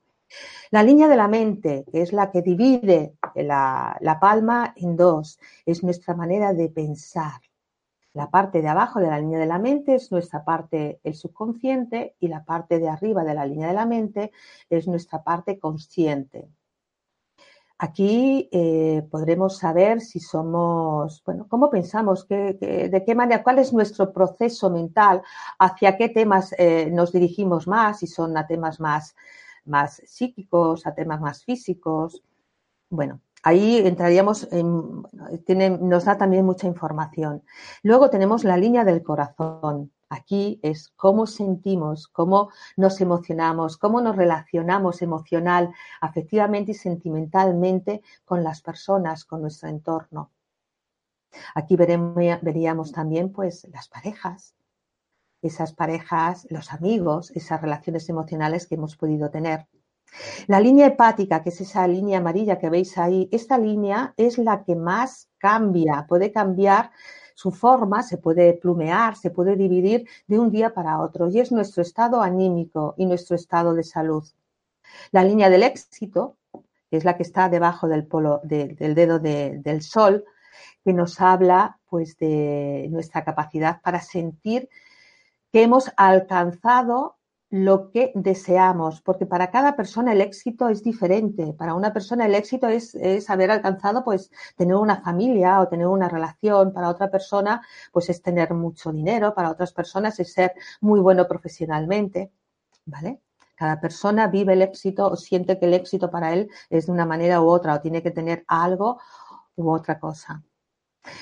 La 0.71 0.83
línea 0.83 1.07
de 1.07 1.15
la 1.15 1.29
mente, 1.29 1.85
que 1.91 2.01
es 2.01 2.11
la 2.11 2.29
que 2.31 2.41
divide 2.41 3.15
la, 3.35 3.97
la 4.01 4.19
palma 4.19 4.73
en 4.75 4.97
dos, 4.97 5.39
es 5.65 5.83
nuestra 5.83 6.13
manera 6.13 6.53
de 6.53 6.67
pensar. 6.69 7.39
La 8.13 8.29
parte 8.29 8.61
de 8.61 8.67
abajo 8.67 8.99
de 8.99 9.07
la 9.07 9.19
línea 9.19 9.39
de 9.39 9.45
la 9.45 9.59
mente 9.59 9.95
es 9.95 10.11
nuestra 10.11 10.43
parte, 10.43 10.99
el 11.03 11.15
subconsciente, 11.15 12.15
y 12.19 12.27
la 12.27 12.43
parte 12.43 12.79
de 12.79 12.89
arriba 12.89 13.23
de 13.23 13.35
la 13.35 13.45
línea 13.45 13.67
de 13.67 13.73
la 13.73 13.85
mente 13.85 14.31
es 14.69 14.87
nuestra 14.87 15.23
parte 15.23 15.59
consciente. 15.59 16.49
Aquí 17.79 18.49
eh, 18.51 19.07
podremos 19.11 19.57
saber 19.57 20.01
si 20.01 20.19
somos, 20.19 21.21
bueno, 21.23 21.45
cómo 21.47 21.69
pensamos, 21.69 22.27
de 22.27 23.03
qué 23.05 23.15
manera, 23.15 23.43
cuál 23.43 23.59
es 23.59 23.71
nuestro 23.71 24.11
proceso 24.11 24.71
mental, 24.71 25.21
hacia 25.59 25.95
qué 25.95 26.09
temas 26.09 26.55
eh, 26.57 26.89
nos 26.91 27.11
dirigimos 27.11 27.67
más, 27.67 27.99
si 27.99 28.07
son 28.07 28.35
a 28.35 28.47
temas 28.47 28.79
más, 28.79 29.15
más 29.65 30.01
psíquicos, 30.07 30.87
a 30.87 30.95
temas 30.95 31.21
más 31.21 31.43
físicos. 31.43 32.23
Bueno, 32.89 33.21
ahí 33.43 33.77
entraríamos 33.85 34.47
en, 34.51 35.03
nos 35.87 36.05
da 36.05 36.17
también 36.17 36.45
mucha 36.45 36.65
información. 36.65 37.43
Luego 37.83 38.09
tenemos 38.09 38.43
la 38.43 38.57
línea 38.57 38.85
del 38.85 39.03
corazón. 39.03 39.91
Aquí 40.09 40.59
es 40.63 40.89
cómo 40.95 41.27
sentimos, 41.27 42.07
cómo 42.07 42.49
nos 42.77 43.01
emocionamos, 43.01 43.77
cómo 43.77 43.99
nos 43.99 44.15
relacionamos 44.15 45.01
emocional, 45.01 45.73
afectivamente 45.99 46.71
y 46.71 46.75
sentimentalmente 46.75 48.01
con 48.23 48.43
las 48.43 48.61
personas, 48.61 49.25
con 49.25 49.41
nuestro 49.41 49.67
entorno. 49.67 50.31
Aquí 51.55 51.75
veríamos 51.75 52.91
también 52.91 53.31
pues 53.31 53.67
las 53.73 53.89
parejas, 53.89 54.55
esas 55.41 55.73
parejas, 55.73 56.47
los 56.49 56.71
amigos, 56.71 57.31
esas 57.31 57.61
relaciones 57.61 58.07
emocionales 58.09 58.65
que 58.65 58.75
hemos 58.75 58.95
podido 58.95 59.29
tener. 59.29 59.67
La 60.47 60.61
línea 60.61 60.87
hepática, 60.87 61.43
que 61.43 61.49
es 61.49 61.59
esa 61.59 61.85
línea 61.85 62.19
amarilla 62.19 62.57
que 62.57 62.69
veis 62.69 62.97
ahí, 62.97 63.27
esta 63.31 63.57
línea 63.57 64.13
es 64.15 64.37
la 64.37 64.63
que 64.63 64.75
más 64.75 65.29
cambia, 65.37 66.05
puede 66.07 66.31
cambiar 66.31 66.91
su 67.37 67.51
forma 67.51 68.01
se 68.01 68.17
puede 68.17 68.53
plumear, 68.53 69.15
se 69.15 69.29
puede 69.29 69.55
dividir 69.55 70.09
de 70.25 70.39
un 70.39 70.49
día 70.49 70.73
para 70.73 70.99
otro 70.99 71.29
y 71.29 71.39
es 71.39 71.51
nuestro 71.51 71.83
estado 71.83 72.19
anímico 72.19 72.95
y 72.97 73.05
nuestro 73.05 73.35
estado 73.35 73.75
de 73.75 73.83
salud. 73.83 74.27
La 75.11 75.23
línea 75.23 75.47
del 75.51 75.61
éxito, 75.61 76.35
que 76.89 76.97
es 76.97 77.05
la 77.05 77.15
que 77.15 77.21
está 77.21 77.47
debajo 77.47 77.87
del 77.87 78.07
polo 78.07 78.41
del 78.43 78.95
dedo 78.95 79.19
del 79.19 79.81
sol, 79.83 80.25
que 80.83 80.93
nos 80.93 81.21
habla 81.21 81.77
pues 81.87 82.17
de 82.17 82.87
nuestra 82.89 83.23
capacidad 83.23 83.81
para 83.81 84.01
sentir 84.01 84.67
que 85.51 85.61
hemos 85.61 85.91
alcanzado 85.95 87.16
lo 87.49 87.91
que 87.91 88.11
deseamos, 88.13 89.01
porque 89.01 89.25
para 89.25 89.51
cada 89.51 89.75
persona 89.75 90.11
el 90.11 90.21
éxito 90.21 90.67
es 90.67 90.83
diferente. 90.83 91.53
Para 91.53 91.75
una 91.75 91.93
persona 91.93 92.25
el 92.25 92.35
éxito 92.35 92.67
es, 92.67 92.95
haber 93.29 93.51
alcanzado, 93.51 94.03
pues, 94.03 94.31
tener 94.55 94.75
una 94.75 95.01
familia 95.01 95.61
o 95.61 95.67
tener 95.67 95.87
una 95.87 96.09
relación. 96.09 96.73
Para 96.73 96.89
otra 96.89 97.09
persona, 97.09 97.65
pues, 97.91 98.09
es 98.09 98.21
tener 98.21 98.53
mucho 98.53 98.91
dinero. 98.91 99.33
Para 99.33 99.49
otras 99.51 99.71
personas 99.71 100.19
es 100.19 100.33
ser 100.33 100.53
muy 100.81 100.99
bueno 100.99 101.27
profesionalmente, 101.27 102.31
¿vale? 102.85 103.21
Cada 103.55 103.79
persona 103.79 104.27
vive 104.27 104.53
el 104.53 104.61
éxito 104.61 105.07
o 105.07 105.15
siente 105.15 105.57
que 105.57 105.65
el 105.65 105.73
éxito 105.73 106.11
para 106.11 106.33
él 106.33 106.49
es 106.69 106.87
de 106.87 106.91
una 106.91 107.05
manera 107.05 107.41
u 107.41 107.47
otra 107.47 107.75
o 107.75 107.81
tiene 107.81 108.03
que 108.03 108.11
tener 108.11 108.43
algo 108.47 108.99
u 109.55 109.71
otra 109.71 109.99
cosa. 109.99 110.43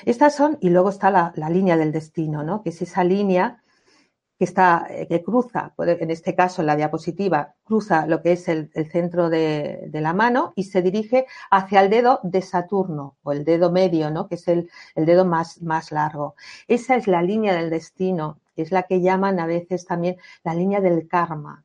Estas 0.06 0.36
son, 0.36 0.58
y 0.60 0.70
luego 0.70 0.90
está 0.90 1.12
la, 1.12 1.32
la 1.36 1.50
línea 1.50 1.78
del 1.78 1.92
destino, 1.92 2.44
¿no? 2.44 2.64
Que 2.64 2.70
es 2.70 2.82
esa 2.82 3.04
línea 3.04 3.64
que 4.38 4.44
está, 4.44 4.88
eh, 4.90 5.08
que 5.08 5.24
cruza, 5.24 5.74
en 5.78 6.12
este 6.12 6.36
caso 6.36 6.62
en 6.62 6.68
la 6.68 6.76
diapositiva, 6.76 7.56
cruza 7.64 8.06
lo 8.06 8.22
que 8.22 8.34
es 8.34 8.48
el, 8.50 8.70
centro 8.92 9.30
de, 9.30 9.90
la 9.94 10.14
mano 10.14 10.54
y 10.56 10.66
se 10.66 10.82
dirige 10.82 11.26
hacia 11.50 11.82
el 11.82 11.90
dedo 11.90 12.20
de 12.24 12.42
Saturno, 12.42 13.16
o 13.24 13.32
el 13.32 13.46
dedo 13.46 13.72
medio, 13.72 14.12
¿no? 14.12 14.28
Que 14.28 14.36
es 14.36 14.48
el, 14.48 14.70
dedo 14.96 15.26
más, 15.26 15.62
más 15.62 15.92
largo. 15.92 16.36
Esa 16.68 16.96
es 16.96 17.08
la 17.08 17.22
línea 17.22 17.56
del 17.56 17.70
destino, 17.70 18.40
es 18.56 18.72
la 18.72 18.84
que 18.84 19.02
llaman 19.02 19.40
a 19.40 19.46
veces 19.46 19.86
también 19.86 20.18
la 20.44 20.54
línea 20.54 20.82
del 20.82 21.08
karma. 21.08 21.64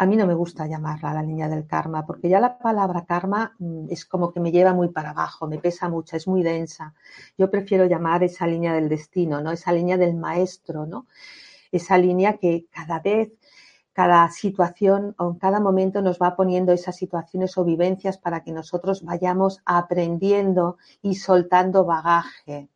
A 0.00 0.06
mí 0.06 0.16
no 0.16 0.26
me 0.26 0.34
gusta 0.34 0.66
llamarla 0.66 1.12
la 1.12 1.22
línea 1.22 1.48
del 1.48 1.66
karma, 1.66 2.06
porque 2.06 2.28
ya 2.28 2.40
la 2.40 2.56
palabra 2.58 3.04
karma 3.04 3.54
mm, 3.58 3.86
es 3.90 4.04
como 4.06 4.32
que 4.32 4.40
me 4.40 4.52
lleva 4.52 4.72
muy 4.72 4.88
para 4.88 5.10
abajo, 5.10 5.46
me 5.46 5.58
pesa 5.58 5.88
mucho, 5.88 6.16
es 6.16 6.26
muy 6.26 6.42
densa. 6.42 6.94
Yo 7.36 7.50
prefiero 7.50 7.84
llamar 7.84 8.22
esa 8.22 8.46
línea 8.46 8.72
del 8.72 8.88
destino, 8.88 9.40
¿no? 9.42 9.50
Esa 9.50 9.72
línea 9.72 9.98
del 9.98 10.14
maestro, 10.14 10.86
¿no? 10.86 11.06
Esa 11.72 11.98
línea 11.98 12.38
que 12.38 12.66
cada 12.70 13.00
vez, 13.00 13.32
cada 13.92 14.28
situación 14.30 15.14
o 15.18 15.30
en 15.30 15.38
cada 15.38 15.60
momento 15.60 16.02
nos 16.02 16.18
va 16.18 16.36
poniendo 16.36 16.72
esas 16.72 16.96
situaciones 16.96 17.58
o 17.58 17.64
vivencias 17.64 18.16
para 18.16 18.44
que 18.44 18.52
nosotros 18.52 19.02
vayamos 19.02 19.60
aprendiendo 19.64 20.78
y 21.02 21.16
soltando 21.16 21.84
bagaje. 21.84 22.68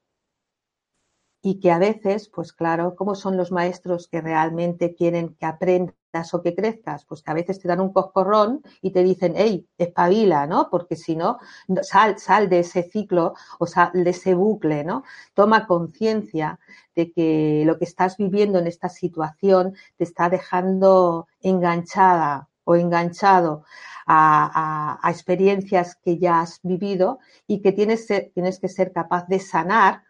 Y 1.40 1.60
que 1.60 1.70
a 1.70 1.78
veces, 1.78 2.28
pues 2.28 2.52
claro, 2.52 2.94
como 2.96 3.14
son 3.14 3.36
los 3.36 3.52
maestros 3.52 4.08
que 4.08 4.20
realmente 4.20 4.94
quieren 4.94 5.34
que 5.34 5.46
aprendan 5.46 5.96
o 6.34 6.42
que 6.42 6.54
crezcas, 6.54 7.04
pues 7.06 7.22
que 7.22 7.30
a 7.30 7.34
veces 7.34 7.58
te 7.58 7.68
dan 7.68 7.80
un 7.80 7.92
coscorrón 7.92 8.62
y 8.82 8.90
te 8.90 9.02
dicen, 9.02 9.34
hey, 9.36 9.66
espabila, 9.78 10.46
¿no? 10.46 10.68
Porque 10.70 10.96
si 10.96 11.16
no, 11.16 11.38
sal, 11.82 12.18
sal 12.18 12.48
de 12.48 12.60
ese 12.60 12.82
ciclo 12.82 13.34
o 13.58 13.66
sal 13.66 13.90
de 13.92 14.10
ese 14.10 14.34
bucle, 14.34 14.84
¿no? 14.84 15.04
Toma 15.34 15.66
conciencia 15.66 16.58
de 16.94 17.12
que 17.12 17.62
lo 17.66 17.78
que 17.78 17.86
estás 17.86 18.16
viviendo 18.16 18.58
en 18.58 18.66
esta 18.66 18.88
situación 18.88 19.74
te 19.96 20.04
está 20.04 20.28
dejando 20.28 21.26
enganchada 21.40 22.48
o 22.64 22.76
enganchado 22.76 23.64
a, 24.06 25.00
experiencias 25.08 25.96
que 25.96 26.18
ya 26.18 26.40
has 26.40 26.60
vivido 26.62 27.20
y 27.46 27.62
que 27.62 27.72
tienes, 27.72 28.06
tienes 28.34 28.58
que 28.60 28.68
ser 28.68 28.92
capaz 28.92 29.26
de 29.28 29.40
sanar 29.40 30.02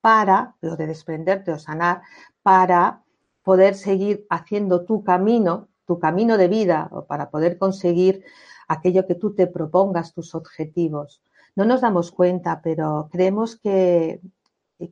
para, 0.00 0.54
lo 0.60 0.76
de 0.76 0.86
desprenderte 0.86 1.50
o 1.50 1.58
sanar, 1.58 2.02
para 2.42 3.02
poder 3.46 3.76
seguir 3.76 4.26
haciendo 4.28 4.84
tu 4.84 5.04
camino, 5.04 5.68
tu 5.86 6.00
camino 6.00 6.36
de 6.36 6.48
vida, 6.48 6.88
o 6.90 7.06
para 7.06 7.30
poder 7.30 7.58
conseguir 7.58 8.24
aquello 8.66 9.06
que 9.06 9.14
tú 9.14 9.36
te 9.36 9.46
propongas, 9.46 10.14
tus 10.14 10.34
objetivos. 10.34 11.22
No 11.54 11.64
nos 11.64 11.80
damos 11.80 12.10
cuenta, 12.10 12.60
pero 12.60 13.08
creemos 13.12 13.54
que, 13.54 14.20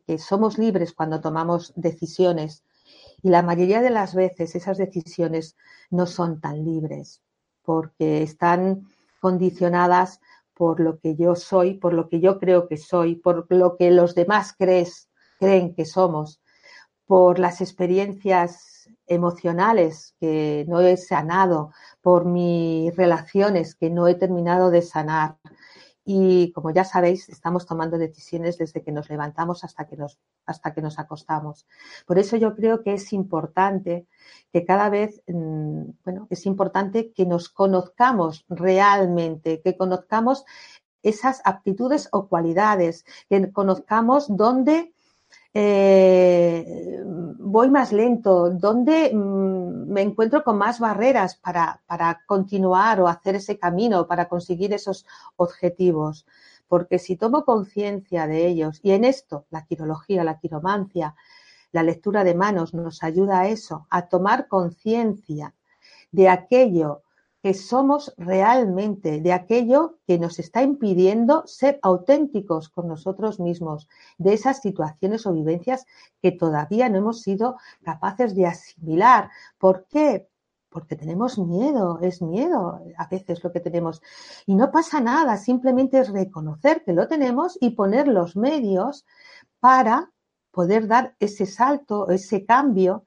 que 0.07 0.19
somos 0.19 0.57
libres 0.57 0.93
cuando 0.93 1.21
tomamos 1.21 1.73
decisiones 1.75 2.63
y 3.25 3.31
la 3.31 3.43
mayoría 3.43 3.83
de 3.83 3.91
las 3.91 4.15
veces 4.15 4.55
esas 4.55 4.79
decisiones 4.79 5.57
no 5.91 6.07
son 6.07 6.41
tan 6.41 6.65
libres 6.65 7.23
porque 7.65 8.23
están 8.23 8.87
condicionadas 9.19 10.21
por 10.55 10.79
lo 10.79 11.01
que 11.01 11.17
yo 11.17 11.35
soy, 11.35 11.75
por 11.75 11.93
lo 11.93 12.09
que 12.09 12.21
yo 12.21 12.39
creo 12.39 12.69
que 12.69 12.77
soy, 12.77 13.17
por 13.17 13.53
lo 13.53 13.77
que 13.77 13.91
los 13.91 14.15
demás 14.15 14.55
crees, 14.57 15.09
creen 15.41 15.75
que 15.75 15.87
somos 15.87 16.41
por 17.07 17.39
las 17.39 17.61
experiencias 17.61 18.89
emocionales 19.07 20.15
que 20.21 20.65
no 20.69 20.81
he 20.81 20.97
sanado, 20.97 21.73
por 22.01 22.25
mis 22.25 22.95
relaciones 22.97 23.75
que 23.75 23.91
no 23.91 24.09
he 24.09 24.15
terminado 24.15 24.71
de 24.71 24.83
sanar. 24.83 25.37
Y 26.07 26.53
como 26.53 26.71
ya 26.71 26.85
sabéis, 26.85 27.31
estamos 27.31 27.67
tomando 27.67 27.97
decisiones 27.97 28.59
desde 28.59 28.83
que 28.83 28.93
nos 28.93 29.09
levantamos 29.09 29.65
hasta 29.65 29.87
que 29.87 29.97
nos, 29.97 30.19
hasta 30.45 30.75
que 30.75 30.83
nos 30.83 30.99
acostamos. 30.99 31.67
Por 32.07 32.19
eso 32.19 32.37
yo 32.37 32.55
creo 32.55 32.83
que 32.83 32.93
es 32.93 33.13
importante 33.15 34.07
que 34.53 34.67
cada 34.67 34.91
vez, 34.91 35.23
mm, 35.27 35.83
bueno, 36.05 36.27
es 36.29 36.45
importante 36.45 37.13
que 37.13 37.25
nos 37.25 37.49
conozcamos 37.49 38.45
realmente, 38.49 39.63
que 39.63 39.79
conozcamos 39.79 40.45
esas 41.03 41.41
aptitudes 41.45 42.09
o 42.13 42.29
cualidades, 42.29 43.05
que 43.29 43.51
conozcamos 43.53 44.27
dónde 44.29 44.94
eh, 45.55 47.01
voy 47.39 47.71
más 47.71 47.93
lento, 47.93 48.51
dónde 48.51 49.15
mm, 49.15 49.93
me 49.93 50.03
encuentro 50.03 50.43
con 50.43 50.59
más 50.59 50.81
barreras 50.81 51.37
para, 51.37 51.81
para 51.87 52.23
continuar 52.27 53.01
o 53.01 53.07
hacer 53.07 53.37
ese 53.37 53.59
camino, 53.59 54.09
para 54.09 54.29
conseguir 54.29 54.73
esos 54.73 55.07
objetivos. 55.37 56.27
Porque 56.67 56.99
si 56.99 57.17
tomo 57.17 57.45
conciencia 57.45 58.27
de 58.27 58.49
ellos, 58.49 58.81
y 58.83 58.91
en 58.93 59.05
esto 59.05 59.47
la 59.51 59.65
quirología, 59.65 60.25
la 60.25 60.41
quiromancia, 60.41 61.15
la 61.71 61.83
lectura 61.83 62.25
de 62.25 62.35
manos 62.35 62.75
nos 62.75 63.03
ayuda 63.03 63.41
a 63.41 63.49
eso, 63.49 63.87
a 63.91 64.09
tomar 64.09 64.49
conciencia 64.49 65.55
de 66.11 66.29
aquello 66.29 67.03
que 67.45 67.53
somos 67.53 68.15
realmente, 68.17 69.21
de 69.21 69.31
aquello 69.35 69.99
que 70.07 70.19
nos 70.19 70.39
está 70.39 70.63
impidiendo 70.63 71.47
ser 71.47 71.79
auténticos 71.83 72.71
con 72.71 72.89
nosotros 72.89 73.39
mismos, 73.39 73.87
de 74.17 74.33
esas 74.33 74.63
situaciones 74.63 75.27
o 75.27 75.35
vivencias 75.35 75.85
que 76.23 76.33
todavía 76.33 76.89
no 76.89 76.97
hemos 76.97 77.21
sido 77.21 77.59
capaces 77.83 78.35
de 78.35 78.47
asimilar. 78.47 79.29
¿Por 79.59 79.85
qué? 79.89 80.27
Porque 80.71 80.97
tenemos 80.97 81.39
miedo, 81.39 81.99
es 82.01 82.23
miedo 82.23 82.81
a 82.97 83.07
veces 83.09 83.45
lo 83.45 83.53
que 83.53 83.61
tenemos. 83.61 84.01
Y 84.47 84.55
no 84.55 84.73
pasa 84.73 85.03
nada, 85.03 85.37
simplemente 85.37 85.99
es 85.99 86.09
reconocer 86.09 86.83
que 86.83 86.95
lo 86.95 87.09
tenemos 87.09 87.59
y 87.61 87.73
poner 87.73 88.09
los 88.09 88.37
medios 88.37 89.05
para 89.61 90.11
poder 90.51 90.87
dar 90.87 91.15
ese 91.21 91.45
salto, 91.45 92.09
ese 92.09 92.47
cambio, 92.47 93.05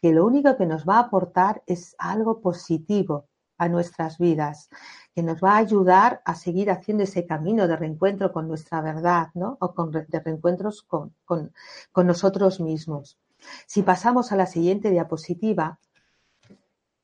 que 0.00 0.14
lo 0.14 0.24
único 0.24 0.56
que 0.56 0.64
nos 0.64 0.86
va 0.88 0.96
a 0.96 1.00
aportar 1.00 1.62
es 1.66 1.94
algo 1.98 2.40
positivo, 2.40 3.28
a 3.58 3.68
nuestras 3.68 4.18
vidas, 4.18 4.68
que 5.14 5.22
nos 5.22 5.42
va 5.42 5.52
a 5.52 5.58
ayudar 5.58 6.22
a 6.24 6.34
seguir 6.34 6.70
haciendo 6.70 7.04
ese 7.04 7.26
camino 7.26 7.68
de 7.68 7.76
reencuentro 7.76 8.32
con 8.32 8.48
nuestra 8.48 8.80
verdad, 8.80 9.28
¿no? 9.34 9.56
O 9.60 9.74
con, 9.74 9.90
de 9.90 10.20
reencuentros 10.24 10.82
con, 10.82 11.14
con, 11.24 11.52
con 11.92 12.06
nosotros 12.06 12.60
mismos. 12.60 13.18
Si 13.66 13.82
pasamos 13.82 14.32
a 14.32 14.36
la 14.36 14.46
siguiente 14.46 14.90
diapositiva, 14.90 15.78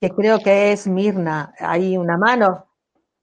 que 0.01 0.11
creo 0.11 0.39
que 0.39 0.73
es 0.73 0.87
Mirna, 0.87 1.53
hay 1.59 1.99
una 1.99 2.17
mano. 2.17 2.70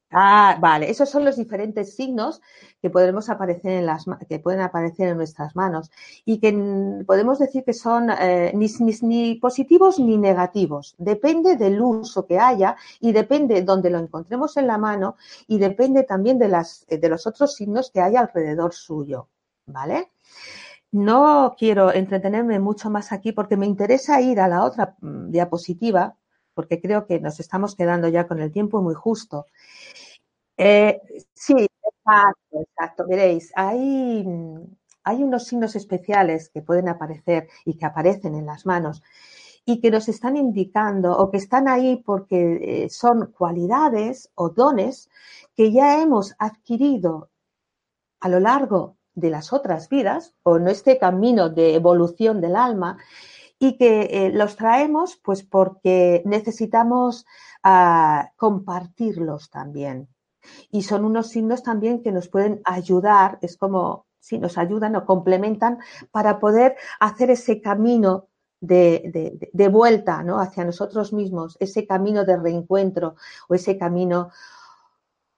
Ah, 0.10 0.58
vale. 0.62 0.90
Esos 0.90 1.10
son 1.10 1.26
los 1.26 1.36
diferentes 1.36 1.96
signos 1.96 2.42
que 2.82 2.90
podemos 2.90 3.30
aparecer 3.30 3.72
en 3.72 3.86
las 3.86 4.06
que 4.30 4.40
pueden 4.40 4.62
aparecer 4.62 5.10
en 5.10 5.18
nuestras 5.18 5.54
manos 5.56 5.92
y 6.24 6.40
que 6.40 7.04
podemos 7.06 7.40
decir 7.40 7.66
que 7.66 7.74
son 7.74 8.10
eh, 8.12 8.54
ni, 8.56 8.68
ni, 9.02 9.36
positivos 9.36 10.00
ni 10.00 10.18
negativos. 10.18 10.96
Depende 10.98 11.58
del 11.58 11.82
uso 11.82 12.26
que 12.26 12.40
haya 12.40 12.78
y 13.02 13.12
depende 13.12 13.62
donde 13.64 13.90
lo 13.90 14.00
encontremos 14.00 14.56
en 14.56 14.68
la 14.68 14.78
mano 14.78 15.18
y 15.46 15.58
depende 15.58 16.04
también 16.04 16.40
de 16.40 16.48
las 16.48 16.86
de 16.88 17.10
los 17.10 17.28
otros 17.28 17.56
signos 17.56 17.92
que 17.92 18.00
hay 18.00 18.16
alrededor 18.16 18.74
suyo, 18.74 19.28
¿vale? 19.66 20.12
No 20.92 21.56
quiero 21.58 21.94
entretenerme 21.94 22.60
mucho 22.60 22.90
más 22.90 23.12
aquí 23.12 23.34
porque 23.34 23.58
me 23.58 23.66
interesa 23.66 24.22
ir 24.22 24.40
a 24.40 24.48
la 24.48 24.64
otra 24.64 24.96
mm, 25.02 25.32
diapositiva 25.32 26.16
porque 26.58 26.82
creo 26.82 27.06
que 27.06 27.20
nos 27.20 27.40
estamos 27.40 27.76
quedando 27.76 28.08
ya 28.08 28.28
con 28.28 28.40
el 28.40 28.52
tiempo 28.52 28.82
muy 28.82 28.96
justo. 28.96 29.46
Eh, 30.58 31.00
sí, 31.36 31.54
exacto, 31.54 32.62
exacto. 32.62 33.06
Veréis, 33.08 33.52
hay, 33.56 34.26
hay 35.04 35.24
unos 35.24 35.46
signos 35.46 35.76
especiales 35.76 36.50
que 36.50 36.64
pueden 36.64 36.90
aparecer 36.90 37.48
y 37.64 37.78
que 37.78 37.86
aparecen 37.86 38.34
en 38.34 38.48
las 38.48 38.66
manos 38.66 39.04
y 39.66 39.80
que 39.82 39.92
nos 39.92 40.10
están 40.10 40.36
indicando 40.36 41.16
o 41.16 41.30
que 41.30 41.38
están 41.38 41.68
ahí 41.68 42.02
porque 42.04 42.86
eh, 42.86 42.90
son 42.90 43.34
cualidades 43.38 44.32
o 44.34 44.50
dones 44.50 45.12
que 45.56 45.72
ya 45.72 46.02
hemos 46.02 46.34
adquirido 46.40 47.30
a 48.20 48.30
lo 48.30 48.40
largo 48.40 48.98
de 49.14 49.30
las 49.30 49.54
otras 49.54 49.90
vidas 49.90 50.34
o 50.42 50.58
en 50.58 50.70
este 50.70 50.98
camino 50.98 51.50
de 51.50 51.76
evolución 51.76 52.42
del 52.42 52.56
alma 52.56 52.98
y 53.60 53.78
que 53.78 54.02
eh, 54.12 54.32
los 54.34 54.56
traemos 54.56 55.18
pues 55.18 55.44
porque 55.44 56.22
necesitamos 56.26 57.26
uh, 57.64 58.28
compartirlos 58.36 59.50
también. 59.50 60.08
Y 60.72 60.84
son 60.84 61.06
unos 61.06 61.30
signos 61.30 61.64
también 61.64 62.02
que 62.02 62.12
nos 62.12 62.30
pueden 62.30 62.62
ayudar, 62.64 63.40
es 63.42 63.58
como 63.58 64.06
si 64.20 64.38
nos 64.40 64.58
ayudan 64.58 64.96
o 64.96 65.06
complementan 65.06 65.80
para 66.12 66.40
poder 66.40 66.76
hacer 67.00 67.32
ese 67.32 67.62
camino 67.62 68.28
de, 68.60 69.10
de, 69.14 69.50
de, 69.52 69.68
vuelta 69.68 70.24
¿no? 70.24 70.40
hacia 70.40 70.66
nosotros 70.66 71.14
mismos, 71.14 71.58
ese 71.60 71.86
camino 71.86 72.26
de 72.26 72.38
reencuentro 72.38 73.16
o 73.48 73.54
ese 73.54 73.78
camino 73.78 74.30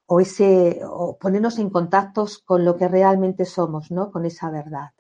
o 0.06 0.20
ese 0.20 0.82
o 0.84 1.18
ponernos 1.18 1.60
en 1.60 1.70
contactos 1.70 2.40
con 2.40 2.66
lo 2.66 2.78
que 2.78 2.88
realmente 2.88 3.46
somos, 3.46 3.92
¿no? 3.92 4.12
Con 4.12 4.26
esa 4.26 4.50
verdad. 4.50 4.92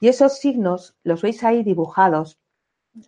Y 0.00 0.08
esos 0.08 0.38
signos 0.38 0.96
los 1.04 1.22
veis 1.22 1.42
ahí 1.44 1.62
dibujados 1.62 2.38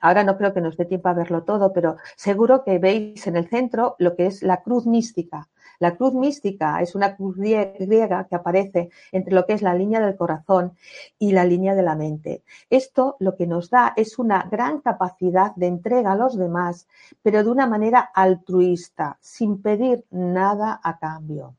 Ahora 0.00 0.24
no 0.24 0.36
creo 0.36 0.52
que 0.54 0.60
nos 0.60 0.76
dé 0.76 0.84
tiempo 0.84 1.08
a 1.08 1.14
verlo 1.14 1.42
todo, 1.42 1.72
pero 1.72 1.96
seguro 2.16 2.64
que 2.64 2.78
veis 2.78 3.26
en 3.26 3.36
el 3.36 3.48
centro 3.48 3.96
lo 3.98 4.14
que 4.14 4.26
es 4.26 4.42
la 4.42 4.62
cruz 4.62 4.86
mística. 4.86 5.48
La 5.80 5.96
cruz 5.96 6.12
mística 6.12 6.82
es 6.82 6.94
una 6.94 7.16
cruz 7.16 7.36
griega 7.38 8.26
que 8.28 8.34
aparece 8.34 8.90
entre 9.12 9.34
lo 9.34 9.46
que 9.46 9.54
es 9.54 9.62
la 9.62 9.74
línea 9.74 10.00
del 10.00 10.14
corazón 10.14 10.76
y 11.18 11.32
la 11.32 11.44
línea 11.44 11.74
de 11.74 11.82
la 11.82 11.96
mente. 11.96 12.42
Esto 12.68 13.16
lo 13.18 13.34
que 13.34 13.46
nos 13.46 13.70
da 13.70 13.94
es 13.96 14.18
una 14.18 14.46
gran 14.50 14.80
capacidad 14.80 15.54
de 15.56 15.68
entrega 15.68 16.12
a 16.12 16.16
los 16.16 16.36
demás, 16.36 16.86
pero 17.22 17.42
de 17.42 17.50
una 17.50 17.66
manera 17.66 18.00
altruista, 18.00 19.16
sin 19.20 19.62
pedir 19.62 20.04
nada 20.10 20.78
a 20.82 20.98
cambio. 20.98 21.54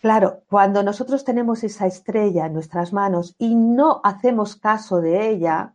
Claro, 0.00 0.42
cuando 0.48 0.84
nosotros 0.84 1.24
tenemos 1.24 1.64
esa 1.64 1.86
estrella 1.86 2.46
en 2.46 2.54
nuestras 2.54 2.92
manos 2.92 3.34
y 3.38 3.56
no 3.56 4.00
hacemos 4.04 4.54
caso 4.54 5.00
de 5.00 5.28
ella, 5.28 5.74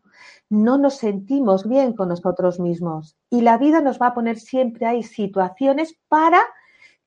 no 0.49 0.77
nos 0.77 0.95
sentimos 0.97 1.67
bien 1.67 1.93
con 1.93 2.09
nosotros 2.09 2.59
mismos 2.59 3.17
y 3.29 3.41
la 3.41 3.57
vida 3.57 3.81
nos 3.81 3.99
va 3.99 4.07
a 4.07 4.13
poner 4.13 4.39
siempre 4.39 4.85
ahí 4.85 5.03
situaciones 5.03 5.97
para 6.07 6.41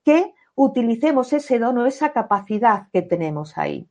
que 0.04 0.34
utilicemos 0.54 1.32
ese 1.32 1.58
don 1.58 1.78
o 1.78 1.86
esa 1.86 2.12
capacidad 2.12 2.88
que 2.92 3.02
tenemos 3.02 3.56
ahí. 3.58 3.88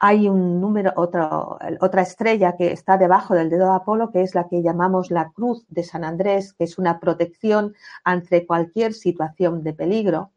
Hay 0.00 0.28
un 0.28 0.60
número, 0.60 0.92
otra 0.96 2.02
estrella 2.02 2.56
que 2.56 2.72
está 2.72 2.98
debajo 2.98 3.34
del 3.34 3.50
dedo 3.50 3.66
de 3.66 3.76
Apolo, 3.76 4.10
que 4.10 4.22
es 4.22 4.34
la 4.34 4.48
que 4.48 4.62
llamamos 4.62 5.10
la 5.10 5.30
cruz 5.30 5.64
de 5.68 5.84
San 5.84 6.02
Andrés, 6.02 6.52
que 6.54 6.64
es 6.64 6.78
una 6.78 6.98
protección 6.98 7.74
ante 8.02 8.46
cualquier 8.46 8.94
situación 8.94 9.62
de 9.62 9.72
peligro. 9.74 10.32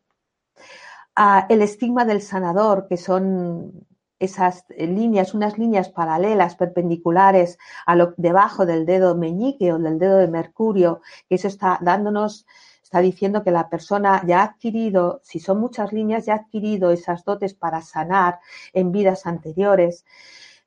Ah, 1.15 1.47
el 1.49 1.61
estigma 1.61 2.05
del 2.05 2.21
sanador, 2.21 2.87
que 2.87 2.97
son 2.97 3.87
esas 4.25 4.65
líneas, 4.77 5.33
unas 5.33 5.57
líneas 5.57 5.89
paralelas, 5.89 6.55
perpendiculares 6.55 7.57
a 7.85 7.95
lo 7.95 8.13
debajo 8.17 8.65
del 8.65 8.85
dedo 8.85 9.15
meñique 9.15 9.71
o 9.73 9.79
del 9.79 9.99
dedo 9.99 10.17
de 10.17 10.27
Mercurio, 10.27 11.01
que 11.27 11.35
eso 11.35 11.47
está 11.47 11.79
dándonos, 11.81 12.45
está 12.83 12.99
diciendo 12.99 13.43
que 13.43 13.51
la 13.51 13.69
persona 13.69 14.23
ya 14.25 14.41
ha 14.41 14.43
adquirido, 14.43 15.21
si 15.23 15.39
son 15.39 15.59
muchas 15.59 15.93
líneas, 15.93 16.25
ya 16.25 16.33
ha 16.33 16.38
adquirido 16.38 16.91
esas 16.91 17.23
dotes 17.23 17.53
para 17.53 17.81
sanar 17.81 18.39
en 18.73 18.91
vidas 18.91 19.25
anteriores. 19.25 20.05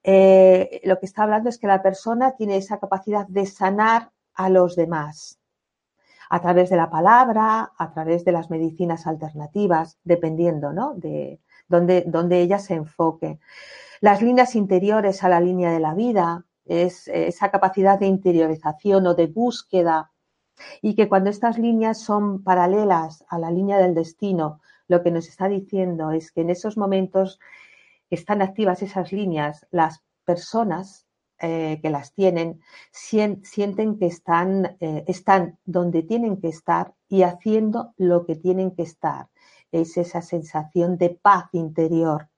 Eh, 0.02 0.80
lo 0.84 0.98
que 0.98 1.06
está 1.06 1.24
hablando 1.24 1.48
es 1.48 1.58
que 1.58 1.66
la 1.66 1.82
persona 1.82 2.32
tiene 2.36 2.56
esa 2.56 2.78
capacidad 2.78 3.26
de 3.26 3.46
sanar 3.46 4.10
a 4.34 4.48
los 4.48 4.76
demás 4.76 5.38
a 6.30 6.40
través 6.40 6.70
de 6.70 6.76
la 6.76 6.90
palabra, 6.90 7.72
a 7.76 7.92
través 7.92 8.24
de 8.24 8.32
las 8.32 8.50
medicinas 8.50 9.06
alternativas, 9.06 9.98
dependiendo 10.04 10.72
¿no? 10.72 10.94
de, 10.94 11.40
donde, 11.68 12.04
donde 12.06 12.40
ella 12.40 12.58
se 12.58 12.74
enfoque. 12.74 13.38
Las 14.00 14.22
líneas 14.22 14.54
interiores 14.54 15.24
a 15.24 15.28
la 15.28 15.40
línea 15.40 15.70
de 15.70 15.80
la 15.80 15.94
vida 15.94 16.44
es 16.64 17.08
esa 17.08 17.50
capacidad 17.50 17.98
de 17.98 18.06
interiorización 18.06 19.06
o 19.06 19.14
de 19.14 19.26
búsqueda 19.26 20.12
y 20.82 20.94
que 20.94 21.08
cuando 21.08 21.30
estas 21.30 21.58
líneas 21.58 22.00
son 22.00 22.42
paralelas 22.42 23.24
a 23.28 23.38
la 23.38 23.50
línea 23.50 23.78
del 23.78 23.94
destino, 23.94 24.60
lo 24.86 25.02
que 25.02 25.10
nos 25.10 25.28
está 25.28 25.48
diciendo 25.48 26.10
es 26.10 26.32
que 26.32 26.42
en 26.42 26.50
esos 26.50 26.76
momentos 26.76 27.38
están 28.10 28.42
activas 28.42 28.82
esas 28.82 29.12
líneas, 29.12 29.66
las 29.70 30.02
personas 30.24 31.06
eh, 31.40 31.78
que 31.82 31.90
las 31.90 32.12
tienen 32.14 32.60
sienten 32.90 33.98
que 33.98 34.06
están, 34.06 34.76
eh, 34.80 35.04
están 35.06 35.58
donde 35.64 36.02
tienen 36.02 36.40
que 36.40 36.48
estar 36.48 36.94
y 37.08 37.22
haciendo 37.22 37.94
lo 37.96 38.26
que 38.26 38.34
tienen 38.34 38.72
que 38.72 38.82
estar 38.82 39.28
es 39.72 39.96
esa 39.96 40.22
sensación 40.22 40.98
de 40.98 41.10
paz 41.10 41.46
interior. 41.52 42.28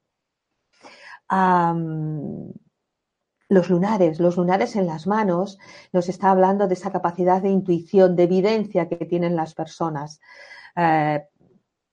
los 3.48 3.68
lunares, 3.68 4.20
los 4.20 4.36
lunares 4.36 4.76
en 4.76 4.86
las 4.86 5.06
manos, 5.06 5.58
nos 5.92 6.08
está 6.08 6.30
hablando 6.30 6.68
de 6.68 6.74
esa 6.74 6.92
capacidad 6.92 7.42
de 7.42 7.50
intuición, 7.50 8.14
de 8.16 8.24
evidencia 8.24 8.88
que 8.88 9.06
tienen 9.06 9.34
las 9.36 9.54
personas. 9.54 10.20
Eh, 10.76 11.24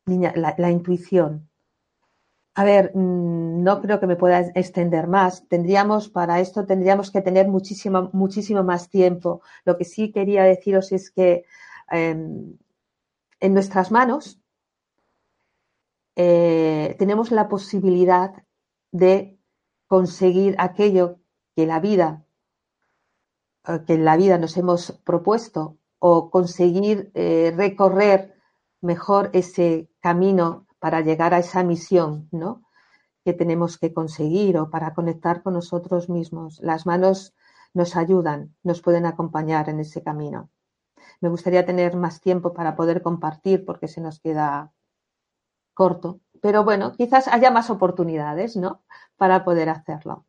la, 0.08 0.72
intuición. 0.72 1.50
A 2.56 2.64
ver, 2.64 2.92
mm, 2.96 3.64
no 3.64 3.82
creo 3.82 4.00
que 4.00 4.08
me 4.08 4.16
pueda 4.16 4.40
extender 4.56 5.08
más. 5.08 5.48
Tendríamos, 5.48 6.10
para 6.10 6.40
esto 6.40 6.66
tendríamos 6.66 7.12
que 7.12 7.22
tener 7.22 7.48
muchísimo, 7.48 8.10
muchísimo 8.14 8.64
más 8.64 8.90
tiempo. 8.90 9.42
Lo 9.66 9.78
que 9.78 9.86
sí 9.86 10.12
quería 10.12 10.44
deciros 10.44 10.92
es 10.92 11.12
que 11.12 11.46
em, 11.92 12.58
en 13.40 13.54
nuestras 13.54 13.92
manos 13.92 14.40
eh, 16.20 16.96
tenemos 16.98 17.30
la 17.30 17.48
posibilidad 17.48 18.44
de 18.92 19.40
conseguir 19.86 20.56
aquello 20.58 21.20
que 21.56 21.68
la 21.68 21.80
vida, 21.80 22.26
eh, 23.68 23.84
que 23.86 23.94
en 23.94 24.04
la 24.04 24.18
vida 24.18 24.40
nos 24.40 24.58
hemos 24.58 24.94
propuesto 25.06 25.78
o 26.00 26.32
conseguir 26.32 27.12
eh, 27.14 27.54
recorrer 27.56 28.34
mejor 28.82 29.30
ese 29.34 29.92
camino 30.00 30.66
para 30.80 31.02
llegar 31.02 31.36
a 31.36 31.40
esa 31.40 31.64
misión, 31.64 32.28
¿no? 32.32 32.64
que 33.24 33.34
tenemos 33.34 33.78
que 33.78 33.94
conseguir 33.94 34.58
o 34.58 34.72
para 34.72 34.96
conectar 34.96 35.44
con 35.44 35.54
nosotros 35.54 36.10
mismos. 36.10 36.60
Las 36.64 36.88
manos 36.88 37.36
nos 37.76 37.96
ayudan, 37.96 38.56
nos 38.64 38.82
pueden 38.82 39.06
acompañar 39.06 39.70
en 39.70 39.82
ese 39.82 40.02
camino. 40.02 40.50
Me 41.22 41.30
gustaría 41.30 41.64
tener 41.64 41.96
más 41.96 42.22
tiempo 42.22 42.54
para 42.54 42.76
poder 42.76 43.04
compartir 43.04 43.66
porque 43.66 43.88
se 43.88 44.02
nos 44.02 44.20
queda 44.20 44.74
corto, 45.78 46.20
pero 46.42 46.64
bueno, 46.64 46.94
quizás 46.94 47.28
haya 47.28 47.52
más 47.52 47.70
oportunidades, 47.70 48.56
¿no? 48.58 48.82
Para 49.16 49.46
poder 49.46 49.70
hacerlo. 49.70 50.26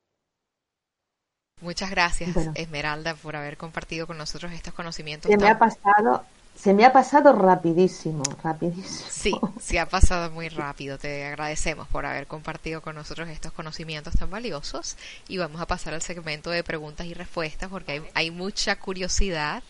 Muchas 1.62 1.90
gracias, 1.90 2.36
Esmeralda, 2.54 3.14
por 3.14 3.34
haber 3.34 3.56
compartido 3.56 4.06
con 4.06 4.18
nosotros 4.18 4.52
estos 4.52 4.74
conocimientos. 4.74 5.30
Se 5.30 5.38
me 5.38 5.48
ha 5.48 5.58
pasado, 5.58 6.22
se 6.54 6.74
me 6.74 6.84
ha 6.84 6.92
pasado 6.92 7.32
rapidísimo, 7.32 8.22
rapidísimo. 8.44 9.08
Sí, 9.08 9.32
se 9.58 9.80
ha 9.80 9.86
pasado 9.86 10.30
muy 10.30 10.50
rápido. 10.50 10.98
Te 10.98 11.24
agradecemos 11.24 11.88
por 11.88 12.04
haber 12.04 12.26
compartido 12.26 12.82
con 12.82 12.94
nosotros 12.94 13.30
estos 13.30 13.52
conocimientos 13.52 14.14
tan 14.14 14.28
valiosos 14.30 14.98
y 15.28 15.38
vamos 15.38 15.62
a 15.62 15.66
pasar 15.66 15.94
al 15.94 16.02
segmento 16.02 16.50
de 16.50 16.62
preguntas 16.62 17.06
y 17.06 17.14
respuestas 17.14 17.70
porque 17.70 17.92
hay, 17.92 18.02
hay 18.12 18.30
mucha 18.30 18.76
curiosidad. 18.76 19.62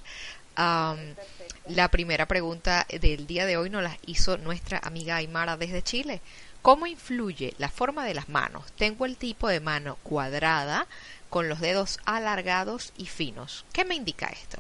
La 0.59 1.88
primera 1.90 2.27
pregunta 2.27 2.87
del 3.01 3.27
día 3.27 3.47
de 3.47 3.57
hoy 3.57 3.71
nos 3.71 3.83
la 3.83 3.97
hizo 4.07 4.37
nuestra 4.38 4.81
amiga 4.83 5.16
Aymara 5.16 5.57
desde 5.57 5.83
Chile. 5.83 6.21
¿Cómo 6.62 6.87
influye 6.87 7.55
la 7.59 7.68
forma 7.68 8.05
de 8.05 8.14
las 8.14 8.29
manos? 8.29 8.73
Tengo 8.73 9.07
el 9.07 9.16
tipo 9.16 9.49
de 9.49 9.61
mano 9.61 9.97
cuadrada, 10.03 10.87
con 11.31 11.49
los 11.49 11.61
dedos 11.61 11.99
alargados 12.05 12.92
y 12.97 13.07
finos. 13.07 13.64
¿Qué 13.73 13.85
me 13.85 13.94
indica 13.94 14.27
esto? 14.27 14.59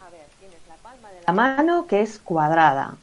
A 0.00 0.10
ver, 0.10 0.26
tienes 0.38 0.58
la 0.66 0.74
palma 0.76 1.10
de 1.10 1.20
la 1.26 1.32
mano 1.32 1.86
que 1.86 2.00
es 2.00 2.18
cuadrada. 2.18 2.96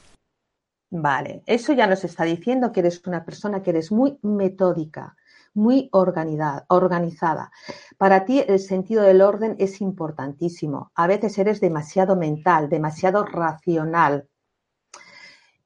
Vale, 0.90 1.44
eso 1.46 1.74
ya 1.74 1.88
nos 1.88 2.04
está 2.04 2.24
diciendo 2.24 2.72
que 2.72 2.80
eres 2.80 3.02
una 3.06 3.24
persona 3.26 3.62
que 3.62 3.72
eres 3.72 3.92
muy 3.92 4.18
metódica, 4.22 5.16
muy 5.58 5.90
organizada. 5.92 7.52
Para 7.98 8.24
ti 8.24 8.44
el 8.48 8.60
sentido 8.60 9.04
del 9.04 9.22
orden 9.22 9.56
es 9.60 9.82
importantísimo. 9.82 10.92
A 10.96 11.08
veces 11.08 11.38
eres 11.38 11.60
demasiado 11.60 12.16
mental, 12.16 12.70
demasiado 12.70 13.26
racional. 13.26 14.30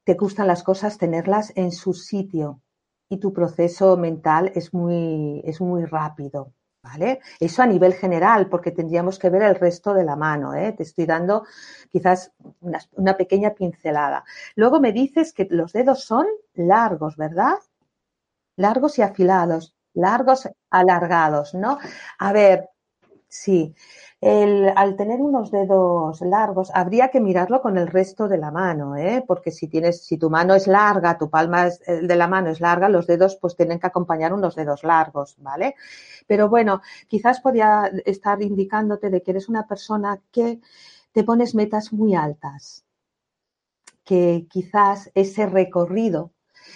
Te 0.04 0.16
gustan 0.16 0.48
las 0.48 0.64
cosas 0.64 0.98
tenerlas 0.98 1.54
en 1.56 1.72
su 1.72 1.94
sitio 1.94 2.62
y 3.10 3.18
tu 3.18 3.34
proceso 3.34 3.98
mental 3.98 4.52
es 4.56 4.74
muy, 4.74 5.42
es 5.46 5.62
muy 5.62 5.86
rápido. 5.86 6.54
¿Vale? 6.84 7.20
Eso 7.40 7.62
a 7.62 7.68
nivel 7.68 7.94
general, 7.94 8.50
porque 8.50 8.72
tendríamos 8.72 9.20
que 9.20 9.30
ver 9.30 9.44
el 9.44 9.54
resto 9.54 9.94
de 9.94 10.04
la 10.04 10.16
mano. 10.16 10.56
¿eh? 10.56 10.74
Te 10.74 10.82
estoy 10.82 11.06
dando 11.06 11.46
quizás 11.92 12.34
una, 12.60 13.18
pequeña 13.18 13.54
pincelada. 13.54 14.24
Luego 14.56 14.80
me 14.80 14.92
dices 14.92 15.32
que 15.32 15.48
los 15.52 15.74
dedos 15.74 16.04
son 16.04 16.26
largos, 16.56 17.18
¿verdad? 17.18 17.54
Largos 18.56 18.98
y 18.98 19.04
afilados, 19.04 19.76
largos, 19.94 20.50
alargados, 20.70 21.54
¿no? 21.54 21.78
A 22.20 22.34
ver, 22.34 22.70
sí 23.28 23.74
el, 24.22 24.72
al 24.76 24.96
tener 24.96 25.20
unos 25.20 25.50
dedos 25.50 26.22
largos, 26.22 26.70
habría 26.76 27.10
que 27.10 27.20
mirarlo 27.20 27.60
con 27.60 27.78
el 27.80 27.88
resto 27.88 28.28
de 28.28 28.38
la 28.38 28.52
mano, 28.52 28.96
¿eh? 28.96 29.24
porque 29.28 29.50
si 29.50 29.68
tienes, 29.68 30.06
si 30.06 30.18
tu 30.18 30.30
mano 30.30 30.54
es 30.54 30.68
larga, 30.68 31.18
tu 31.18 31.28
palma 31.30 31.70
de 31.70 32.16
la 32.16 32.28
mano 32.28 32.52
es 32.52 32.62
larga, 32.62 32.88
los 32.88 33.08
dedos 33.08 33.38
pues 33.42 33.56
tienen 33.56 33.80
que 33.80 33.88
acompañar 33.88 34.32
unos 34.32 34.56
dedos 34.56 34.84
largos, 34.84 35.36
¿vale? 35.40 35.74
Pero 36.28 36.50
bueno, 36.50 36.82
quizás 37.08 37.42
podría 37.42 37.92
estar 38.06 38.44
indicándote 38.44 39.10
de 39.10 39.24
que 39.24 39.32
eres 39.32 39.50
una 39.50 39.68
persona 39.68 40.22
que 40.32 40.62
te 41.12 41.24
pones 41.24 41.56
metas 41.56 41.92
muy 41.92 42.14
altas, 42.14 42.86
que 44.04 44.46
quizás 44.52 45.10
ese 45.16 45.48
recorrido 45.48 46.32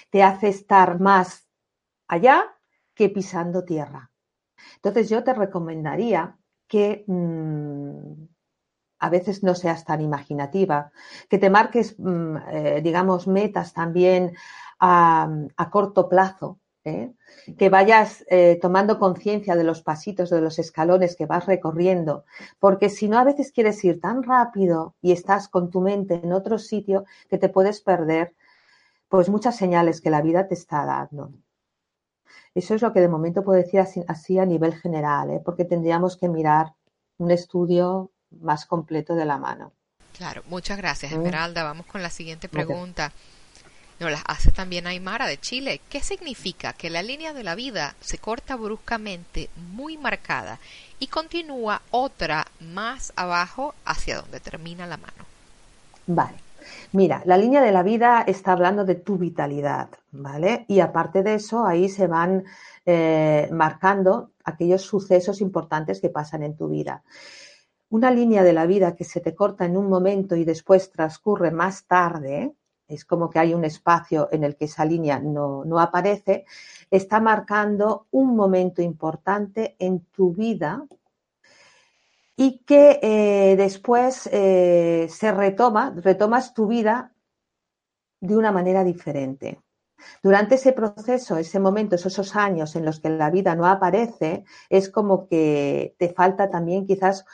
te 0.09 0.23
hace 0.23 0.47
estar 0.47 0.99
más 0.99 1.47
allá 2.07 2.54
que 2.95 3.09
pisando 3.09 3.63
tierra. 3.63 4.11
Entonces 4.77 5.09
yo 5.09 5.23
te 5.23 5.33
recomendaría 5.33 6.37
que 6.67 7.03
mm, 7.07 8.25
a 8.99 9.09
veces 9.09 9.43
no 9.43 9.55
seas 9.55 9.85
tan 9.85 10.01
imaginativa, 10.01 10.91
que 11.29 11.37
te 11.37 11.49
marques, 11.49 11.95
mm, 11.97 12.37
eh, 12.51 12.81
digamos, 12.83 13.27
metas 13.27 13.73
también 13.73 14.35
a, 14.79 15.29
corto 15.71 16.09
plazo, 16.09 16.59
¿eh? 16.83 17.13
que 17.57 17.69
vayas 17.69 18.23
eh, 18.29 18.57
tomando 18.61 18.99
conciencia 18.99 19.55
de 19.55 19.63
los 19.63 19.81
pasitos, 19.81 20.29
de 20.29 20.41
los 20.41 20.59
escalones 20.59 21.15
que 21.15 21.25
vas 21.25 21.45
recorriendo, 21.45 22.25
porque 22.59 22.89
si 22.89 23.07
no 23.09 23.17
a 23.17 23.23
veces 23.23 23.51
quieres 23.51 23.83
ir 23.83 23.99
tan 23.99 24.23
rápido 24.23 24.95
y 25.01 25.11
estás 25.11 25.47
con 25.49 25.69
tu 25.69 25.81
mente 25.81 26.15
en 26.15 26.33
otro 26.33 26.57
sitio 26.59 27.05
que 27.29 27.37
te 27.37 27.49
puedes 27.49 27.81
perder 27.81 28.33
pues 29.09 29.29
muchas 29.29 29.55
señales 29.55 30.01
que 30.01 30.09
la 30.09 30.21
vida 30.21 30.47
te 30.47 30.55
está 30.55 30.85
dando. 30.85 31.31
Eso 32.55 32.73
es 32.73 32.81
lo 32.81 32.93
que 32.93 33.01
de 33.01 33.09
momento 33.09 33.43
puedo 33.43 33.61
decir 33.61 33.81
así, 34.07 34.39
a 34.39 34.45
nivel 34.45 34.73
general, 34.75 35.29
¿eh? 35.29 35.41
porque 35.43 35.65
tendríamos 35.65 36.15
que 36.15 36.29
mirar 36.29 36.73
un 37.17 37.29
estudio 37.29 38.11
más 38.31 38.65
completo 38.65 39.13
de 39.13 39.25
la 39.25 39.37
mano. 39.37 39.73
Claro, 40.13 40.41
muchas 40.47 40.77
gracias, 40.77 41.11
mm. 41.11 41.15
Esmeralda. 41.15 41.63
Vamos 41.63 41.85
con 41.85 42.01
la 42.01 42.09
siguiente 42.09 42.47
pregunta. 42.47 43.11
Nos 43.99 44.09
la 44.09 44.21
hace 44.25 44.51
también 44.51 44.87
Aymara 44.87 45.27
de 45.27 45.37
Chile. 45.37 45.81
¿Qué 45.89 46.01
significa 46.01 46.71
que 46.71 46.89
la 46.89 47.03
línea 47.03 47.33
de 47.33 47.43
la 47.43 47.55
vida 47.55 47.95
se 47.99 48.17
corta 48.17 48.55
bruscamente, 48.55 49.49
muy 49.73 49.97
marcada, 49.97 50.59
y 50.99 51.07
continúa 51.07 51.81
otra 51.91 52.47
más 52.61 53.11
abajo 53.17 53.75
hacia 53.83 54.21
donde 54.21 54.39
termina 54.39 54.87
la 54.87 54.97
mano? 54.97 55.25
Vale. 56.07 56.44
Mira, 56.91 57.21
la 57.25 57.37
línea 57.37 57.61
de 57.61 57.71
la 57.71 57.83
vida 57.83 58.23
está 58.27 58.53
hablando 58.53 58.85
de 58.85 58.95
tu 58.95 59.17
vitalidad, 59.17 59.89
¿vale? 60.11 60.65
Y 60.67 60.79
aparte 60.79 61.23
de 61.23 61.35
eso, 61.35 61.65
ahí 61.65 61.89
se 61.89 62.07
van 62.07 62.43
eh, 62.85 63.49
marcando 63.51 64.31
aquellos 64.43 64.81
sucesos 64.81 65.41
importantes 65.41 65.99
que 65.99 66.09
pasan 66.09 66.43
en 66.43 66.55
tu 66.55 66.67
vida. 66.69 67.03
Una 67.89 68.11
línea 68.11 68.43
de 68.43 68.53
la 68.53 68.65
vida 68.65 68.95
que 68.95 69.03
se 69.03 69.21
te 69.21 69.35
corta 69.35 69.65
en 69.65 69.77
un 69.77 69.89
momento 69.89 70.35
y 70.35 70.43
después 70.43 70.91
transcurre 70.91 71.51
más 71.51 71.85
tarde, 71.85 72.55
es 72.87 73.05
como 73.05 73.29
que 73.29 73.39
hay 73.39 73.53
un 73.53 73.65
espacio 73.65 74.29
en 74.31 74.43
el 74.43 74.55
que 74.55 74.65
esa 74.65 74.85
línea 74.85 75.19
no, 75.19 75.65
no 75.65 75.79
aparece, 75.79 76.45
está 76.91 77.19
marcando 77.19 78.07
un 78.11 78.35
momento 78.35 78.81
importante 78.81 79.75
en 79.79 80.01
tu 80.11 80.33
vida 80.33 80.85
y 82.35 82.63
que 82.65 82.99
eh, 83.01 83.55
después 83.55 84.29
eh, 84.31 85.07
se 85.09 85.31
retoma, 85.31 85.93
retomas 85.95 86.53
tu 86.53 86.67
vida 86.67 87.13
de 88.19 88.35
una 88.35 88.51
manera 88.51 88.83
diferente. 88.83 89.61
Durante 90.21 90.55
ese 90.55 90.73
proceso, 90.73 91.37
ese 91.37 91.59
momento, 91.59 91.95
esos 91.95 92.35
años 92.35 92.75
en 92.75 92.85
los 92.85 92.99
que 92.99 93.09
la 93.09 93.29
vida 93.31 93.55
no 93.55 93.65
aparece, 93.65 94.43
es 94.69 94.89
como 94.89 95.27
que 95.27 95.95
te 95.97 96.09
falta 96.13 96.49
también 96.49 96.85
quizás 96.85 97.25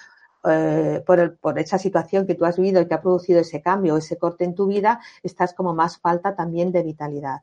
eh, 0.44 1.04
por, 1.06 1.38
por, 1.38 1.60
esa 1.60 1.78
situación 1.78 2.26
que 2.26 2.36
tú 2.36 2.46
has 2.46 2.58
vivido 2.58 2.82
y 2.82 2.88
que 2.88 2.94
ha 2.94 3.02
producido 3.02 3.40
ese 3.40 3.62
cambio, 3.62 3.98
ese 3.98 4.18
corte 4.18 4.44
en 4.44 4.56
tu 4.56 4.68
vida, 4.68 5.00
estás 5.24 5.54
como 5.54 5.74
más 5.74 5.98
falta 6.00 6.36
también 6.36 6.72
de 6.72 6.84
vitalidad. 6.84 7.42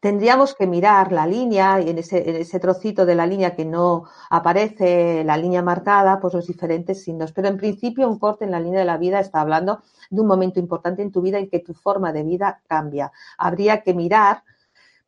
Tendríamos 0.00 0.54
que 0.54 0.66
mirar 0.66 1.12
la 1.12 1.26
línea, 1.26 1.80
en 1.80 1.98
ese, 1.98 2.28
en 2.28 2.36
ese 2.36 2.60
trocito 2.60 3.04
de 3.04 3.14
la 3.14 3.26
línea 3.26 3.54
que 3.54 3.64
no 3.64 4.04
aparece 4.30 5.24
la 5.24 5.36
línea 5.36 5.62
marcada, 5.62 6.20
pues 6.20 6.34
los 6.34 6.46
diferentes 6.46 7.02
signos. 7.02 7.32
Pero 7.32 7.48
en 7.48 7.56
principio 7.56 8.08
un 8.08 8.18
corte 8.18 8.44
en 8.44 8.52
la 8.52 8.60
línea 8.60 8.80
de 8.80 8.86
la 8.86 8.96
vida 8.96 9.20
está 9.20 9.40
hablando 9.40 9.82
de 10.10 10.20
un 10.20 10.26
momento 10.26 10.60
importante 10.60 11.02
en 11.02 11.12
tu 11.12 11.20
vida 11.20 11.38
en 11.38 11.48
que 11.48 11.58
tu 11.60 11.74
forma 11.74 12.12
de 12.12 12.22
vida 12.22 12.60
cambia. 12.66 13.12
Habría 13.38 13.82
que 13.82 13.94
mirar 13.94 14.42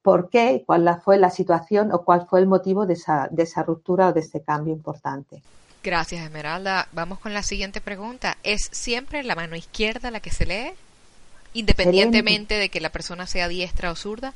por 0.03 0.31
qué, 0.31 0.65
cuál 0.67 1.01
fue 1.05 1.19
la 1.19 1.31
situación 1.31 1.93
o 1.93 2.05
cuál 2.05 2.27
fue 2.27 2.41
el 2.41 2.47
motivo 2.47 2.87
de 2.87 2.95
esa, 2.95 3.29
de 3.31 3.43
esa 3.43 3.63
ruptura 3.63 4.09
o 4.09 4.13
de 4.13 4.21
ese 4.21 4.43
cambio 4.43 4.73
importante. 4.73 5.43
Gracias, 5.83 6.25
Esmeralda. 6.25 6.89
Vamos 6.93 7.19
con 7.19 7.35
la 7.35 7.43
siguiente 7.43 7.81
pregunta. 7.81 8.37
¿Es 8.43 8.69
siempre 8.73 9.23
la 9.23 9.35
mano 9.35 9.55
izquierda 9.55 10.11
la 10.11 10.21
que 10.21 10.31
se 10.31 10.47
lee? 10.47 10.73
Independientemente 11.55 12.55
de 12.55 12.69
que 12.69 12.81
la 12.81 12.91
persona 12.91 13.27
sea 13.27 13.49
diestra 13.49 13.91
o 13.91 13.97
zurda. 13.97 14.35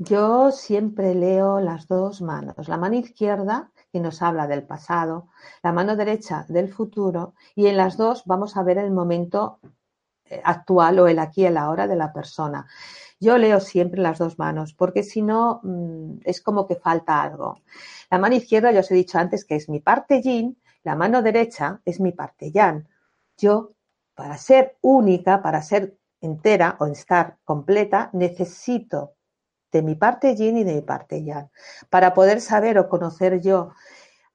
Yo 0.00 0.52
siempre 0.52 1.12
leo 1.12 1.58
las 1.58 1.88
dos 1.88 2.22
manos, 2.22 2.68
la 2.68 2.76
mano 2.76 2.94
izquierda 2.94 3.72
que 3.92 3.98
nos 3.98 4.22
habla 4.22 4.46
del 4.46 4.62
pasado, 4.62 5.28
la 5.60 5.72
mano 5.72 5.96
derecha 5.96 6.46
del 6.48 6.72
futuro 6.72 7.34
y 7.56 7.66
en 7.66 7.76
las 7.76 7.96
dos 7.96 8.22
vamos 8.24 8.56
a 8.56 8.62
ver 8.62 8.78
el 8.78 8.92
momento 8.92 9.58
eh, 10.26 10.40
actual 10.44 11.00
o 11.00 11.08
el 11.08 11.18
aquí 11.18 11.42
y 11.42 11.46
el 11.46 11.56
ahora 11.56 11.88
de 11.88 11.96
la 11.96 12.12
persona. 12.12 12.68
Yo 13.18 13.38
leo 13.38 13.58
siempre 13.58 14.00
las 14.00 14.18
dos 14.18 14.38
manos 14.38 14.72
porque 14.72 15.02
si 15.02 15.20
no 15.20 15.60
mm, 15.64 16.18
es 16.24 16.40
como 16.42 16.68
que 16.68 16.76
falta 16.76 17.20
algo. 17.20 17.60
La 18.08 18.18
mano 18.18 18.36
izquierda, 18.36 18.70
ya 18.70 18.80
os 18.80 18.90
he 18.92 18.94
dicho 18.94 19.18
antes 19.18 19.44
que 19.44 19.56
es 19.56 19.68
mi 19.68 19.80
parte 19.80 20.22
yin, 20.22 20.56
la 20.84 20.94
mano 20.94 21.22
derecha 21.22 21.80
es 21.84 21.98
mi 21.98 22.12
parte 22.12 22.52
yang. 22.52 22.86
Yo, 23.36 23.72
para 24.14 24.38
ser 24.38 24.76
única, 24.80 25.42
para 25.42 25.60
ser 25.60 25.98
entera 26.20 26.76
o 26.78 26.86
estar 26.86 27.38
completa, 27.44 28.10
necesito 28.12 29.17
de 29.72 29.82
mi 29.82 29.94
parte 29.94 30.34
yin 30.34 30.58
y 30.58 30.64
de 30.64 30.74
mi 30.74 30.82
parte 30.82 31.24
yang. 31.24 31.50
Para 31.90 32.14
poder 32.14 32.40
saber 32.40 32.78
o 32.78 32.88
conocer 32.88 33.40
yo 33.40 33.72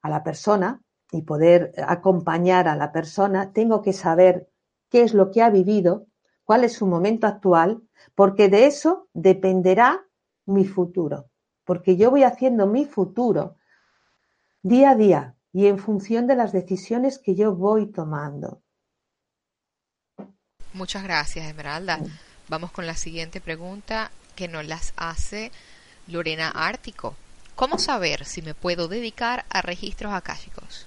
a 0.02 0.08
la 0.08 0.22
persona 0.22 0.80
y 1.10 1.22
poder 1.22 1.72
acompañar 1.86 2.68
a 2.68 2.76
la 2.76 2.92
persona, 2.92 3.52
tengo 3.52 3.82
que 3.82 3.92
saber 3.92 4.48
qué 4.90 5.02
es 5.02 5.14
lo 5.14 5.30
que 5.30 5.42
ha 5.42 5.50
vivido, 5.50 6.06
cuál 6.44 6.64
es 6.64 6.74
su 6.74 6.86
momento 6.86 7.26
actual, 7.26 7.82
porque 8.14 8.48
de 8.48 8.66
eso 8.66 9.08
dependerá 9.12 10.04
mi 10.46 10.64
futuro. 10.64 11.30
Porque 11.64 11.96
yo 11.96 12.10
voy 12.10 12.22
haciendo 12.22 12.66
mi 12.66 12.84
futuro 12.84 13.56
día 14.62 14.90
a 14.90 14.94
día 14.94 15.36
y 15.52 15.66
en 15.66 15.78
función 15.78 16.26
de 16.26 16.36
las 16.36 16.52
decisiones 16.52 17.18
que 17.18 17.34
yo 17.34 17.54
voy 17.54 17.86
tomando. 17.86 18.60
Muchas 20.72 21.04
gracias, 21.04 21.46
Esmeralda. 21.46 22.00
Vamos 22.48 22.72
con 22.72 22.86
la 22.86 22.94
siguiente 22.94 23.40
pregunta 23.40 24.10
que 24.34 24.48
nos 24.48 24.66
las 24.66 24.92
hace 24.96 25.50
Lorena 26.06 26.50
Ártico. 26.50 27.14
¿Cómo 27.54 27.78
saber 27.78 28.24
si 28.24 28.42
me 28.42 28.54
puedo 28.54 28.88
dedicar 28.88 29.44
a 29.48 29.62
registros 29.62 30.12
akáshicos? 30.12 30.86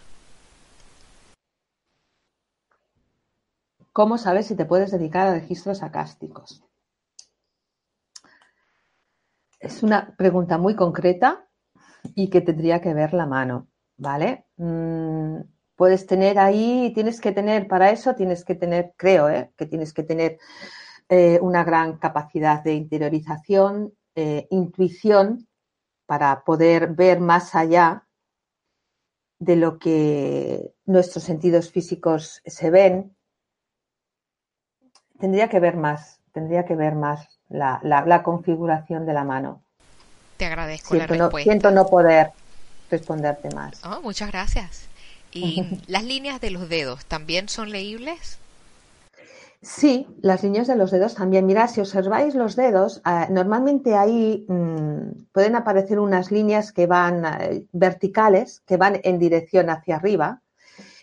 ¿Cómo 3.93 4.18
sabes 4.18 4.45
si 4.48 4.56
te 4.56 4.66
puedes 4.66 4.91
dedicar 4.91 5.28
a 5.28 5.34
registros 5.34 5.82
acásticos? 5.82 6.64
Es 9.60 9.82
una 9.82 10.16
pregunta 10.16 10.58
muy 10.58 10.76
concreta 10.76 11.48
y 12.14 12.30
que 12.30 12.41
tendría 12.41 12.80
que 12.80 12.93
ver 12.93 13.14
la 13.14 13.26
mano, 13.26 13.68
¿vale? 13.98 14.45
Mm, 14.58 15.39
puedes 15.76 16.06
tener 16.06 16.38
ahí, 16.38 16.91
tienes 16.93 17.20
que 17.22 17.32
tener, 17.32 17.68
para 17.68 17.89
eso 17.89 18.14
tienes 18.14 18.45
que 18.45 18.56
tener, 18.56 18.93
creo, 18.98 19.30
¿eh? 19.30 19.52
que 19.58 19.66
tienes 19.66 19.93
que 19.93 20.04
tener 20.04 20.38
eh, 21.10 21.39
una 21.41 21.64
gran 21.64 21.97
capacidad 21.97 22.64
de 22.64 22.74
interiorización, 22.74 23.93
eh, 24.16 24.47
intuición, 24.49 25.47
para 26.05 26.43
poder 26.43 26.89
ver 26.89 27.20
más 27.20 27.55
allá 27.55 28.08
de 29.39 29.55
lo 29.55 29.78
que 29.78 30.74
nuestros 30.86 31.24
sentidos 31.24 31.72
físicos 31.72 32.41
se 32.45 32.70
ven. 32.70 33.16
Tendría 35.20 35.49
que 35.49 35.60
ver 35.60 35.78
más, 35.78 36.20
tendría 36.32 36.66
que 36.66 36.76
ver 36.76 36.95
más 36.95 37.39
la, 37.49 38.22
configuración 38.24 39.05
de 39.05 39.14
la 39.14 39.24
mano. 39.24 39.64
Te 40.38 40.45
agradezco 40.45 40.95
la 40.95 41.08
respuesta. 41.08 41.49
siento 41.49 41.72
no 41.72 41.88
poder 41.88 42.32
responderte 42.89 43.49
más. 43.55 43.84
Oh, 43.86 44.01
muchas 44.01 44.30
gracias. 44.30 44.88
¿Y 45.32 45.82
las 45.88 46.03
líneas 46.03 46.41
de 46.41 46.51
los 46.51 46.70
dedos 46.70 47.05
también 47.05 47.49
son 47.49 47.72
leíbles? 47.72 48.39
Sí, 49.62 50.08
las 50.22 50.43
líneas 50.43 50.68
de 50.68 50.76
los 50.76 50.91
dedos 50.91 51.16
también. 51.16 51.45
Mirad, 51.45 51.68
si 51.70 51.82
observáis 51.82 52.36
los 52.36 52.55
dedos, 52.55 53.01
eh, 53.05 53.28
normalmente 53.32 53.95
ahí 53.95 54.45
mm, 54.47 55.26
pueden 55.32 55.55
aparecer 55.55 55.99
unas 55.99 56.32
líneas 56.32 56.72
que 56.72 56.86
van 56.86 57.26
eh, 57.26 57.66
verticales, 57.72 58.62
que 58.68 58.78
van 58.78 58.99
en 59.03 59.18
dirección 59.18 59.70
hacia 59.70 59.95
arriba. 59.95 60.41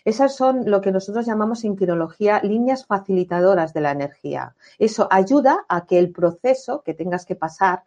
Esas 0.05 0.35
son 0.35 0.69
lo 0.69 0.81
que 0.81 0.91
nosotros 0.91 1.25
llamamos 1.25 1.63
en 1.65 1.75
quirología 1.75 2.39
líneas 2.43 2.85
facilitadoras 2.85 3.73
de 3.73 3.81
la 3.81 3.91
energía. 3.91 4.55
Eso 4.79 5.07
ayuda 5.11 5.65
a 5.67 5.85
que 5.85 5.99
el 5.99 6.11
proceso 6.11 6.81
que 6.83 6.93
tengas 6.93 7.25
que 7.25 7.35
pasar, 7.35 7.83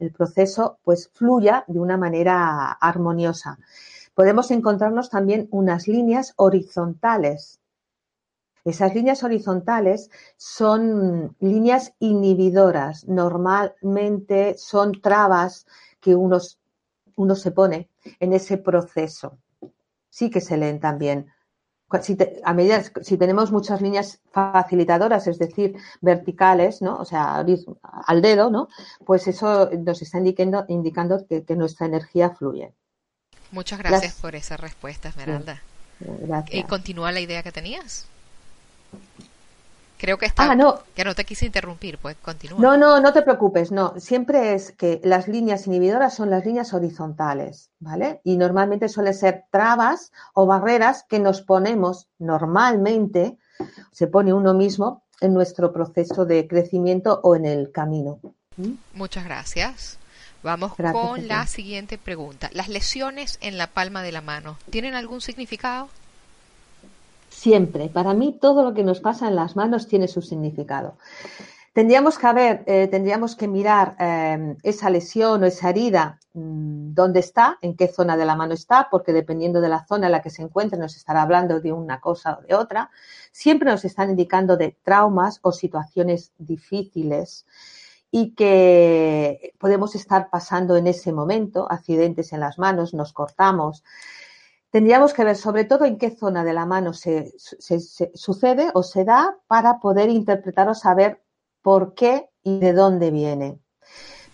el 0.00 0.12
proceso, 0.12 0.78
pues 0.82 1.10
fluya 1.12 1.64
de 1.68 1.78
una 1.78 1.96
manera 1.96 2.72
armoniosa. 2.72 3.58
Podemos 4.14 4.50
encontrarnos 4.50 5.10
también 5.10 5.46
unas 5.52 5.86
líneas 5.86 6.32
horizontales 6.36 7.60
esas 8.68 8.94
líneas 8.94 9.22
horizontales 9.22 10.10
son 10.36 11.36
líneas 11.40 11.94
inhibidoras, 11.98 13.06
normalmente 13.06 14.56
son 14.58 15.00
trabas 15.00 15.66
que 16.00 16.14
uno, 16.14 16.38
uno 17.16 17.34
se 17.34 17.50
pone 17.50 17.88
en 18.20 18.32
ese 18.32 18.58
proceso. 18.58 19.38
Sí 20.10 20.30
que 20.30 20.40
se 20.40 20.56
leen 20.56 20.80
también. 20.80 21.26
Si, 22.02 22.18
a 22.44 22.52
medida, 22.52 22.82
si 23.00 23.16
tenemos 23.16 23.50
muchas 23.50 23.80
líneas 23.80 24.20
facilitadoras, 24.30 25.26
es 25.26 25.38
decir, 25.38 25.74
verticales, 26.02 26.82
¿no? 26.82 26.98
O 26.98 27.04
sea, 27.04 27.36
al 28.06 28.22
dedo, 28.22 28.50
¿no? 28.50 28.68
Pues 29.06 29.26
eso 29.26 29.70
nos 29.70 30.02
está 30.02 30.18
indicando, 30.18 30.66
indicando 30.68 31.26
que, 31.26 31.44
nuestra 31.56 31.86
energía 31.86 32.30
fluye. 32.30 32.74
Muchas 33.52 33.78
gracias 33.78 34.16
por 34.20 34.34
esa 34.34 34.58
respuesta, 34.58 35.08
Esmeralda. 35.08 35.62
¿Y 36.50 36.62
continúa 36.64 37.10
la 37.10 37.20
idea 37.20 37.42
que 37.42 37.52
tenías? 37.52 38.06
Creo 39.98 40.16
que 40.16 40.26
está. 40.26 40.50
Ah, 40.50 40.54
no. 40.54 40.78
Que 40.94 41.04
no 41.04 41.14
te 41.14 41.24
quise 41.24 41.44
interrumpir, 41.44 41.98
pues 41.98 42.16
continúa. 42.16 42.58
No, 42.60 42.76
no, 42.76 43.00
no 43.00 43.12
te 43.12 43.22
preocupes, 43.22 43.72
no. 43.72 43.94
Siempre 43.98 44.54
es 44.54 44.72
que 44.72 45.00
las 45.02 45.26
líneas 45.26 45.66
inhibidoras 45.66 46.14
son 46.14 46.30
las 46.30 46.46
líneas 46.46 46.72
horizontales, 46.72 47.70
¿vale? 47.80 48.20
Y 48.22 48.36
normalmente 48.36 48.88
suelen 48.88 49.14
ser 49.14 49.44
trabas 49.50 50.12
o 50.34 50.46
barreras 50.46 51.04
que 51.08 51.18
nos 51.18 51.42
ponemos 51.42 52.08
normalmente, 52.18 53.38
se 53.90 54.06
pone 54.06 54.32
uno 54.32 54.54
mismo 54.54 55.02
en 55.20 55.34
nuestro 55.34 55.72
proceso 55.72 56.24
de 56.24 56.46
crecimiento 56.46 57.20
o 57.24 57.34
en 57.34 57.44
el 57.44 57.72
camino. 57.72 58.20
¿Mm? 58.56 58.74
Muchas 58.94 59.24
gracias. 59.24 59.98
Vamos 60.42 60.74
con 60.74 61.26
la 61.26 61.46
siguiente 61.46 61.98
pregunta. 61.98 62.48
¿Las 62.52 62.68
lesiones 62.68 63.38
en 63.40 63.58
la 63.58 63.66
palma 63.66 64.02
de 64.02 64.12
la 64.12 64.20
mano 64.20 64.56
tienen 64.70 64.94
algún 64.94 65.20
significado? 65.20 65.88
Siempre. 67.38 67.88
Para 67.88 68.14
mí 68.14 68.36
todo 68.40 68.64
lo 68.64 68.74
que 68.74 68.82
nos 68.82 68.98
pasa 68.98 69.28
en 69.28 69.36
las 69.36 69.54
manos 69.54 69.86
tiene 69.86 70.08
su 70.08 70.22
significado. 70.22 70.98
Tendríamos 71.72 72.18
que 72.18 72.32
ver, 72.32 72.64
eh, 72.66 72.88
tendríamos 72.90 73.36
que 73.36 73.46
mirar 73.46 73.94
eh, 74.00 74.56
esa 74.64 74.90
lesión 74.90 75.44
o 75.44 75.46
esa 75.46 75.70
herida, 75.70 76.18
mm, 76.34 76.94
dónde 76.94 77.20
está, 77.20 77.56
en 77.62 77.76
qué 77.76 77.86
zona 77.86 78.16
de 78.16 78.24
la 78.24 78.34
mano 78.34 78.54
está, 78.54 78.88
porque 78.90 79.12
dependiendo 79.12 79.60
de 79.60 79.68
la 79.68 79.86
zona 79.86 80.06
en 80.06 80.12
la 80.12 80.20
que 80.20 80.30
se 80.30 80.42
encuentre 80.42 80.80
nos 80.80 80.96
estará 80.96 81.22
hablando 81.22 81.60
de 81.60 81.72
una 81.72 82.00
cosa 82.00 82.40
o 82.40 82.42
de 82.42 82.56
otra. 82.56 82.90
Siempre 83.30 83.70
nos 83.70 83.84
están 83.84 84.10
indicando 84.10 84.56
de 84.56 84.76
traumas 84.82 85.38
o 85.42 85.52
situaciones 85.52 86.32
difíciles 86.38 87.46
y 88.10 88.34
que 88.34 89.54
podemos 89.58 89.94
estar 89.94 90.28
pasando 90.28 90.76
en 90.76 90.88
ese 90.88 91.12
momento, 91.12 91.70
accidentes 91.70 92.32
en 92.32 92.40
las 92.40 92.58
manos, 92.58 92.94
nos 92.94 93.12
cortamos, 93.12 93.84
Tendríamos 94.70 95.14
que 95.14 95.24
ver 95.24 95.36
sobre 95.36 95.64
todo 95.64 95.86
en 95.86 95.96
qué 95.96 96.10
zona 96.10 96.44
de 96.44 96.52
la 96.52 96.66
mano 96.66 96.92
se, 96.92 97.32
sucede 98.14 98.70
o 98.74 98.82
se 98.82 99.04
da 99.04 99.38
para 99.46 99.78
poder 99.80 100.10
interpretar 100.10 100.68
o 100.68 100.74
saber 100.74 101.22
por 101.62 101.94
qué 101.94 102.28
y 102.42 102.58
de 102.58 102.74
dónde 102.74 103.10
viene. 103.10 103.60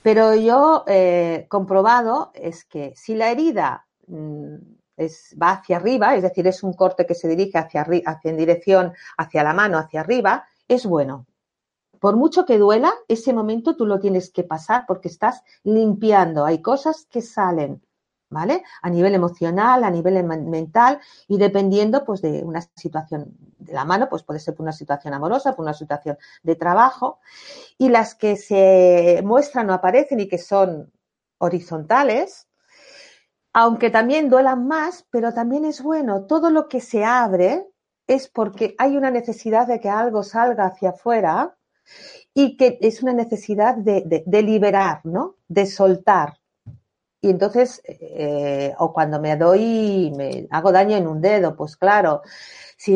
Pero 0.02 0.34
yo 0.34 0.84
eh, 0.86 1.46
comprobado 1.48 2.32
es 2.34 2.64
que 2.64 2.92
si 2.96 3.14
la 3.14 3.30
herida 3.30 3.86
mm, 4.06 4.56
va 5.40 5.50
hacia 5.52 5.76
arriba, 5.76 6.14
es 6.16 6.22
decir, 6.22 6.46
es 6.46 6.62
un 6.62 6.72
corte 6.72 7.06
que 7.06 7.14
se 7.14 7.28
dirige 7.28 7.58
hacia 7.58 7.86
en 8.24 8.36
dirección 8.36 8.92
hacia 9.16 9.44
la 9.44 9.54
mano, 9.54 9.78
hacia 9.78 10.00
arriba, 10.00 10.46
es 10.68 10.84
bueno. 10.84 11.26
Por 12.00 12.16
mucho 12.16 12.44
que 12.44 12.58
duela, 12.58 12.92
ese 13.08 13.32
momento 13.32 13.76
tú 13.76 13.86
lo 13.86 13.98
tienes 13.98 14.30
que 14.30 14.44
pasar 14.44 14.84
porque 14.86 15.08
estás 15.08 15.42
limpiando. 15.62 16.44
Hay 16.44 16.60
cosas 16.60 17.06
que 17.10 17.22
salen 17.22 17.80
¿vale? 18.34 18.64
A 18.82 18.90
nivel 18.90 19.14
emocional, 19.14 19.84
a 19.84 19.90
nivel 19.90 20.22
mental 20.24 21.00
y 21.28 21.38
dependiendo 21.38 22.04
pues 22.04 22.20
de 22.20 22.42
una 22.44 22.60
situación 22.60 23.34
de 23.58 23.72
la 23.72 23.84
mano, 23.86 24.08
pues 24.10 24.22
puede 24.22 24.40
ser 24.40 24.54
por 24.54 24.64
una 24.64 24.72
situación 24.72 25.14
amorosa, 25.14 25.54
por 25.56 25.62
una 25.62 25.72
situación 25.72 26.18
de 26.42 26.56
trabajo 26.56 27.20
y 27.78 27.88
las 27.88 28.14
que 28.14 28.36
se 28.36 29.22
muestran 29.24 29.70
o 29.70 29.72
aparecen 29.72 30.20
y 30.20 30.28
que 30.28 30.38
son 30.38 30.92
horizontales, 31.38 32.48
aunque 33.52 33.88
también 33.90 34.28
duelan 34.28 34.66
más, 34.66 35.06
pero 35.10 35.32
también 35.32 35.64
es 35.64 35.80
bueno, 35.80 36.26
todo 36.26 36.50
lo 36.50 36.68
que 36.68 36.80
se 36.80 37.04
abre 37.04 37.66
es 38.06 38.28
porque 38.28 38.74
hay 38.78 38.96
una 38.96 39.10
necesidad 39.10 39.66
de 39.66 39.80
que 39.80 39.88
algo 39.88 40.22
salga 40.22 40.66
hacia 40.66 40.90
afuera 40.90 41.56
y 42.34 42.56
que 42.56 42.78
es 42.80 43.02
una 43.02 43.12
necesidad 43.12 43.76
de, 43.76 44.24
de 44.26 44.42
liberar, 44.42 45.00
¿no? 45.04 45.36
De 45.48 45.66
soltar. 45.66 46.38
Y 47.24 47.30
entonces, 47.30 47.80
eh, 47.86 48.74
o 48.76 48.92
cuando 48.92 49.18
me 49.18 49.34
doy, 49.38 50.12
me 50.14 50.46
hago 50.50 50.72
daño 50.72 50.94
en 50.94 51.06
un 51.06 51.22
dedo, 51.22 51.56
pues 51.56 51.74
claro, 51.74 52.20
si 52.76 52.92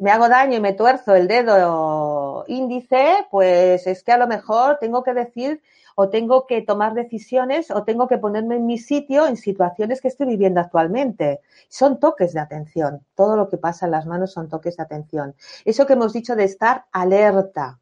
me 0.00 0.12
hago 0.12 0.28
daño 0.28 0.56
y 0.56 0.60
me 0.60 0.72
tuerzo 0.72 1.16
el 1.16 1.26
dedo 1.26 2.44
índice, 2.46 3.26
pues 3.28 3.84
es 3.88 4.04
que 4.04 4.12
a 4.12 4.18
lo 4.18 4.28
mejor 4.28 4.78
tengo 4.80 5.02
que 5.02 5.14
decir 5.14 5.62
o 5.96 6.10
tengo 6.10 6.46
que 6.46 6.62
tomar 6.62 6.94
decisiones 6.94 7.72
o 7.72 7.82
tengo 7.82 8.06
que 8.06 8.18
ponerme 8.18 8.54
en 8.54 8.66
mi 8.66 8.78
sitio 8.78 9.26
en 9.26 9.36
situaciones 9.36 10.00
que 10.00 10.06
estoy 10.06 10.28
viviendo 10.28 10.60
actualmente. 10.60 11.40
Son 11.68 11.98
toques 11.98 12.34
de 12.34 12.38
atención. 12.40 13.04
Todo 13.16 13.34
lo 13.34 13.48
que 13.48 13.58
pasa 13.58 13.86
en 13.86 13.90
las 13.90 14.06
manos 14.06 14.32
son 14.32 14.48
toques 14.48 14.76
de 14.76 14.84
atención. 14.84 15.34
Eso 15.64 15.86
que 15.86 15.94
hemos 15.94 16.12
dicho 16.12 16.36
de 16.36 16.44
estar 16.44 16.84
alerta, 16.92 17.80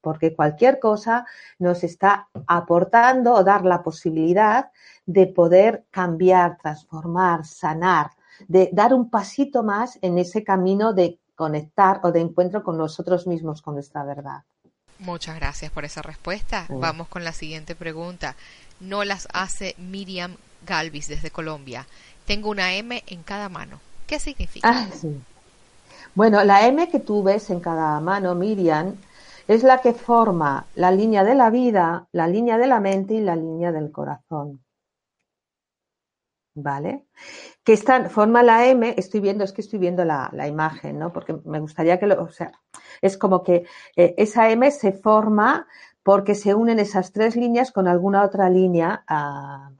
porque 0.00 0.34
cualquier 0.34 0.78
cosa 0.78 1.26
nos 1.58 1.84
está 1.84 2.28
aportando 2.46 3.34
o 3.34 3.44
dar 3.44 3.64
la 3.64 3.82
posibilidad 3.82 4.70
de 5.06 5.26
poder 5.26 5.84
cambiar, 5.90 6.58
transformar, 6.58 7.44
sanar, 7.44 8.10
de 8.46 8.70
dar 8.72 8.94
un 8.94 9.10
pasito 9.10 9.62
más 9.62 9.98
en 10.02 10.18
ese 10.18 10.44
camino 10.44 10.92
de 10.92 11.18
conectar 11.34 12.00
o 12.02 12.12
de 12.12 12.20
encuentro 12.20 12.62
con 12.62 12.76
nosotros 12.76 13.26
mismos, 13.26 13.62
con 13.62 13.74
nuestra 13.74 14.04
verdad. 14.04 14.42
Muchas 14.98 15.36
gracias 15.36 15.70
por 15.70 15.84
esa 15.84 16.02
respuesta. 16.02 16.66
Vamos 16.68 17.08
con 17.08 17.22
la 17.22 17.32
siguiente 17.32 17.76
pregunta. 17.76 18.34
No 18.80 19.04
las 19.04 19.28
hace 19.32 19.74
Miriam 19.78 20.36
Galvis 20.66 21.06
desde 21.06 21.30
Colombia. 21.30 21.86
Tengo 22.26 22.50
una 22.50 22.74
M 22.74 23.02
en 23.06 23.22
cada 23.22 23.48
mano. 23.48 23.80
¿Qué 24.06 24.18
significa? 24.18 24.68
Ah, 24.68 24.88
sí. 24.92 25.20
Bueno, 26.14 26.42
la 26.42 26.66
M 26.66 26.88
que 26.88 26.98
tú 26.98 27.22
ves 27.22 27.50
en 27.50 27.60
cada 27.60 28.00
mano, 28.00 28.34
Miriam, 28.34 28.96
es 29.48 29.62
la 29.62 29.80
que 29.80 29.94
forma 29.94 30.66
la 30.74 30.90
línea 30.90 31.24
de 31.24 31.34
la 31.34 31.48
vida, 31.48 32.06
la 32.12 32.28
línea 32.28 32.58
de 32.58 32.66
la 32.66 32.80
mente 32.80 33.14
y 33.14 33.20
la 33.20 33.34
línea 33.34 33.72
del 33.72 33.90
corazón. 33.90 34.62
¿Vale? 36.54 37.06
Que 37.64 37.72
están, 37.72 38.10
forma 38.10 38.42
la 38.42 38.66
M, 38.66 38.94
estoy 38.98 39.20
viendo, 39.20 39.44
es 39.44 39.52
que 39.52 39.62
estoy 39.62 39.78
viendo 39.78 40.04
la, 40.04 40.30
imagen, 40.46 40.98
¿no? 40.98 41.12
Porque 41.12 41.34
me 41.44 41.60
gustaría 41.60 41.98
que 41.98 42.06
lo, 42.06 42.22
o 42.22 42.28
sea, 42.28 42.52
es 43.00 43.16
como 43.16 43.42
que 43.42 43.64
eh, 43.96 44.14
esa 44.18 44.50
M 44.50 44.70
se 44.70 44.92
forma 44.92 45.66
porque 46.02 46.34
se 46.34 46.54
unen 46.54 46.78
esas 46.78 47.12
tres 47.12 47.36
líneas 47.36 47.72
con 47.72 47.88
alguna 47.88 48.24
otra 48.24 48.50
línea 48.50 49.04
ah, 49.08 49.70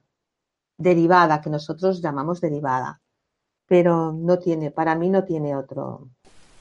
derivada, 0.79 1.41
que 1.41 1.51
nosotros 1.51 2.01
llamamos 2.01 2.41
derivada. 2.41 3.03
Pero 3.67 4.13
no 4.13 4.39
tiene, 4.39 4.71
para 4.71 4.95
mí 4.95 5.11
no 5.11 5.25
tiene 5.25 5.57
otro, 5.57 6.09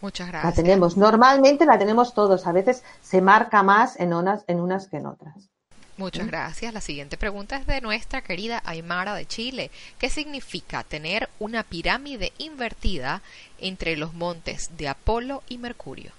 Muchas 0.02 0.28
gracias. 0.28 0.58
La 0.58 0.64
tenemos, 0.64 0.98
normalmente 0.98 1.66
la 1.66 1.80
tenemos 1.80 2.14
todos, 2.14 2.46
a 2.46 2.52
veces 2.52 2.84
se 3.02 3.22
marca 3.22 3.64
más 3.64 4.00
en 4.00 4.14
unas, 4.14 4.44
en 4.48 4.60
unas 4.60 4.88
que 4.88 4.98
en 4.98 5.08
otras. 5.08 5.50
Muchas 5.98 6.28
gracias. 6.28 6.74
La 6.76 6.82
siguiente 6.82 7.18
pregunta 7.18 7.58
es 7.58 7.66
de 7.66 7.82
nuestra 7.82 8.22
querida 8.22 8.62
Aymara 8.66 9.16
de 9.16 9.26
Chile. 9.26 9.72
¿Qué 9.98 10.10
significa 10.10 10.84
tener 10.84 11.28
una 11.40 11.64
pirámide 11.64 12.34
invertida 12.38 13.24
entre 13.58 13.98
los 13.98 14.14
montes 14.14 14.78
de 14.78 14.90
Apolo 14.90 15.42
y 15.50 15.58
Mercurio? 15.58 16.12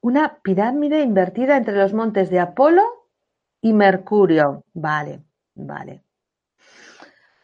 Una 0.00 0.38
pirámide 0.42 1.02
invertida 1.02 1.58
entre 1.58 1.76
los 1.76 1.92
montes 1.92 2.30
de 2.30 2.40
Apolo 2.40 2.82
y 3.60 3.74
Mercurio. 3.74 4.64
Vale, 4.72 5.20
vale. 5.54 6.02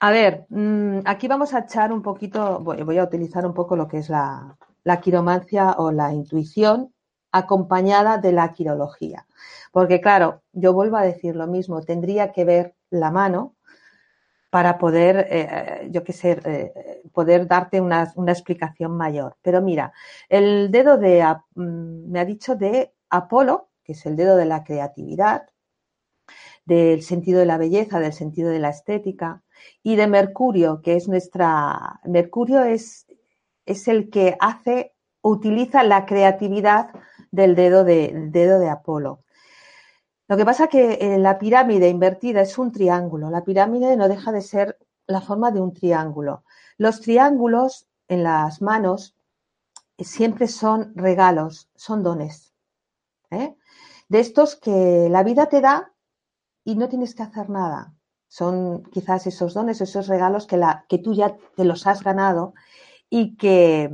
A 0.00 0.10
ver, 0.10 0.46
mm, 0.50 1.00
aquí 1.06 1.28
vamos 1.28 1.54
a 1.54 1.60
echar 1.60 1.92
un 1.92 2.02
poquito, 2.02 2.60
voy 2.60 2.98
a 2.98 3.04
utilizar 3.04 3.46
un 3.46 3.54
poco 3.54 3.76
lo 3.76 3.88
que 3.88 3.98
es 3.98 4.08
la, 4.08 4.56
quiromancia 5.02 5.72
o 5.78 5.92
la 5.92 6.12
intuición 6.12 6.92
acompañada 7.32 8.18
de 8.18 8.32
la 8.32 8.52
quirología. 8.52 9.26
Porque 9.72 10.00
claro, 10.00 10.42
yo 10.52 10.72
vuelvo 10.72 10.96
a 10.96 11.02
decir 11.02 11.36
lo 11.36 11.46
mismo, 11.46 11.82
tendría 11.82 12.32
que 12.32 12.44
ver 12.44 12.74
la 12.90 13.10
mano 13.10 13.56
para 14.50 14.78
poder, 14.78 15.26
eh, 15.30 15.88
yo 15.90 16.04
qué 16.04 16.12
sé, 16.12 16.40
eh, 16.44 17.02
poder 17.12 17.46
darte 17.48 17.80
una, 17.80 18.12
explicación 18.28 18.96
mayor. 18.96 19.36
Pero 19.42 19.62
mira, 19.62 19.92
el 20.28 20.70
dedo 20.70 20.98
de, 20.98 21.24
mm, 21.54 22.10
me 22.10 22.20
ha 22.20 22.24
dicho 22.24 22.56
de 22.56 22.94
Apolo, 23.10 23.70
que 23.84 23.92
es 23.92 24.06
el 24.06 24.16
dedo 24.16 24.36
de 24.36 24.46
la 24.46 24.64
creatividad, 24.64 25.48
del 26.64 27.02
sentido 27.02 27.40
de 27.40 27.46
la 27.46 27.58
belleza, 27.58 28.00
del 28.00 28.12
sentido 28.12 28.50
de 28.50 28.58
la 28.58 28.70
estética, 28.70 29.42
y 29.82 29.96
de 29.96 30.06
Mercurio, 30.06 30.80
que 30.82 30.96
es 30.96 31.08
nuestra. 31.08 32.00
Mercurio 32.04 32.62
es, 32.62 33.06
es 33.66 33.88
el 33.88 34.10
que 34.10 34.36
hace, 34.40 34.94
utiliza 35.22 35.82
la 35.82 36.06
creatividad 36.06 36.90
del 37.30 37.54
dedo 37.54 37.84
de, 37.84 38.12
dedo 38.30 38.58
de 38.58 38.68
Apolo. 38.68 39.20
Lo 40.28 40.36
que 40.36 40.44
pasa 40.44 40.68
que 40.68 40.94
eh, 41.00 41.18
la 41.18 41.38
pirámide 41.38 41.88
invertida 41.88 42.40
es 42.40 42.56
un 42.58 42.72
triángulo. 42.72 43.30
La 43.30 43.44
pirámide 43.44 43.96
no 43.96 44.08
deja 44.08 44.32
de 44.32 44.40
ser 44.40 44.78
la 45.06 45.20
forma 45.20 45.50
de 45.50 45.60
un 45.60 45.74
triángulo. 45.74 46.44
Los 46.78 47.00
triángulos 47.00 47.86
en 48.08 48.22
las 48.22 48.62
manos 48.62 49.16
siempre 49.98 50.48
son 50.48 50.92
regalos, 50.94 51.68
son 51.74 52.02
dones. 52.02 52.54
¿eh? 53.30 53.54
De 54.08 54.20
estos 54.20 54.56
que 54.56 55.08
la 55.10 55.22
vida 55.22 55.46
te 55.46 55.60
da 55.60 55.93
y 56.64 56.76
no 56.76 56.88
tienes 56.88 57.14
que 57.14 57.22
hacer 57.22 57.50
nada. 57.50 57.94
Son 58.28 58.82
quizás 58.84 59.26
esos 59.26 59.54
dones, 59.54 59.80
esos 59.80 60.08
regalos 60.08 60.46
que, 60.46 60.98
tú 60.98 61.14
ya 61.14 61.36
te 61.54 61.64
los 61.64 61.86
has 61.86 62.02
ganado 62.02 62.54
y 63.08 63.36
que 63.36 63.88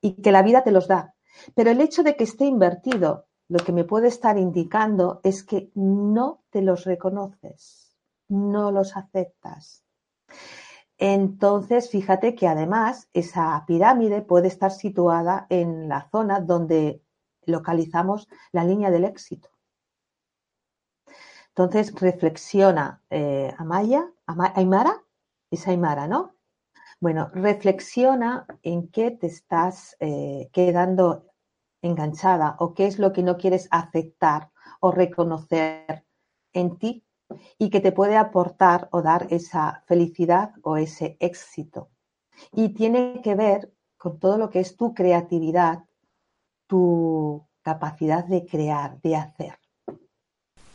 la 0.00 0.42
vida 0.42 0.62
te 0.62 0.70
los 0.70 0.88
da. 0.88 1.14
Pero 1.54 1.70
el 1.70 1.80
hecho 1.80 2.02
de 2.02 2.16
que 2.16 2.24
esté 2.24 2.46
invertido, 2.46 3.26
lo 3.48 3.58
que 3.58 3.72
me 3.72 3.84
puede 3.84 4.08
estar 4.08 4.38
indicando 4.38 5.20
es 5.22 5.44
que 5.44 5.70
no 5.74 6.42
te 6.50 6.62
los 6.62 6.84
reconoces, 6.84 7.96
no 8.28 8.72
los 8.72 8.96
aceptas. 8.96 9.84
Entonces, 10.98 11.90
fíjate 11.90 12.34
que 12.34 12.48
además 12.48 13.08
esa 13.12 13.62
pirámide 13.66 14.22
puede 14.22 14.48
estar 14.48 14.72
situada 14.72 15.46
en 15.50 15.88
la 15.88 16.08
zona 16.10 16.40
donde 16.40 17.02
localizamos 17.44 18.28
la 18.50 18.64
línea 18.64 18.90
del 18.90 19.04
éxito. 19.04 19.50
Entonces 21.56 21.94
reflexiona 21.98 23.02
eh, 23.08 23.50
Amaya, 23.56 24.12
Aymara, 24.26 25.02
es 25.50 25.66
Aymara, 25.66 26.06
¿no? 26.06 26.34
Bueno, 27.00 27.30
reflexiona 27.32 28.46
en 28.62 28.88
qué 28.88 29.10
te 29.10 29.28
estás 29.28 29.96
eh, 30.00 30.50
quedando 30.52 31.32
enganchada 31.80 32.56
o 32.58 32.74
qué 32.74 32.86
es 32.86 32.98
lo 32.98 33.14
que 33.14 33.22
no 33.22 33.38
quieres 33.38 33.68
aceptar 33.70 34.50
o 34.80 34.92
reconocer 34.92 36.04
en 36.52 36.76
ti 36.76 37.06
y 37.56 37.70
que 37.70 37.80
te 37.80 37.92
puede 37.92 38.18
aportar 38.18 38.90
o 38.92 39.00
dar 39.00 39.26
esa 39.30 39.82
felicidad 39.86 40.52
o 40.62 40.76
ese 40.76 41.16
éxito. 41.20 41.88
Y 42.52 42.74
tiene 42.74 43.22
que 43.24 43.34
ver 43.34 43.72
con 43.96 44.18
todo 44.18 44.36
lo 44.36 44.50
que 44.50 44.60
es 44.60 44.76
tu 44.76 44.92
creatividad, 44.92 45.86
tu 46.66 47.46
capacidad 47.62 48.26
de 48.26 48.44
crear, 48.44 49.00
de 49.00 49.16
hacer. 49.16 49.58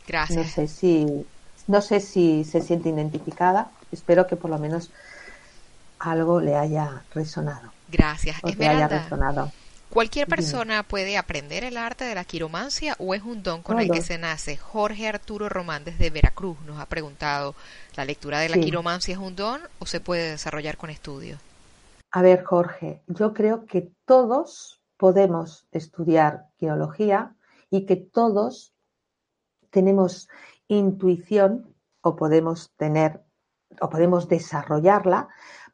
Gracias. 0.06 0.38
No 0.38 0.44
sé 0.44 0.68
si, 0.68 1.26
no 1.66 1.80
sé 1.80 2.00
si 2.00 2.44
se 2.44 2.60
siente 2.60 2.88
identificada. 2.88 3.70
Espero 3.90 4.26
que 4.26 4.36
por 4.36 4.50
lo 4.50 4.58
menos 4.58 4.90
algo 5.98 6.40
le 6.40 6.56
haya 6.56 7.02
resonado. 7.14 7.72
Gracias. 7.88 8.36
O 8.42 8.48
haya 8.48 8.88
resonado. 8.88 9.52
¿Cualquier 9.92 10.26
persona 10.26 10.82
puede 10.84 11.18
aprender 11.18 11.64
el 11.64 11.76
arte 11.76 12.04
de 12.04 12.14
la 12.14 12.24
quiromancia 12.24 12.96
o 12.98 13.12
es 13.14 13.22
un 13.22 13.42
don 13.42 13.60
con 13.60 13.78
el 13.78 13.90
que 13.90 14.00
se 14.00 14.16
nace? 14.16 14.56
Jorge 14.56 15.06
Arturo 15.06 15.50
Román 15.50 15.84
desde 15.84 16.08
Veracruz 16.08 16.56
nos 16.66 16.80
ha 16.80 16.86
preguntado, 16.86 17.54
¿la 17.94 18.06
lectura 18.06 18.40
de 18.40 18.48
la 18.48 18.56
quiromancia 18.56 19.12
es 19.12 19.18
un 19.18 19.36
don 19.36 19.60
o 19.80 19.86
se 19.86 20.00
puede 20.00 20.30
desarrollar 20.30 20.78
con 20.78 20.88
estudio? 20.88 21.36
A 22.10 22.22
ver, 22.22 22.42
Jorge, 22.42 23.02
yo 23.06 23.34
creo 23.34 23.66
que 23.66 23.90
todos 24.06 24.80
podemos 24.96 25.66
estudiar 25.72 26.46
quirología 26.56 27.34
y 27.68 27.84
que 27.84 27.96
todos 27.96 28.72
tenemos 29.72 30.28
intuición 30.68 31.74
o 32.02 32.14
podemos 32.14 32.70
tener 32.76 33.20
o 33.80 33.88
podemos 33.88 34.28
desarrollarla 34.28 35.28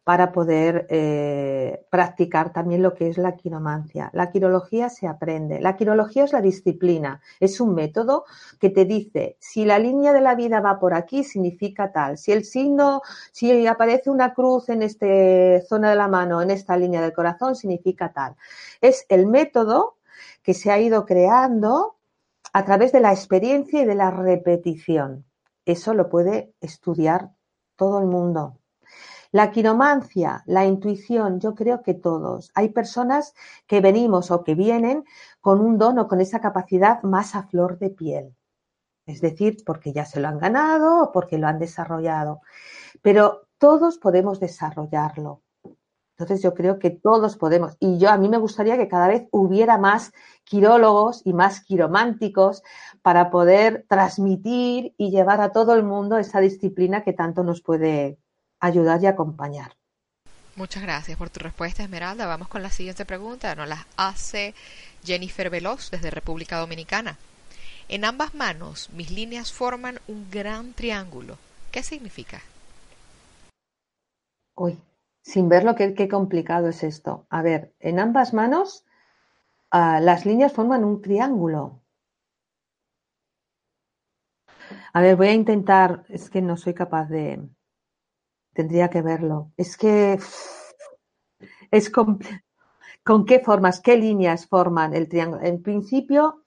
para 0.08 0.32
poder 0.32 0.86
eh, 0.88 1.84
practicar 1.90 2.50
también 2.50 2.82
lo 2.82 2.94
que 2.94 3.10
es 3.10 3.18
la 3.18 3.36
quiromancia. 3.36 4.08
La 4.14 4.30
quirología 4.30 4.88
se 4.88 5.06
aprende. 5.06 5.60
La 5.60 5.76
quirología 5.76 6.24
es 6.24 6.32
la 6.32 6.40
disciplina, 6.40 7.20
es 7.40 7.60
un 7.60 7.74
método 7.74 8.24
que 8.58 8.70
te 8.70 8.86
dice 8.86 9.36
si 9.38 9.66
la 9.66 9.78
línea 9.78 10.14
de 10.14 10.22
la 10.22 10.34
vida 10.34 10.60
va 10.60 10.78
por 10.78 10.94
aquí, 10.94 11.24
significa 11.24 11.92
tal. 11.92 12.16
Si 12.16 12.32
el 12.32 12.46
signo, 12.46 13.02
si 13.32 13.66
aparece 13.66 14.08
una 14.08 14.32
cruz 14.32 14.70
en 14.70 14.80
esta 14.80 15.06
zona 15.68 15.90
de 15.90 15.96
la 15.96 16.08
mano, 16.08 16.40
en 16.40 16.52
esta 16.52 16.78
línea 16.78 17.02
del 17.02 17.12
corazón, 17.12 17.54
significa 17.54 18.10
tal. 18.10 18.34
Es 18.80 19.04
el 19.10 19.26
método 19.26 19.98
que 20.42 20.54
se 20.54 20.70
ha 20.70 20.78
ido 20.78 21.04
creando 21.04 21.97
a 22.52 22.64
través 22.64 22.92
de 22.92 23.00
la 23.00 23.12
experiencia 23.12 23.82
y 23.82 23.84
de 23.84 23.94
la 23.94 24.10
repetición. 24.10 25.24
Eso 25.64 25.94
lo 25.94 26.08
puede 26.08 26.54
estudiar 26.60 27.30
todo 27.76 28.00
el 28.00 28.06
mundo. 28.06 28.58
La 29.30 29.50
quiromancia, 29.50 30.42
la 30.46 30.64
intuición, 30.64 31.38
yo 31.40 31.54
creo 31.54 31.82
que 31.82 31.92
todos. 31.92 32.50
Hay 32.54 32.70
personas 32.70 33.34
que 33.66 33.82
venimos 33.82 34.30
o 34.30 34.42
que 34.42 34.54
vienen 34.54 35.04
con 35.40 35.60
un 35.60 35.76
don 35.76 35.98
o 35.98 36.08
con 36.08 36.20
esa 36.22 36.40
capacidad 36.40 37.02
más 37.02 37.34
a 37.34 37.42
flor 37.42 37.78
de 37.78 37.90
piel. 37.90 38.34
Es 39.04 39.20
decir, 39.20 39.58
porque 39.66 39.92
ya 39.92 40.06
se 40.06 40.20
lo 40.20 40.28
han 40.28 40.38
ganado 40.38 41.02
o 41.02 41.12
porque 41.12 41.36
lo 41.36 41.46
han 41.46 41.58
desarrollado. 41.58 42.40
Pero 43.02 43.48
todos 43.58 43.98
podemos 43.98 44.40
desarrollarlo. 44.40 45.42
Entonces 46.18 46.42
yo 46.42 46.52
creo 46.52 46.80
que 46.80 46.90
todos 46.90 47.36
podemos, 47.36 47.76
y 47.78 47.98
yo 47.98 48.10
a 48.10 48.18
mí 48.18 48.28
me 48.28 48.38
gustaría 48.38 48.76
que 48.76 48.88
cada 48.88 49.06
vez 49.06 49.28
hubiera 49.30 49.78
más 49.78 50.12
quirólogos 50.42 51.22
y 51.24 51.32
más 51.32 51.60
quirománticos 51.60 52.64
para 53.02 53.30
poder 53.30 53.86
transmitir 53.88 54.94
y 54.96 55.10
llevar 55.10 55.40
a 55.40 55.52
todo 55.52 55.74
el 55.74 55.84
mundo 55.84 56.18
esa 56.18 56.40
disciplina 56.40 57.04
que 57.04 57.12
tanto 57.12 57.44
nos 57.44 57.62
puede 57.62 58.18
ayudar 58.58 59.00
y 59.00 59.06
acompañar. 59.06 59.76
Muchas 60.56 60.82
gracias 60.82 61.16
por 61.16 61.30
tu 61.30 61.38
respuesta, 61.38 61.84
Esmeralda. 61.84 62.26
Vamos 62.26 62.48
con 62.48 62.64
la 62.64 62.70
siguiente 62.70 63.04
pregunta. 63.04 63.54
Nos 63.54 63.68
la 63.68 63.86
hace 63.96 64.56
Jennifer 65.04 65.50
Veloz 65.50 65.92
desde 65.92 66.10
República 66.10 66.58
Dominicana. 66.58 67.16
En 67.88 68.04
ambas 68.04 68.34
manos 68.34 68.90
mis 68.92 69.12
líneas 69.12 69.52
forman 69.52 70.00
un 70.08 70.28
gran 70.32 70.72
triángulo. 70.72 71.38
¿Qué 71.70 71.84
significa? 71.84 72.40
Uy, 74.56 74.76
sin 75.28 75.50
ver 75.50 75.62
lo 75.64 75.74
que 75.74 75.92
qué 75.92 76.08
complicado 76.08 76.68
es 76.68 76.82
esto. 76.82 77.26
A 77.28 77.42
ver, 77.42 77.74
en 77.80 78.00
ambas 78.00 78.32
manos 78.32 78.86
ah, 79.70 80.00
las 80.00 80.24
líneas 80.24 80.54
forman 80.54 80.84
un 80.84 81.02
triángulo. 81.02 81.82
A 84.94 85.02
ver, 85.02 85.16
voy 85.16 85.28
a 85.28 85.34
intentar, 85.34 86.04
es 86.08 86.30
que 86.30 86.40
no 86.40 86.56
soy 86.56 86.72
capaz 86.72 87.10
de, 87.10 87.46
tendría 88.54 88.88
que 88.88 89.02
verlo. 89.02 89.52
Es 89.58 89.76
que 89.76 90.18
es 91.70 91.90
con, 91.90 92.18
qué 93.26 93.40
formas, 93.40 93.80
qué 93.80 93.98
líneas 93.98 94.46
forman 94.46 94.94
el 94.94 95.10
triángulo. 95.10 95.42
En 95.44 95.62
principio, 95.62 96.44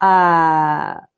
ah, 0.00 1.08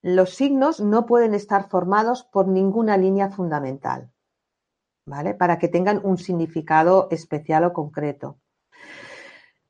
los 0.00 0.30
signos 0.30 0.80
no 0.80 1.06
pueden 1.06 1.34
estar 1.34 1.68
formados 1.68 2.22
por 2.22 2.46
ninguna 2.46 2.96
línea 2.96 3.30
fundamental, 3.30 4.12
¿vale? 5.08 5.34
Para 5.34 5.58
que 5.58 5.68
tengan 5.68 6.00
un 6.02 6.18
significado 6.18 7.08
especial 7.10 7.64
o 7.64 7.72
concreto. 7.72 8.38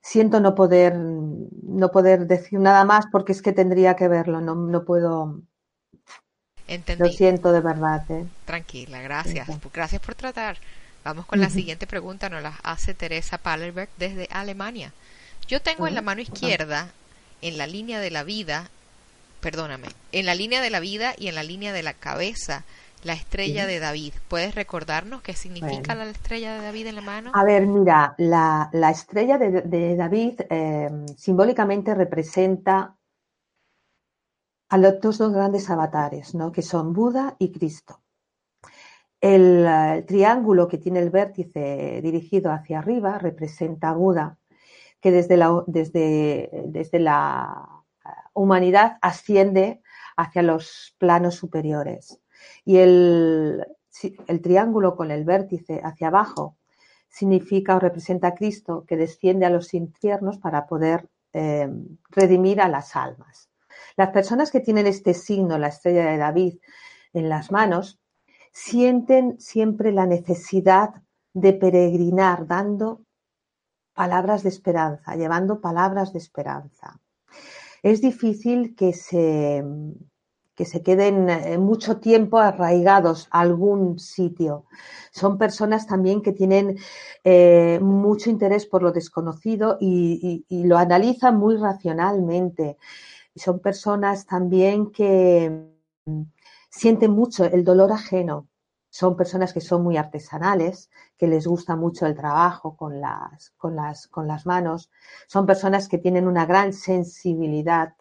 Siento 0.00 0.40
no 0.40 0.54
poder, 0.54 0.96
no 0.96 1.90
poder 1.90 2.26
decir 2.26 2.58
nada 2.60 2.84
más 2.84 3.06
porque 3.10 3.32
es 3.32 3.42
que 3.42 3.52
tendría 3.52 3.94
que 3.96 4.08
verlo, 4.08 4.40
no, 4.40 4.54
no 4.54 4.84
puedo. 4.84 5.42
Lo 6.98 7.08
siento 7.08 7.52
de 7.52 7.60
verdad. 7.60 8.10
¿eh? 8.10 8.26
Tranquila, 8.44 9.00
gracias. 9.00 9.48
Gracias 9.72 10.02
por 10.02 10.14
tratar. 10.14 10.58
Vamos 11.04 11.26
con 11.26 11.40
la 11.40 11.48
siguiente 11.48 11.86
pregunta, 11.86 12.28
nos 12.28 12.42
la 12.42 12.58
hace 12.62 12.92
Teresa 12.92 13.38
Pallerberg 13.38 13.88
desde 13.96 14.28
Alemania. 14.30 14.92
Yo 15.46 15.62
tengo 15.62 15.86
en 15.86 15.94
la 15.94 16.02
mano 16.02 16.20
izquierda, 16.20 16.90
en 17.40 17.56
la 17.56 17.66
línea 17.66 18.00
de 18.00 18.10
la 18.10 18.24
vida, 18.24 18.70
perdóname, 19.40 19.88
en 20.12 20.26
la 20.26 20.34
línea 20.34 20.60
de 20.60 20.70
la 20.70 20.80
vida 20.80 21.14
y 21.16 21.28
en 21.28 21.34
la 21.34 21.42
línea 21.42 21.72
de 21.72 21.82
la 21.82 21.94
cabeza, 21.94 22.64
la 23.04 23.12
estrella 23.12 23.66
de 23.66 23.80
David. 23.80 24.14
¿Puedes 24.28 24.54
recordarnos 24.54 25.22
qué 25.22 25.32
significa 25.32 25.94
la 25.94 26.06
estrella 26.06 26.54
de 26.54 26.62
David 26.62 26.86
en 26.88 26.94
la 26.96 27.00
mano? 27.00 27.30
A 27.34 27.44
ver, 27.44 27.66
mira, 27.66 28.14
la, 28.18 28.70
estrella 28.90 29.38
de, 29.38 29.96
David 29.96 30.40
eh, 30.50 30.90
simbólicamente 31.16 31.94
representa 31.94 32.96
a 34.70 34.78
los 34.78 35.00
dos 35.00 35.18
grandes 35.18 35.70
avatares, 35.70 36.34
¿no? 36.34 36.52
que 36.52 36.62
son 36.62 36.92
Buda 36.92 37.36
y 37.38 37.52
Cristo. 37.52 38.02
El, 39.20 39.66
el, 39.66 40.06
triángulo 40.06 40.68
que 40.68 40.78
tiene 40.78 41.00
el 41.00 41.10
vértice 41.10 42.00
dirigido 42.02 42.52
hacia 42.52 42.78
arriba 42.78 43.18
representa 43.18 43.90
a 43.90 43.94
Buda, 43.94 44.38
que 45.00 45.10
desde 45.10 45.36
la, 45.36 45.64
desde, 45.66 46.50
desde 46.66 46.98
la 46.98 47.84
humanidad 48.34 48.98
asciende 49.02 49.82
hacia 50.16 50.42
los 50.42 50.94
planos 50.98 51.36
superiores. 51.36 52.20
Y 52.64 52.78
el, 52.78 53.66
triángulo 54.42 54.96
con 54.96 55.10
el 55.10 55.24
vértice 55.24 55.80
hacia 55.82 56.08
abajo 56.08 56.56
significa 57.08 57.76
o 57.76 57.80
representa 57.80 58.28
a 58.28 58.34
Cristo 58.34 58.84
que 58.86 58.96
desciende 58.96 59.46
a 59.46 59.50
los 59.50 59.74
infiernos 59.74 60.38
para 60.38 60.66
poder 60.66 61.08
eh, 61.32 61.68
redimir 62.10 62.60
a 62.60 62.68
las 62.68 62.94
almas. 62.96 63.48
Las 63.96 64.10
personas 64.10 64.50
que 64.50 64.60
tienen 64.60 64.86
este 64.86 65.14
signo, 65.14 65.58
la 65.58 65.68
estrella 65.68 66.06
de 66.10 66.18
David, 66.18 66.58
en 67.12 67.28
las 67.28 67.50
manos, 67.50 67.98
sienten 68.52 69.40
siempre 69.40 69.92
la 69.92 70.06
necesidad 70.06 70.90
de 71.32 71.52
peregrinar 71.52 72.46
dando 72.46 73.02
palabras 73.94 74.42
de 74.42 74.50
esperanza, 74.50 75.16
llevando 75.16 75.60
palabras 75.60 76.12
de 76.12 76.18
esperanza 76.18 77.00
es 77.82 78.00
difícil 78.00 78.74
que 78.74 78.92
se, 78.92 79.64
que 80.58 80.64
se 80.64 80.82
queden 80.82 81.30
eh, 81.30 81.56
mucho 81.56 81.98
tiempo 82.00 82.38
arraigados 82.38 83.28
a 83.30 83.42
algún 83.42 84.00
sitio. 84.00 84.64
Son 85.12 85.38
personas 85.38 85.86
también 85.86 86.20
que 86.20 86.32
tienen 86.32 86.76
eh, 87.22 87.78
mucho 87.80 88.28
interés 88.28 88.66
por 88.66 88.82
lo 88.82 88.90
desconocido 88.90 89.78
y, 89.80 90.44
lo 90.50 90.76
analizan 90.76 91.36
muy 91.38 91.56
racionalmente. 91.56 92.76
Son 93.36 93.60
personas 93.60 94.26
también 94.26 94.90
que 94.90 95.64
mm, 96.06 96.22
sienten 96.70 97.12
mucho 97.12 97.44
el 97.44 97.62
dolor 97.62 97.92
ajeno. 97.92 98.48
Son 98.90 99.16
personas 99.16 99.52
que 99.52 99.60
son 99.60 99.84
muy 99.84 99.96
artesanales, 99.96 100.90
que 101.16 101.28
les 101.28 101.46
gusta 101.46 101.76
mucho 101.76 102.04
el 102.04 102.16
trabajo 102.16 102.76
con 102.76 103.00
las, 103.00 103.52
manos. 104.44 104.90
Son 105.28 105.46
personas 105.46 105.86
que 105.86 105.98
tienen 105.98 106.26
una 106.26 106.46
gran 106.46 106.72
sensibilidad 106.72 107.94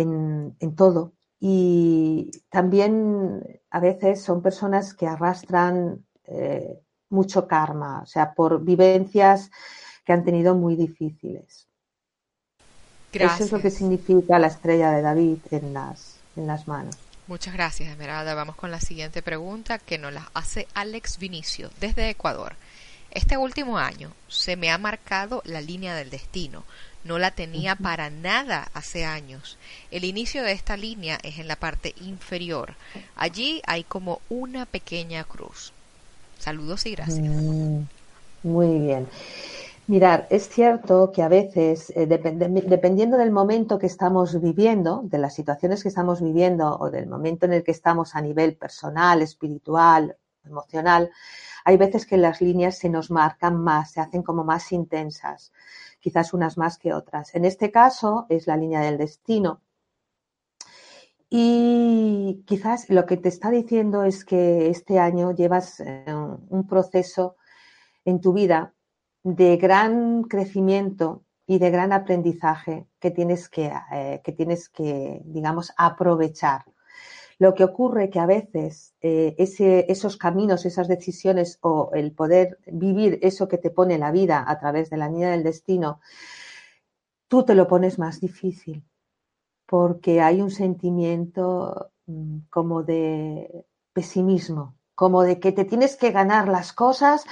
en, 0.00 0.74
todo. 0.76 1.12
Y 1.40 2.30
también 2.50 3.42
a 3.70 3.80
veces 3.80 4.22
son 4.22 4.42
personas 4.42 4.94
que 4.94 5.06
arrastran 5.06 6.04
eh, 6.24 6.80
mucho 7.10 7.46
karma, 7.46 8.02
o 8.02 8.06
sea, 8.06 8.34
por 8.34 8.64
vivencias 8.64 9.50
que 10.04 10.12
han 10.12 10.24
tenido 10.24 10.54
muy 10.54 10.76
difíciles. 10.76 11.68
Eso 13.12 13.44
es 13.44 13.52
lo 13.52 13.60
que 13.60 13.70
significa 13.70 14.38
la 14.38 14.48
estrella 14.48 14.90
de 14.90 15.02
David 15.02 15.38
en 15.50 15.72
las, 15.72 16.16
en 16.36 16.46
las 16.46 16.66
manos. 16.66 16.96
Muchas 17.26 17.54
gracias, 17.54 17.88
Esmeralda. 17.90 18.34
Vamos 18.34 18.56
con 18.56 18.70
la 18.70 18.80
siguiente 18.80 19.22
pregunta 19.22 19.78
que 19.78 19.98
nos 19.98 20.12
la 20.12 20.30
hace 20.34 20.66
Alex 20.74 21.18
Vinicio 21.18 21.70
desde 21.80 22.10
Ecuador. 22.10 22.56
Este 23.10 23.36
último 23.36 23.78
año 23.78 24.12
se 24.28 24.56
me 24.56 24.70
ha 24.70 24.78
marcado 24.78 25.40
la 25.46 25.60
línea 25.60 25.94
del 25.94 26.10
destino. 26.10 26.64
No 27.04 27.18
la 27.18 27.30
tenía 27.30 27.76
para 27.76 28.10
nada 28.10 28.68
hace 28.72 29.04
años. 29.04 29.58
El 29.90 30.04
inicio 30.04 30.42
de 30.42 30.52
esta 30.52 30.76
línea 30.76 31.18
es 31.22 31.38
en 31.38 31.48
la 31.48 31.56
parte 31.56 31.94
inferior. 32.00 32.74
Allí 33.14 33.60
hay 33.66 33.84
como 33.84 34.20
una 34.30 34.64
pequeña 34.66 35.24
cruz. 35.24 35.72
Saludos 36.38 36.86
y 36.86 36.92
gracias. 36.92 37.28
Mm, 37.28 37.82
muy 38.42 38.78
bien. 38.78 39.06
Mirar, 39.86 40.26
es 40.30 40.48
cierto 40.48 41.12
que 41.12 41.22
a 41.22 41.28
veces, 41.28 41.92
eh, 41.94 42.06
dependiendo 42.06 43.18
del 43.18 43.30
momento 43.30 43.78
que 43.78 43.86
estamos 43.86 44.40
viviendo, 44.40 45.02
de 45.04 45.18
las 45.18 45.34
situaciones 45.34 45.82
que 45.82 45.90
estamos 45.90 46.22
viviendo 46.22 46.78
o 46.78 46.90
del 46.90 47.06
momento 47.06 47.44
en 47.44 47.52
el 47.52 47.62
que 47.62 47.72
estamos 47.72 48.14
a 48.14 48.22
nivel 48.22 48.56
personal, 48.56 49.20
espiritual, 49.20 50.16
emocional, 50.42 51.10
hay 51.64 51.76
veces 51.76 52.06
que 52.06 52.16
las 52.16 52.40
líneas 52.40 52.78
se 52.78 52.88
nos 52.88 53.10
marcan 53.10 53.56
más, 53.56 53.92
se 53.92 54.00
hacen 54.00 54.22
como 54.22 54.42
más 54.42 54.72
intensas, 54.72 55.52
quizás 56.04 56.34
unas 56.34 56.58
más 56.58 56.76
que 56.76 56.92
otras. 56.92 57.34
En 57.34 57.46
este 57.46 57.70
caso 57.70 58.26
es 58.28 58.46
la 58.46 58.58
línea 58.58 58.82
del 58.82 58.98
destino. 58.98 59.62
Y 61.30 62.44
quizás 62.46 62.90
lo 62.90 63.06
que 63.06 63.16
te 63.16 63.30
está 63.30 63.50
diciendo 63.50 64.04
es 64.04 64.26
que 64.26 64.68
este 64.68 64.98
año 64.98 65.32
llevas 65.32 65.80
eh, 65.80 66.04
un 66.50 66.66
proceso 66.66 67.36
en 68.04 68.20
tu 68.20 68.34
vida 68.34 68.74
de 69.22 69.56
gran 69.56 70.24
crecimiento 70.24 71.24
y 71.46 71.58
de 71.58 71.70
gran 71.70 71.90
aprendizaje 71.94 72.86
que 73.00 73.10
tienes 73.10 73.48
que, 73.48 73.72
eh, 73.90 74.20
que 74.22 74.32
tienes 74.32 74.68
que, 74.68 75.22
digamos, 75.24 75.72
aprovechar. 75.78 76.66
Lo 77.38 77.54
que 77.54 77.64
ocurre 77.64 78.10
que 78.10 78.20
a 78.20 78.26
veces 78.26 78.94
eh, 79.00 79.34
ese, 79.38 79.90
esos 79.90 80.16
caminos, 80.16 80.64
esas 80.64 80.88
decisiones 80.88 81.58
o 81.62 81.90
el 81.94 82.12
poder 82.12 82.58
vivir 82.66 83.18
eso 83.22 83.48
que 83.48 83.58
te 83.58 83.70
pone 83.70 83.98
la 83.98 84.12
vida 84.12 84.44
a 84.46 84.58
través 84.58 84.90
de 84.90 84.96
la 84.96 85.08
niña 85.08 85.30
del 85.30 85.42
destino, 85.42 86.00
tú 87.28 87.44
te 87.44 87.54
lo 87.54 87.66
pones 87.66 87.98
más 87.98 88.20
difícil 88.20 88.84
porque 89.66 90.20
hay 90.20 90.40
un 90.40 90.50
sentimiento 90.50 91.90
mm, 92.06 92.38
como 92.50 92.82
de 92.82 93.66
pesimismo, 93.92 94.76
como 94.94 95.22
de 95.22 95.40
que 95.40 95.52
te 95.52 95.64
tienes 95.64 95.96
que 95.96 96.10
ganar 96.10 96.48
las 96.48 96.72
cosas 96.72 97.24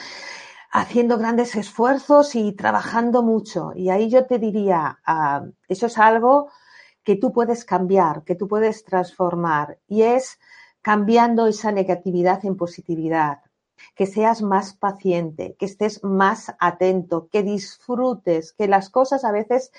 haciendo 0.73 1.19
grandes 1.19 1.55
esfuerzos 1.55 2.35
y 2.35 2.53
trabajando 2.53 3.23
mucho. 3.23 3.73
Y 3.77 3.91
ahí 3.91 4.09
yo 4.09 4.27
te 4.27 4.39
diría, 4.39 4.99
ah, 5.05 5.45
eso 5.69 5.87
es 5.87 5.99
algo 5.99 6.49
que 7.05 7.17
tú 7.17 7.33
puedes 7.33 7.65
cambiar, 7.65 8.25
que 8.25 8.35
tú 8.35 8.49
puedes 8.49 8.85
transformar, 8.85 9.79
y 9.89 10.03
es 10.03 10.39
cambiando 10.81 11.47
esa 11.47 11.73
negatividad 11.73 12.45
en 12.45 12.57
positividad, 12.57 13.41
que 13.95 14.07
seas 14.07 14.43
más 14.43 14.75
paciente, 14.75 15.57
que 15.59 15.67
estés 15.67 16.03
más 16.05 16.55
atento, 16.59 17.29
que 17.29 17.43
disfrutes, 17.43 18.53
que 18.53 18.69
las 18.69 18.91
cosas 18.91 19.25
a 19.25 19.33
veces 19.33 19.73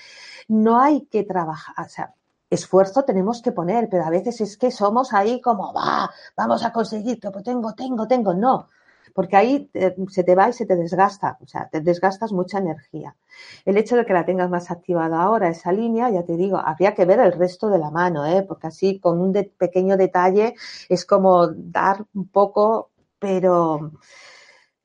no 0.48 0.80
hay 0.80 1.06
que 1.06 1.24
trabajar, 1.24 1.74
o 1.84 1.88
sea, 1.88 2.14
esfuerzo 2.50 3.04
tenemos 3.04 3.42
que 3.42 3.52
poner, 3.52 3.88
pero 3.88 4.04
a 4.04 4.10
veces 4.10 4.40
es 4.40 4.56
que 4.56 4.70
somos 4.70 5.12
ahí 5.12 5.40
como, 5.40 5.72
va, 5.72 6.10
vamos 6.36 6.64
a 6.64 6.72
conseguir, 6.72 7.18
que 7.18 7.30
tengo, 7.42 7.74
tengo, 7.74 8.06
tengo, 8.06 8.34
no 8.34 8.68
porque 9.14 9.36
ahí 9.36 9.70
se 10.10 10.24
te 10.24 10.34
va 10.34 10.48
y 10.48 10.52
se 10.52 10.66
te 10.66 10.76
desgasta, 10.76 11.38
o 11.40 11.46
sea, 11.46 11.68
te 11.68 11.80
desgastas 11.80 12.32
mucha 12.32 12.58
energía. 12.58 13.16
El 13.64 13.78
hecho 13.78 13.96
de 13.96 14.04
que 14.04 14.12
la 14.12 14.26
tengas 14.26 14.50
más 14.50 14.70
activada 14.72 15.22
ahora, 15.22 15.48
esa 15.48 15.72
línea, 15.72 16.10
ya 16.10 16.24
te 16.24 16.36
digo, 16.36 16.58
habría 16.58 16.94
que 16.94 17.04
ver 17.04 17.20
el 17.20 17.32
resto 17.32 17.68
de 17.70 17.78
la 17.78 17.90
mano, 17.90 18.26
¿eh? 18.26 18.42
porque 18.42 18.66
así 18.66 18.98
con 18.98 19.20
un 19.20 19.32
pequeño 19.56 19.96
detalle 19.96 20.56
es 20.88 21.06
como 21.06 21.46
dar 21.46 22.04
un 22.12 22.26
poco, 22.26 22.90
pero 23.20 23.92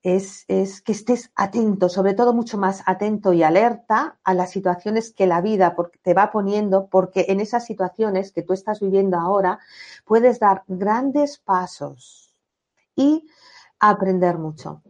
es, 0.04 0.46
es, 0.48 0.82
que 0.82 0.92
estés 0.92 1.32
atento, 1.36 1.90
sobre 1.90 2.14
todo 2.14 2.32
mucho 2.32 2.60
más 2.60 2.84
atento 2.86 3.34
y 3.34 3.42
alerta 3.42 4.20
a 4.24 4.36
las 4.36 4.52
situaciones 4.52 5.12
que 5.12 5.26
la 5.26 5.42
vida 5.42 5.76
te 6.04 6.14
va 6.14 6.32
poniendo, 6.32 6.88
porque 6.88 7.26
en 7.30 7.40
esas 7.40 7.66
situaciones 7.66 8.32
que 8.32 8.44
tú 8.44 8.54
estás 8.54 8.80
viviendo 8.80 9.18
ahora 9.18 9.58
puedes 10.06 10.40
dar 10.40 10.64
grandes 10.68 11.40
pasos 11.40 12.36
y 12.96 13.26
aprender 13.80 14.38
mucho. 14.38 14.82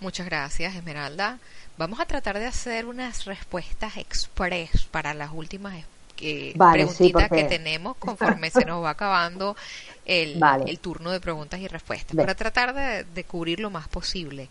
Muchas 0.00 0.26
gracias, 0.26 0.74
Esmeralda. 0.74 1.38
Vamos 1.76 2.00
a 2.00 2.06
tratar 2.06 2.38
de 2.38 2.46
hacer 2.46 2.86
unas 2.86 3.24
respuestas 3.24 3.96
express 3.96 4.84
para 4.84 5.14
las 5.14 5.30
últimas 5.32 5.84
eh, 6.20 6.54
preguntitas 6.56 7.28
que 7.28 7.44
tenemos 7.44 7.96
conforme 7.96 8.50
se 8.50 8.64
nos 8.64 8.82
va 8.82 8.90
acabando 8.90 9.56
el, 10.04 10.40
el 10.66 10.78
turno 10.80 11.10
de 11.10 11.20
preguntas 11.20 11.60
y 11.60 11.68
respuestas, 11.68 12.16
para 12.16 12.34
tratar 12.34 12.74
de, 12.74 13.24
cubrir 13.24 13.60
lo 13.60 13.70
más 13.70 13.88
posible. 13.88 14.48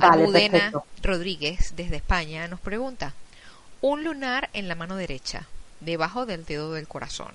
Almudena 0.00 0.72
Rodríguez, 1.02 1.74
desde 1.76 1.96
España, 1.96 2.48
nos 2.48 2.58
pregunta, 2.58 3.14
un 3.80 4.02
lunar 4.02 4.50
en 4.54 4.66
la 4.66 4.74
mano 4.74 4.96
derecha, 4.96 5.46
debajo 5.80 6.26
del 6.26 6.44
dedo 6.44 6.72
del 6.72 6.88
corazón. 6.88 7.32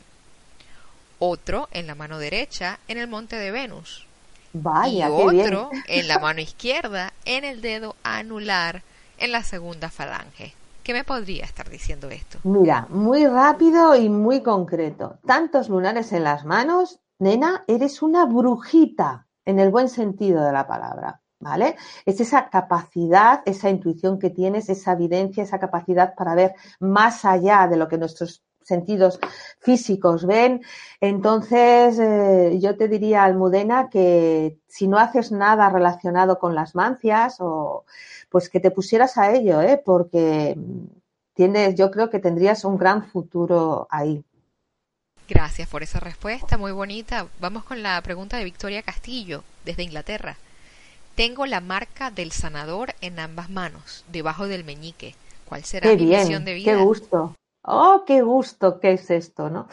Otro 1.20 1.70
en 1.72 1.88
la 1.88 1.96
mano 1.96 2.20
derecha, 2.20 2.80
en 2.88 2.98
el 2.98 3.08
monte 3.08 3.38
de 3.38 3.52
Venus. 3.52 4.09
Vaya, 4.54 5.10
y 5.10 5.12
otro 5.12 5.70
en 5.88 6.08
la 6.08 6.20
mano 6.20 6.42
izquierda, 6.50 7.14
en 7.26 7.44
el 7.44 7.62
dedo 7.62 7.96
anular, 8.04 8.82
en 9.18 9.32
la 9.32 9.44
segunda 9.44 9.90
falange. 9.90 10.54
¿Qué 10.84 10.94
me 10.94 11.04
podría 11.04 11.46
estar 11.46 11.70
diciendo 11.70 12.10
esto? 12.10 12.40
Mira, 12.44 12.88
muy 12.90 13.28
rápido 13.28 13.96
y 13.96 14.10
muy 14.10 14.42
concreto. 14.42 15.20
Tantos 15.26 15.70
lunares 15.70 16.12
en 16.14 16.24
las 16.24 16.46
manos, 16.46 17.00
nena, 17.20 17.64
eres 17.68 18.02
una 18.02 18.26
brujita, 18.26 19.28
en 19.46 19.60
el 19.60 19.70
buen 19.70 19.90
sentido 19.90 20.44
de 20.44 20.52
la 20.52 20.68
palabra. 20.68 21.22
¿Vale? 21.42 21.78
Es 22.06 22.20
esa 22.20 22.50
capacidad, 22.50 23.44
esa 23.46 23.70
intuición 23.70 24.20
que 24.20 24.30
tienes, 24.30 24.68
esa 24.68 24.92
evidencia, 24.92 25.44
esa 25.44 25.58
capacidad 25.58 26.14
para 26.14 26.36
ver 26.36 26.54
más 26.82 27.24
allá 27.24 27.66
de 27.68 27.78
lo 27.78 27.88
que 27.88 27.98
nuestros 27.98 28.44
sentidos 28.70 29.20
físicos 29.60 30.26
ven. 30.26 30.62
Entonces, 31.02 32.00
eh, 32.00 32.58
yo 32.62 32.78
te 32.78 32.88
diría, 32.88 33.26
Almudena, 33.26 33.90
que 33.90 34.58
si 34.68 34.88
no 34.88 34.98
haces 34.98 35.34
nada 35.34 35.70
relacionado 35.70 36.40
con 36.40 36.56
las 36.56 36.76
mancias, 36.76 37.38
o, 37.40 37.84
pues 38.30 38.50
que 38.50 38.62
te 38.62 38.72
pusieras 38.72 39.18
a 39.18 39.34
ello, 39.34 39.62
¿eh? 39.62 39.82
porque 39.84 40.58
tienes, 41.34 41.76
yo 41.76 41.92
creo 41.92 42.10
que 42.10 42.20
tendrías 42.20 42.64
un 42.64 42.78
gran 42.78 43.04
futuro 43.04 43.88
ahí. 43.90 44.24
Gracias 45.28 45.68
por 45.68 45.84
esa 45.84 46.00
respuesta, 46.00 46.58
muy 46.58 46.72
bonita. 46.72 47.28
Vamos 47.40 47.64
con 47.64 47.84
la 47.84 48.02
pregunta 48.02 48.38
de 48.38 48.46
Victoria 48.46 48.82
Castillo, 48.82 49.44
desde 49.64 49.84
Inglaterra. 49.84 50.38
Tengo 51.16 51.46
la 51.46 51.62
marca 51.62 52.10
del 52.12 52.32
sanador 52.32 52.96
en 53.02 53.20
ambas 53.20 53.50
manos, 53.50 54.06
debajo 54.12 54.48
del 54.48 54.64
meñique. 54.64 55.16
¿Cuál 55.46 55.66
será 55.66 55.94
mi 55.94 56.06
misión 56.06 56.46
de 56.46 56.54
vida? 56.54 56.72
Qué 56.72 56.78
gusto. 56.78 57.36
Oh, 57.72 58.04
qué 58.06 58.22
gusto, 58.24 58.80
¿qué 58.80 58.94
es 58.94 59.10
esto? 59.12 59.50
¿no? 59.50 59.68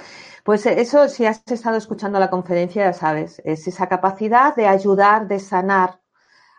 Pues 0.44 0.66
eso, 0.66 1.08
si 1.08 1.24
has 1.26 1.42
estado 1.46 1.76
escuchando 1.76 2.18
la 2.20 2.28
conferencia, 2.30 2.84
ya 2.84 2.92
sabes, 2.92 3.40
es 3.44 3.66
esa 3.66 3.88
capacidad 3.88 4.54
de 4.54 4.66
ayudar, 4.66 5.26
de 5.28 5.40
sanar 5.40 6.00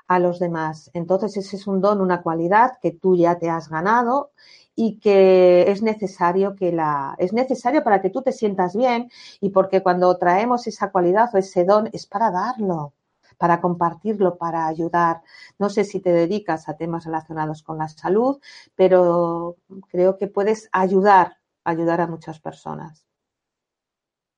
a 0.07 0.19
los 0.19 0.39
demás. 0.39 0.91
Entonces, 0.93 1.37
ese 1.37 1.57
es 1.57 1.67
un 1.67 1.81
don, 1.81 2.01
una 2.01 2.23
cualidad 2.23 2.79
que 2.81 2.91
tú 2.91 3.15
ya 3.17 3.39
te 3.39 3.49
has 3.49 3.69
ganado 3.69 4.31
y 4.75 4.99
que 4.99 5.71
es 5.71 5.83
necesario 5.83 6.55
que 6.55 6.71
la 6.73 7.15
es 7.19 7.33
necesario 7.33 7.83
para 7.83 8.01
que 8.01 8.09
tú 8.11 8.21
te 8.23 8.31
sientas 8.33 8.75
bien 8.75 9.09
y 9.41 9.51
porque 9.51 9.83
cuando 9.83 10.17
traemos 10.17 10.67
esa 10.67 10.91
cualidad 10.91 11.29
o 11.35 11.37
ese 11.39 11.65
don 11.65 11.89
es 11.93 12.07
para 12.07 12.31
darlo 12.31 12.93
para 13.37 13.61
compartirlo, 13.61 14.37
para 14.37 14.67
ayudar. 14.67 15.21
No 15.59 15.69
sé 15.69 15.83
si 15.83 15.99
te 15.99 16.11
dedicas 16.11 16.69
a 16.69 16.75
temas 16.75 17.05
relacionados 17.05 17.63
con 17.63 17.77
la 17.77 17.87
salud, 17.87 18.39
pero 18.75 19.57
creo 19.89 20.17
que 20.17 20.27
puedes 20.27 20.69
ayudar, 20.71 21.37
ayudar 21.63 22.01
a 22.01 22.07
muchas 22.07 22.39
personas. 22.39 23.05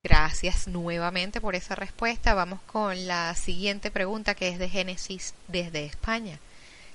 Gracias 0.01 0.67
nuevamente 0.69 1.41
por 1.41 1.55
esa 1.55 1.75
respuesta. 1.75 2.33
Vamos 2.33 2.61
con 2.61 3.07
la 3.07 3.33
siguiente 3.35 3.91
pregunta 3.91 4.33
que 4.33 4.47
es 4.47 4.57
de 4.57 4.69
Génesis 4.69 5.35
desde 5.49 5.85
España. 5.85 6.39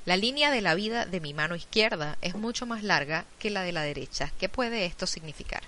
La 0.07 0.17
línea 0.17 0.51
de 0.51 0.61
la 0.61 0.75
vida 0.75 1.07
de 1.07 1.21
mi 1.21 1.35
mano 1.35 1.55
izquierda 1.55 2.17
es 2.23 2.35
mucho 2.35 2.67
más 2.67 2.83
larga 2.83 3.25
que 3.39 3.51
la 3.51 3.63
de 3.63 3.73
la 3.73 3.83
derecha. 3.83 4.33
¿Qué 4.39 4.49
puede 4.49 4.87
esto 4.87 5.07
significar? 5.07 5.63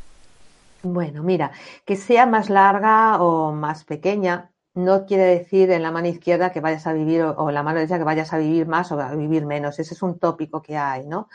Bueno, 0.82 1.22
mira, 1.22 1.52
que 1.84 1.96
sea 1.96 2.26
más 2.26 2.48
larga 2.48 3.20
o 3.22 3.52
más 3.52 3.84
pequeña 3.84 4.50
no 4.76 5.06
quiere 5.06 5.24
decir 5.24 5.70
en 5.70 5.82
la 5.82 5.90
mano 5.90 6.06
izquierda 6.08 6.52
que 6.52 6.60
vayas 6.60 6.86
a 6.86 6.92
vivir 6.92 7.22
o, 7.22 7.48
en 7.48 7.54
la 7.54 7.62
mano 7.62 7.78
derecha 7.78 7.98
que 7.98 8.04
vayas 8.04 8.32
a 8.34 8.38
vivir 8.38 8.66
más 8.66 8.92
o 8.92 9.00
a 9.00 9.14
vivir 9.14 9.46
menos. 9.46 9.78
Ese 9.78 9.94
es 9.94 10.02
un 10.02 10.18
tópico 10.18 10.62
que 10.62 10.76
hay, 10.76 11.06
¿no? 11.06 11.28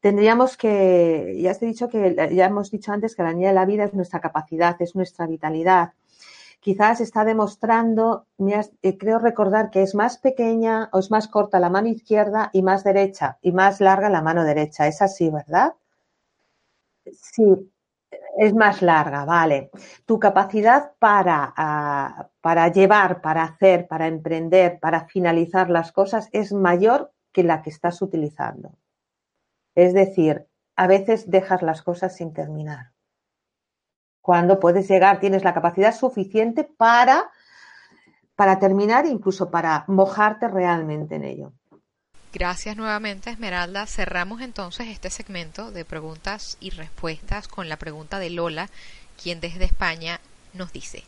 Tendríamos 0.00 0.56
que, 0.56 1.38
ya 1.40 1.52
he 1.52 1.66
dicho 1.66 1.88
que, 1.88 2.14
ya 2.34 2.46
hemos 2.46 2.70
dicho 2.72 2.92
antes 2.92 3.14
que 3.14 3.22
la 3.22 3.30
línea 3.30 3.50
de 3.50 3.54
la 3.54 3.64
vida 3.64 3.84
es 3.84 3.94
nuestra 3.94 4.20
capacidad, 4.20 4.76
es 4.82 4.96
nuestra 4.96 5.26
vitalidad. 5.26 5.92
Quizás 6.60 7.00
está 7.00 7.24
demostrando, 7.24 8.26
eh, 8.82 8.98
creo 8.98 9.18
recordar 9.20 9.70
que 9.70 9.82
es 9.82 9.94
más 9.94 10.18
pequeña 10.18 10.88
o 10.92 10.98
es 10.98 11.10
más 11.10 11.28
corta 11.28 11.60
la 11.60 11.70
mano 11.70 11.88
izquierda 11.88 12.50
y 12.52 12.62
más 12.62 12.82
derecha 12.82 13.38
y 13.40 13.52
más 13.52 13.80
larga 13.80 14.10
la 14.10 14.20
mano 14.20 14.44
derecha. 14.44 14.88
Es 14.88 15.00
así, 15.00 15.30
¿verdad? 15.30 15.74
Sí, 17.12 17.70
es 18.36 18.54
más 18.54 18.82
larga, 18.82 19.24
vale. 19.24 19.70
Tu 20.06 20.18
capacidad 20.18 20.92
para, 20.98 21.52
ah, 21.56 22.28
para 22.40 22.68
llevar, 22.68 23.20
para 23.20 23.44
hacer, 23.44 23.86
para 23.86 24.06
emprender, 24.06 24.78
para 24.80 25.06
finalizar 25.06 25.70
las 25.70 25.92
cosas 25.92 26.28
es 26.32 26.52
mayor 26.52 27.12
que 27.32 27.44
la 27.44 27.62
que 27.62 27.70
estás 27.70 28.02
utilizando. 28.02 28.76
Es 29.74 29.92
decir, 29.92 30.46
a 30.76 30.86
veces 30.86 31.30
dejas 31.30 31.62
las 31.62 31.82
cosas 31.82 32.16
sin 32.16 32.32
terminar. 32.32 32.92
Cuando 34.20 34.58
puedes 34.58 34.88
llegar, 34.88 35.20
tienes 35.20 35.44
la 35.44 35.52
capacidad 35.52 35.94
suficiente 35.94 36.64
para, 36.64 37.30
para 38.34 38.58
terminar, 38.58 39.06
incluso 39.06 39.50
para 39.50 39.84
mojarte 39.86 40.48
realmente 40.48 41.16
en 41.16 41.24
ello. 41.24 41.52
Gracias 42.34 42.76
nuevamente, 42.76 43.30
Esmeralda. 43.30 43.86
Cerramos 43.86 44.40
entonces 44.40 44.88
este 44.88 45.08
segmento 45.08 45.70
de 45.70 45.84
preguntas 45.84 46.56
y 46.58 46.70
respuestas 46.70 47.46
con 47.46 47.68
la 47.68 47.76
pregunta 47.76 48.18
de 48.18 48.28
Lola, 48.28 48.70
quien 49.22 49.38
desde 49.38 49.66
España 49.66 50.18
nos 50.52 50.72
dice, 50.72 51.04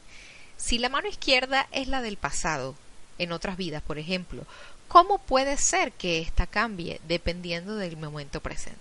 si 0.57 0.79
la 0.79 0.89
mano 0.89 1.09
izquierda 1.09 1.67
es 1.73 1.89
la 1.89 2.01
del 2.01 2.17
pasado, 2.17 2.77
en 3.19 3.33
otras 3.33 3.57
vidas, 3.57 3.83
por 3.83 3.99
ejemplo, 3.99 4.45
¿cómo 4.87 5.19
puede 5.19 5.57
ser 5.57 5.91
que 5.91 6.21
ésta 6.21 6.47
cambie 6.47 7.01
dependiendo 7.09 7.75
del 7.75 7.97
momento 7.97 8.41
presente? 8.41 8.79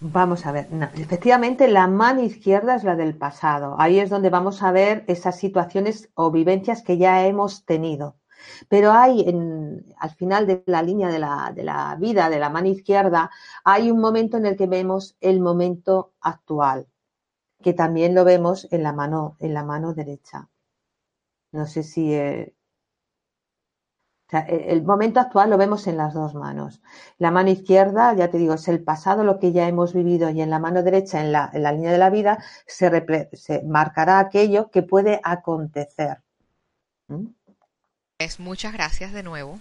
Vamos 0.00 0.46
a 0.46 0.52
ver, 0.52 0.68
efectivamente 0.94 1.68
la 1.68 1.86
mano 1.86 2.22
izquierda 2.22 2.76
es 2.76 2.84
la 2.84 2.96
del 2.96 3.14
pasado. 3.14 3.76
Ahí 3.78 3.98
es 3.98 4.08
donde 4.08 4.30
vamos 4.30 4.62
a 4.62 4.72
ver 4.72 5.04
esas 5.06 5.38
situaciones 5.38 6.08
o 6.14 6.30
vivencias 6.30 6.80
que 6.80 6.96
ya 6.96 7.26
hemos 7.26 7.66
tenido. 7.66 8.16
Pero 8.68 8.92
hay 8.92 9.22
en, 9.28 9.86
al 9.98 10.10
final 10.10 10.46
de 10.46 10.62
la 10.66 10.82
línea 10.82 11.08
de 11.08 11.18
la, 11.18 11.52
de 11.54 11.64
la 11.64 11.96
vida, 11.98 12.30
de 12.30 12.38
la 12.38 12.50
mano 12.50 12.68
izquierda, 12.68 13.30
hay 13.64 13.90
un 13.90 14.00
momento 14.00 14.36
en 14.36 14.46
el 14.46 14.56
que 14.56 14.66
vemos 14.66 15.16
el 15.20 15.40
momento 15.40 16.12
actual, 16.20 16.86
que 17.62 17.72
también 17.74 18.14
lo 18.14 18.24
vemos 18.24 18.68
en 18.70 18.82
la 18.82 18.92
mano, 18.92 19.36
en 19.40 19.54
la 19.54 19.64
mano 19.64 19.94
derecha. 19.94 20.48
No 21.52 21.66
sé 21.66 21.82
si 21.82 22.12
eh, 22.14 22.54
e, 24.32 24.72
el 24.72 24.82
momento 24.82 25.20
actual 25.20 25.50
lo 25.50 25.58
vemos 25.58 25.86
en 25.86 25.96
las 25.96 26.14
dos 26.14 26.34
manos. 26.34 26.82
La 27.18 27.30
mano 27.30 27.50
izquierda, 27.50 28.14
ya 28.14 28.30
te 28.30 28.38
digo, 28.38 28.54
es 28.54 28.68
el 28.68 28.82
pasado, 28.82 29.24
lo 29.24 29.38
que 29.38 29.52
ya 29.52 29.68
hemos 29.68 29.92
vivido, 29.94 30.30
y 30.30 30.40
en 30.42 30.50
la 30.50 30.58
mano 30.58 30.82
derecha, 30.82 31.20
en 31.20 31.32
la, 31.32 31.50
en 31.52 31.62
la 31.62 31.72
línea 31.72 31.92
de 31.92 31.98
la 31.98 32.10
vida, 32.10 32.38
se, 32.66 32.88
se, 33.32 33.62
marcará 33.62 34.18
aquello 34.18 34.70
que 34.70 34.82
puede 34.82 35.20
acontecer. 35.22 36.22
¿Mm? 37.08 37.26
Muchas 38.38 38.72
gracias 38.72 39.12
de 39.12 39.24
nuevo. 39.24 39.58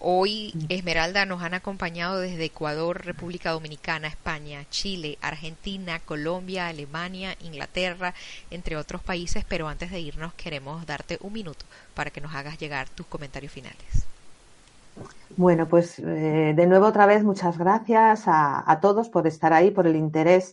Hoy 0.00 0.52
Esmeralda 0.68 1.24
nos 1.26 1.42
han 1.42 1.54
acompañado 1.54 2.18
desde 2.18 2.46
Ecuador, 2.46 3.06
República 3.06 3.52
Dominicana, 3.52 4.08
España, 4.08 4.64
Chile, 4.68 5.16
Argentina, 5.20 6.00
Colombia, 6.00 6.66
Alemania, 6.66 7.36
Inglaterra, 7.40 8.14
entre 8.50 8.76
otros 8.76 9.00
países, 9.00 9.44
pero 9.48 9.68
antes 9.68 9.92
de 9.92 10.00
irnos 10.00 10.34
queremos 10.34 10.86
darte 10.86 11.18
un 11.20 11.32
minuto 11.32 11.64
para 11.94 12.10
que 12.10 12.20
nos 12.20 12.34
hagas 12.34 12.58
llegar 12.58 12.88
tus 12.88 13.06
comentarios 13.06 13.52
finales. 13.52 14.06
Bueno, 15.36 15.68
pues 15.68 16.00
eh, 16.00 16.54
de 16.56 16.66
nuevo 16.66 16.86
otra 16.86 17.06
vez 17.06 17.22
muchas 17.22 17.58
gracias 17.58 18.24
a, 18.26 18.78
todos 18.82 19.08
por 19.08 19.28
estar 19.28 19.52
ahí, 19.52 19.70
por 19.70 19.86
el 19.86 19.94
interés 19.94 20.52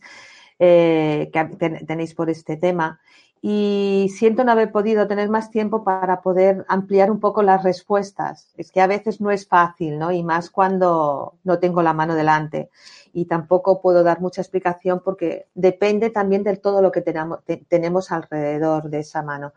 eh, 0.60 1.32
que 1.34 1.44
tenéis 1.88 2.14
por 2.14 2.30
este 2.30 2.56
tema 2.56 3.00
y 3.48 4.10
siento 4.10 4.44
no 4.44 4.54
haber 4.54 4.72
podido 4.72 5.06
tener 5.06 5.30
más 5.30 5.52
tiempo 5.52 5.84
para 5.84 6.24
poder 6.24 6.66
ampliar 6.68 7.12
un 7.12 7.20
poco 7.20 7.44
las 7.44 7.62
respuestas. 7.64 8.52
Es 8.58 8.72
que 8.72 8.82
a 8.82 8.88
veces 8.88 9.22
no 9.22 9.30
es 9.30 9.48
fácil, 9.48 10.00
¿no? 10.00 10.12
Y 10.12 10.24
más 10.24 10.50
cuando 10.50 11.36
no 11.44 11.60
tengo 11.60 11.84
la 11.84 11.94
mano 11.94 12.16
delante. 12.16 12.72
Y 13.14 13.26
tampoco 13.26 13.84
puedo 13.84 14.02
dar 14.02 14.20
mucha 14.20 14.42
explicación 14.42 15.00
porque 15.06 15.46
depende 15.54 16.10
también 16.10 16.42
de 16.42 16.58
todo 16.58 16.82
lo 16.82 16.92
que 16.92 17.02
tenemos, 17.02 18.12
alrededor 18.12 18.90
de 18.90 19.02
esa 19.02 19.22
mano. 19.22 19.54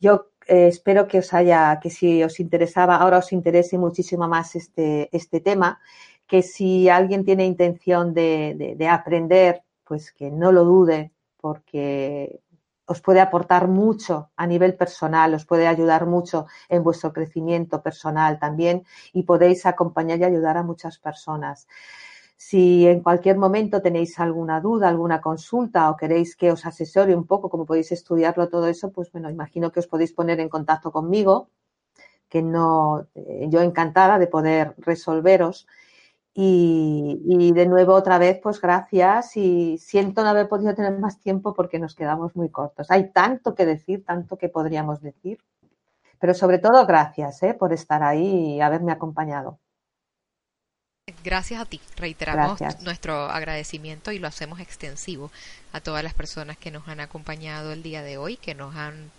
Yo 0.00 0.30
eh, 0.46 0.68
espero 0.68 1.06
que 1.06 1.18
os 1.18 1.34
haya, 1.34 1.78
que 1.82 1.90
si 1.90 2.22
os 2.24 2.40
interesaba, 2.40 2.96
ahora 2.96 3.18
os 3.18 3.34
interese 3.34 3.76
muchísimo 3.76 4.28
más 4.28 4.56
este, 4.56 5.14
este 5.14 5.40
tema, 5.40 5.78
que 6.26 6.40
si 6.40 6.88
alguien 6.88 7.26
tiene 7.26 7.44
intención 7.44 8.14
de 8.14 8.88
aprender, 8.90 9.62
pues 9.86 10.10
que 10.10 10.30
no 10.30 10.52
lo 10.52 10.64
dude, 10.64 11.12
porque 11.44 12.40
os 12.86 13.00
puede 13.00 13.20
aportar 13.20 13.68
mucho 13.68 14.30
a 14.36 14.46
nivel 14.46 14.74
personal, 14.74 15.34
os 15.34 15.46
puede 15.46 15.66
ayudar 15.66 16.06
mucho 16.06 16.46
en 16.68 16.82
vuestro 16.82 17.12
crecimiento 17.12 17.82
personal 17.82 18.38
también 18.38 18.84
y 19.12 19.22
podéis 19.22 19.66
acompañar 19.66 20.18
y 20.18 20.24
ayudar 20.24 20.56
a 20.56 20.62
muchas 20.62 20.98
personas. 20.98 21.66
Si 22.36 22.86
en 22.86 23.00
cualquier 23.00 23.38
momento 23.38 23.80
tenéis 23.80 24.18
alguna 24.18 24.60
duda, 24.60 24.88
alguna 24.88 25.20
consulta 25.20 25.88
o 25.90 25.96
queréis 25.96 26.36
que 26.36 26.52
os 26.52 26.66
asesore 26.66 27.14
un 27.14 27.26
poco 27.26 27.48
cómo 27.48 27.64
podéis 27.64 27.92
estudiarlo 27.92 28.48
todo 28.48 28.66
eso, 28.66 28.92
pues 28.92 29.10
bueno, 29.12 29.30
imagino 29.30 29.72
que 29.72 29.80
os 29.80 29.86
podéis 29.86 30.12
poner 30.12 30.40
en 30.40 30.48
contacto 30.48 30.92
conmigo, 30.92 31.48
que 32.28 32.42
no, 32.42 33.06
eh, 33.14 33.46
yo 33.48 33.60
encantada 33.62 34.18
de 34.18 34.26
poder 34.26 34.74
resolveros 34.78 35.66
y, 36.36 37.52
de 37.52 37.66
nuevo, 37.66 37.94
otra 37.94 38.18
vez, 38.18 38.40
pues 38.42 38.60
gracias 38.60 39.36
y 39.36 39.78
siento 39.78 40.22
no 40.24 40.30
haber 40.30 40.48
podido 40.48 40.74
tener 40.74 40.98
más 40.98 41.20
tiempo 41.20 41.54
porque 41.54 41.78
nos 41.78 41.94
quedamos 41.94 42.34
muy 42.34 42.48
cortos. 42.50 42.90
Hay 42.90 43.12
tanto 43.12 43.54
que 43.54 43.64
decir, 43.64 44.04
tanto 44.04 44.36
que 44.36 44.48
podríamos 44.48 45.00
decir, 45.00 45.38
pero 46.18 46.34
sobre 46.34 46.58
todo 46.58 46.86
gracias 46.86 47.42
¿eh? 47.44 47.54
por 47.54 47.72
estar 47.72 48.02
ahí 48.02 48.56
y 48.56 48.60
haberme 48.60 48.90
acompañado. 48.90 49.60
Gracias 51.22 51.60
a 51.60 51.66
ti. 51.66 51.80
Reiteramos 51.96 52.60
nuestro 52.82 53.26
agradecimiento 53.28 54.10
y 54.10 54.18
lo 54.18 54.26
hacemos 54.26 54.58
extensivo 54.58 55.30
a 55.72 55.80
todas 55.80 56.02
las 56.02 56.14
personas 56.14 56.56
que 56.56 56.70
nos 56.70 56.88
han 56.88 57.00
acompañado 57.00 57.72
el 57.72 57.82
día 57.82 58.02
de 58.02 58.16
hoy, 58.16 58.38
que 58.38 58.54
nos 58.54 58.74
han, 58.74 59.10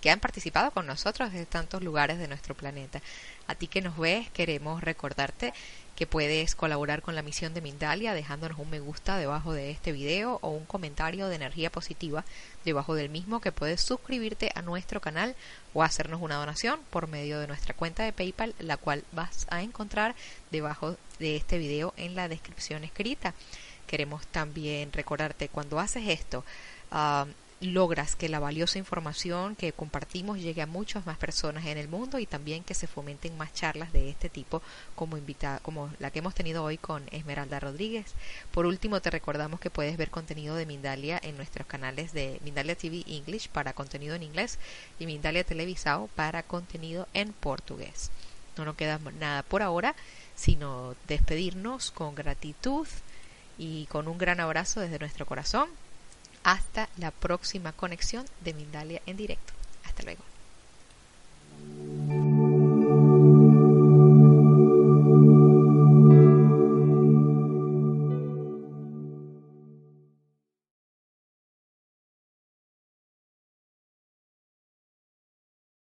que 0.00 0.10
han 0.10 0.20
participado 0.20 0.70
con 0.70 0.86
nosotros 0.86 1.32
desde 1.32 1.44
tantos 1.44 1.82
lugares 1.82 2.18
de 2.18 2.28
nuestro 2.28 2.54
planeta. 2.54 3.00
A 3.46 3.54
ti 3.54 3.66
que 3.66 3.82
nos 3.82 3.98
ves, 3.98 4.30
queremos 4.30 4.82
recordarte 4.82 5.52
que 5.96 6.06
puedes 6.06 6.54
colaborar 6.54 7.02
con 7.02 7.14
la 7.14 7.22
misión 7.22 7.54
de 7.54 7.60
Mindalia 7.60 8.14
dejándonos 8.14 8.58
un 8.58 8.70
me 8.70 8.80
gusta 8.80 9.16
debajo 9.16 9.52
de 9.52 9.70
este 9.70 9.92
video 9.92 10.38
o 10.42 10.50
un 10.50 10.64
comentario 10.64 11.28
de 11.28 11.36
energía 11.36 11.70
positiva 11.70 12.24
debajo 12.64 12.94
del 12.94 13.08
mismo 13.08 13.40
que 13.40 13.52
puedes 13.52 13.80
suscribirte 13.80 14.50
a 14.54 14.62
nuestro 14.62 15.00
canal 15.00 15.36
o 15.72 15.82
hacernos 15.82 16.20
una 16.20 16.36
donación 16.36 16.80
por 16.90 17.06
medio 17.06 17.38
de 17.38 17.46
nuestra 17.46 17.74
cuenta 17.74 18.02
de 18.02 18.12
PayPal, 18.12 18.54
la 18.58 18.76
cual 18.76 19.04
vas 19.12 19.46
a 19.50 19.62
encontrar 19.62 20.14
debajo 20.50 20.96
de 21.18 21.36
este 21.36 21.58
video 21.58 21.94
en 21.96 22.14
la 22.14 22.28
descripción 22.28 22.84
escrita. 22.84 23.34
Queremos 23.86 24.26
también 24.28 24.92
recordarte 24.92 25.48
cuando 25.48 25.78
haces 25.78 26.08
esto, 26.08 26.44
ah, 26.90 27.26
logras 27.60 28.16
que 28.16 28.28
la 28.28 28.40
valiosa 28.40 28.78
información 28.78 29.56
que 29.56 29.72
compartimos 29.72 30.38
llegue 30.38 30.62
a 30.62 30.66
muchas 30.66 31.06
más 31.06 31.16
personas 31.16 31.66
en 31.66 31.78
el 31.78 31.88
mundo 31.88 32.18
y 32.18 32.26
también 32.26 32.64
que 32.64 32.74
se 32.74 32.86
fomenten 32.86 33.36
más 33.36 33.52
charlas 33.54 33.92
de 33.92 34.10
este 34.10 34.28
tipo 34.28 34.62
como 34.94 35.16
invitada, 35.16 35.60
como 35.60 35.90
la 35.98 36.10
que 36.10 36.18
hemos 36.18 36.34
tenido 36.34 36.64
hoy 36.64 36.78
con 36.78 37.04
Esmeralda 37.10 37.60
Rodríguez. 37.60 38.14
Por 38.50 38.66
último, 38.66 39.00
te 39.00 39.10
recordamos 39.10 39.60
que 39.60 39.70
puedes 39.70 39.96
ver 39.96 40.10
contenido 40.10 40.56
de 40.56 40.66
Mindalia 40.66 41.18
en 41.22 41.36
nuestros 41.36 41.66
canales 41.66 42.12
de 42.12 42.40
Mindalia 42.44 42.76
TV 42.76 43.04
English 43.06 43.48
para 43.48 43.72
contenido 43.72 44.14
en 44.14 44.22
inglés 44.22 44.58
y 44.98 45.06
Mindalia 45.06 45.44
Televisado 45.44 46.08
para 46.14 46.42
contenido 46.42 47.08
en 47.14 47.32
portugués. 47.32 48.10
No 48.56 48.64
nos 48.64 48.76
queda 48.76 49.00
nada 49.18 49.42
por 49.42 49.62
ahora, 49.62 49.94
sino 50.36 50.94
despedirnos 51.08 51.90
con 51.90 52.14
gratitud 52.14 52.86
y 53.58 53.86
con 53.86 54.08
un 54.08 54.18
gran 54.18 54.40
abrazo 54.40 54.80
desde 54.80 54.98
nuestro 54.98 55.26
corazón 55.26 55.68
hasta 56.44 56.88
la 56.98 57.10
próxima 57.10 57.72
conexión 57.72 58.24
de 58.44 58.54
Mindalia 58.54 59.02
en 59.06 59.16
directo. 59.16 59.52
Hasta 59.84 60.02
luego. 60.04 60.22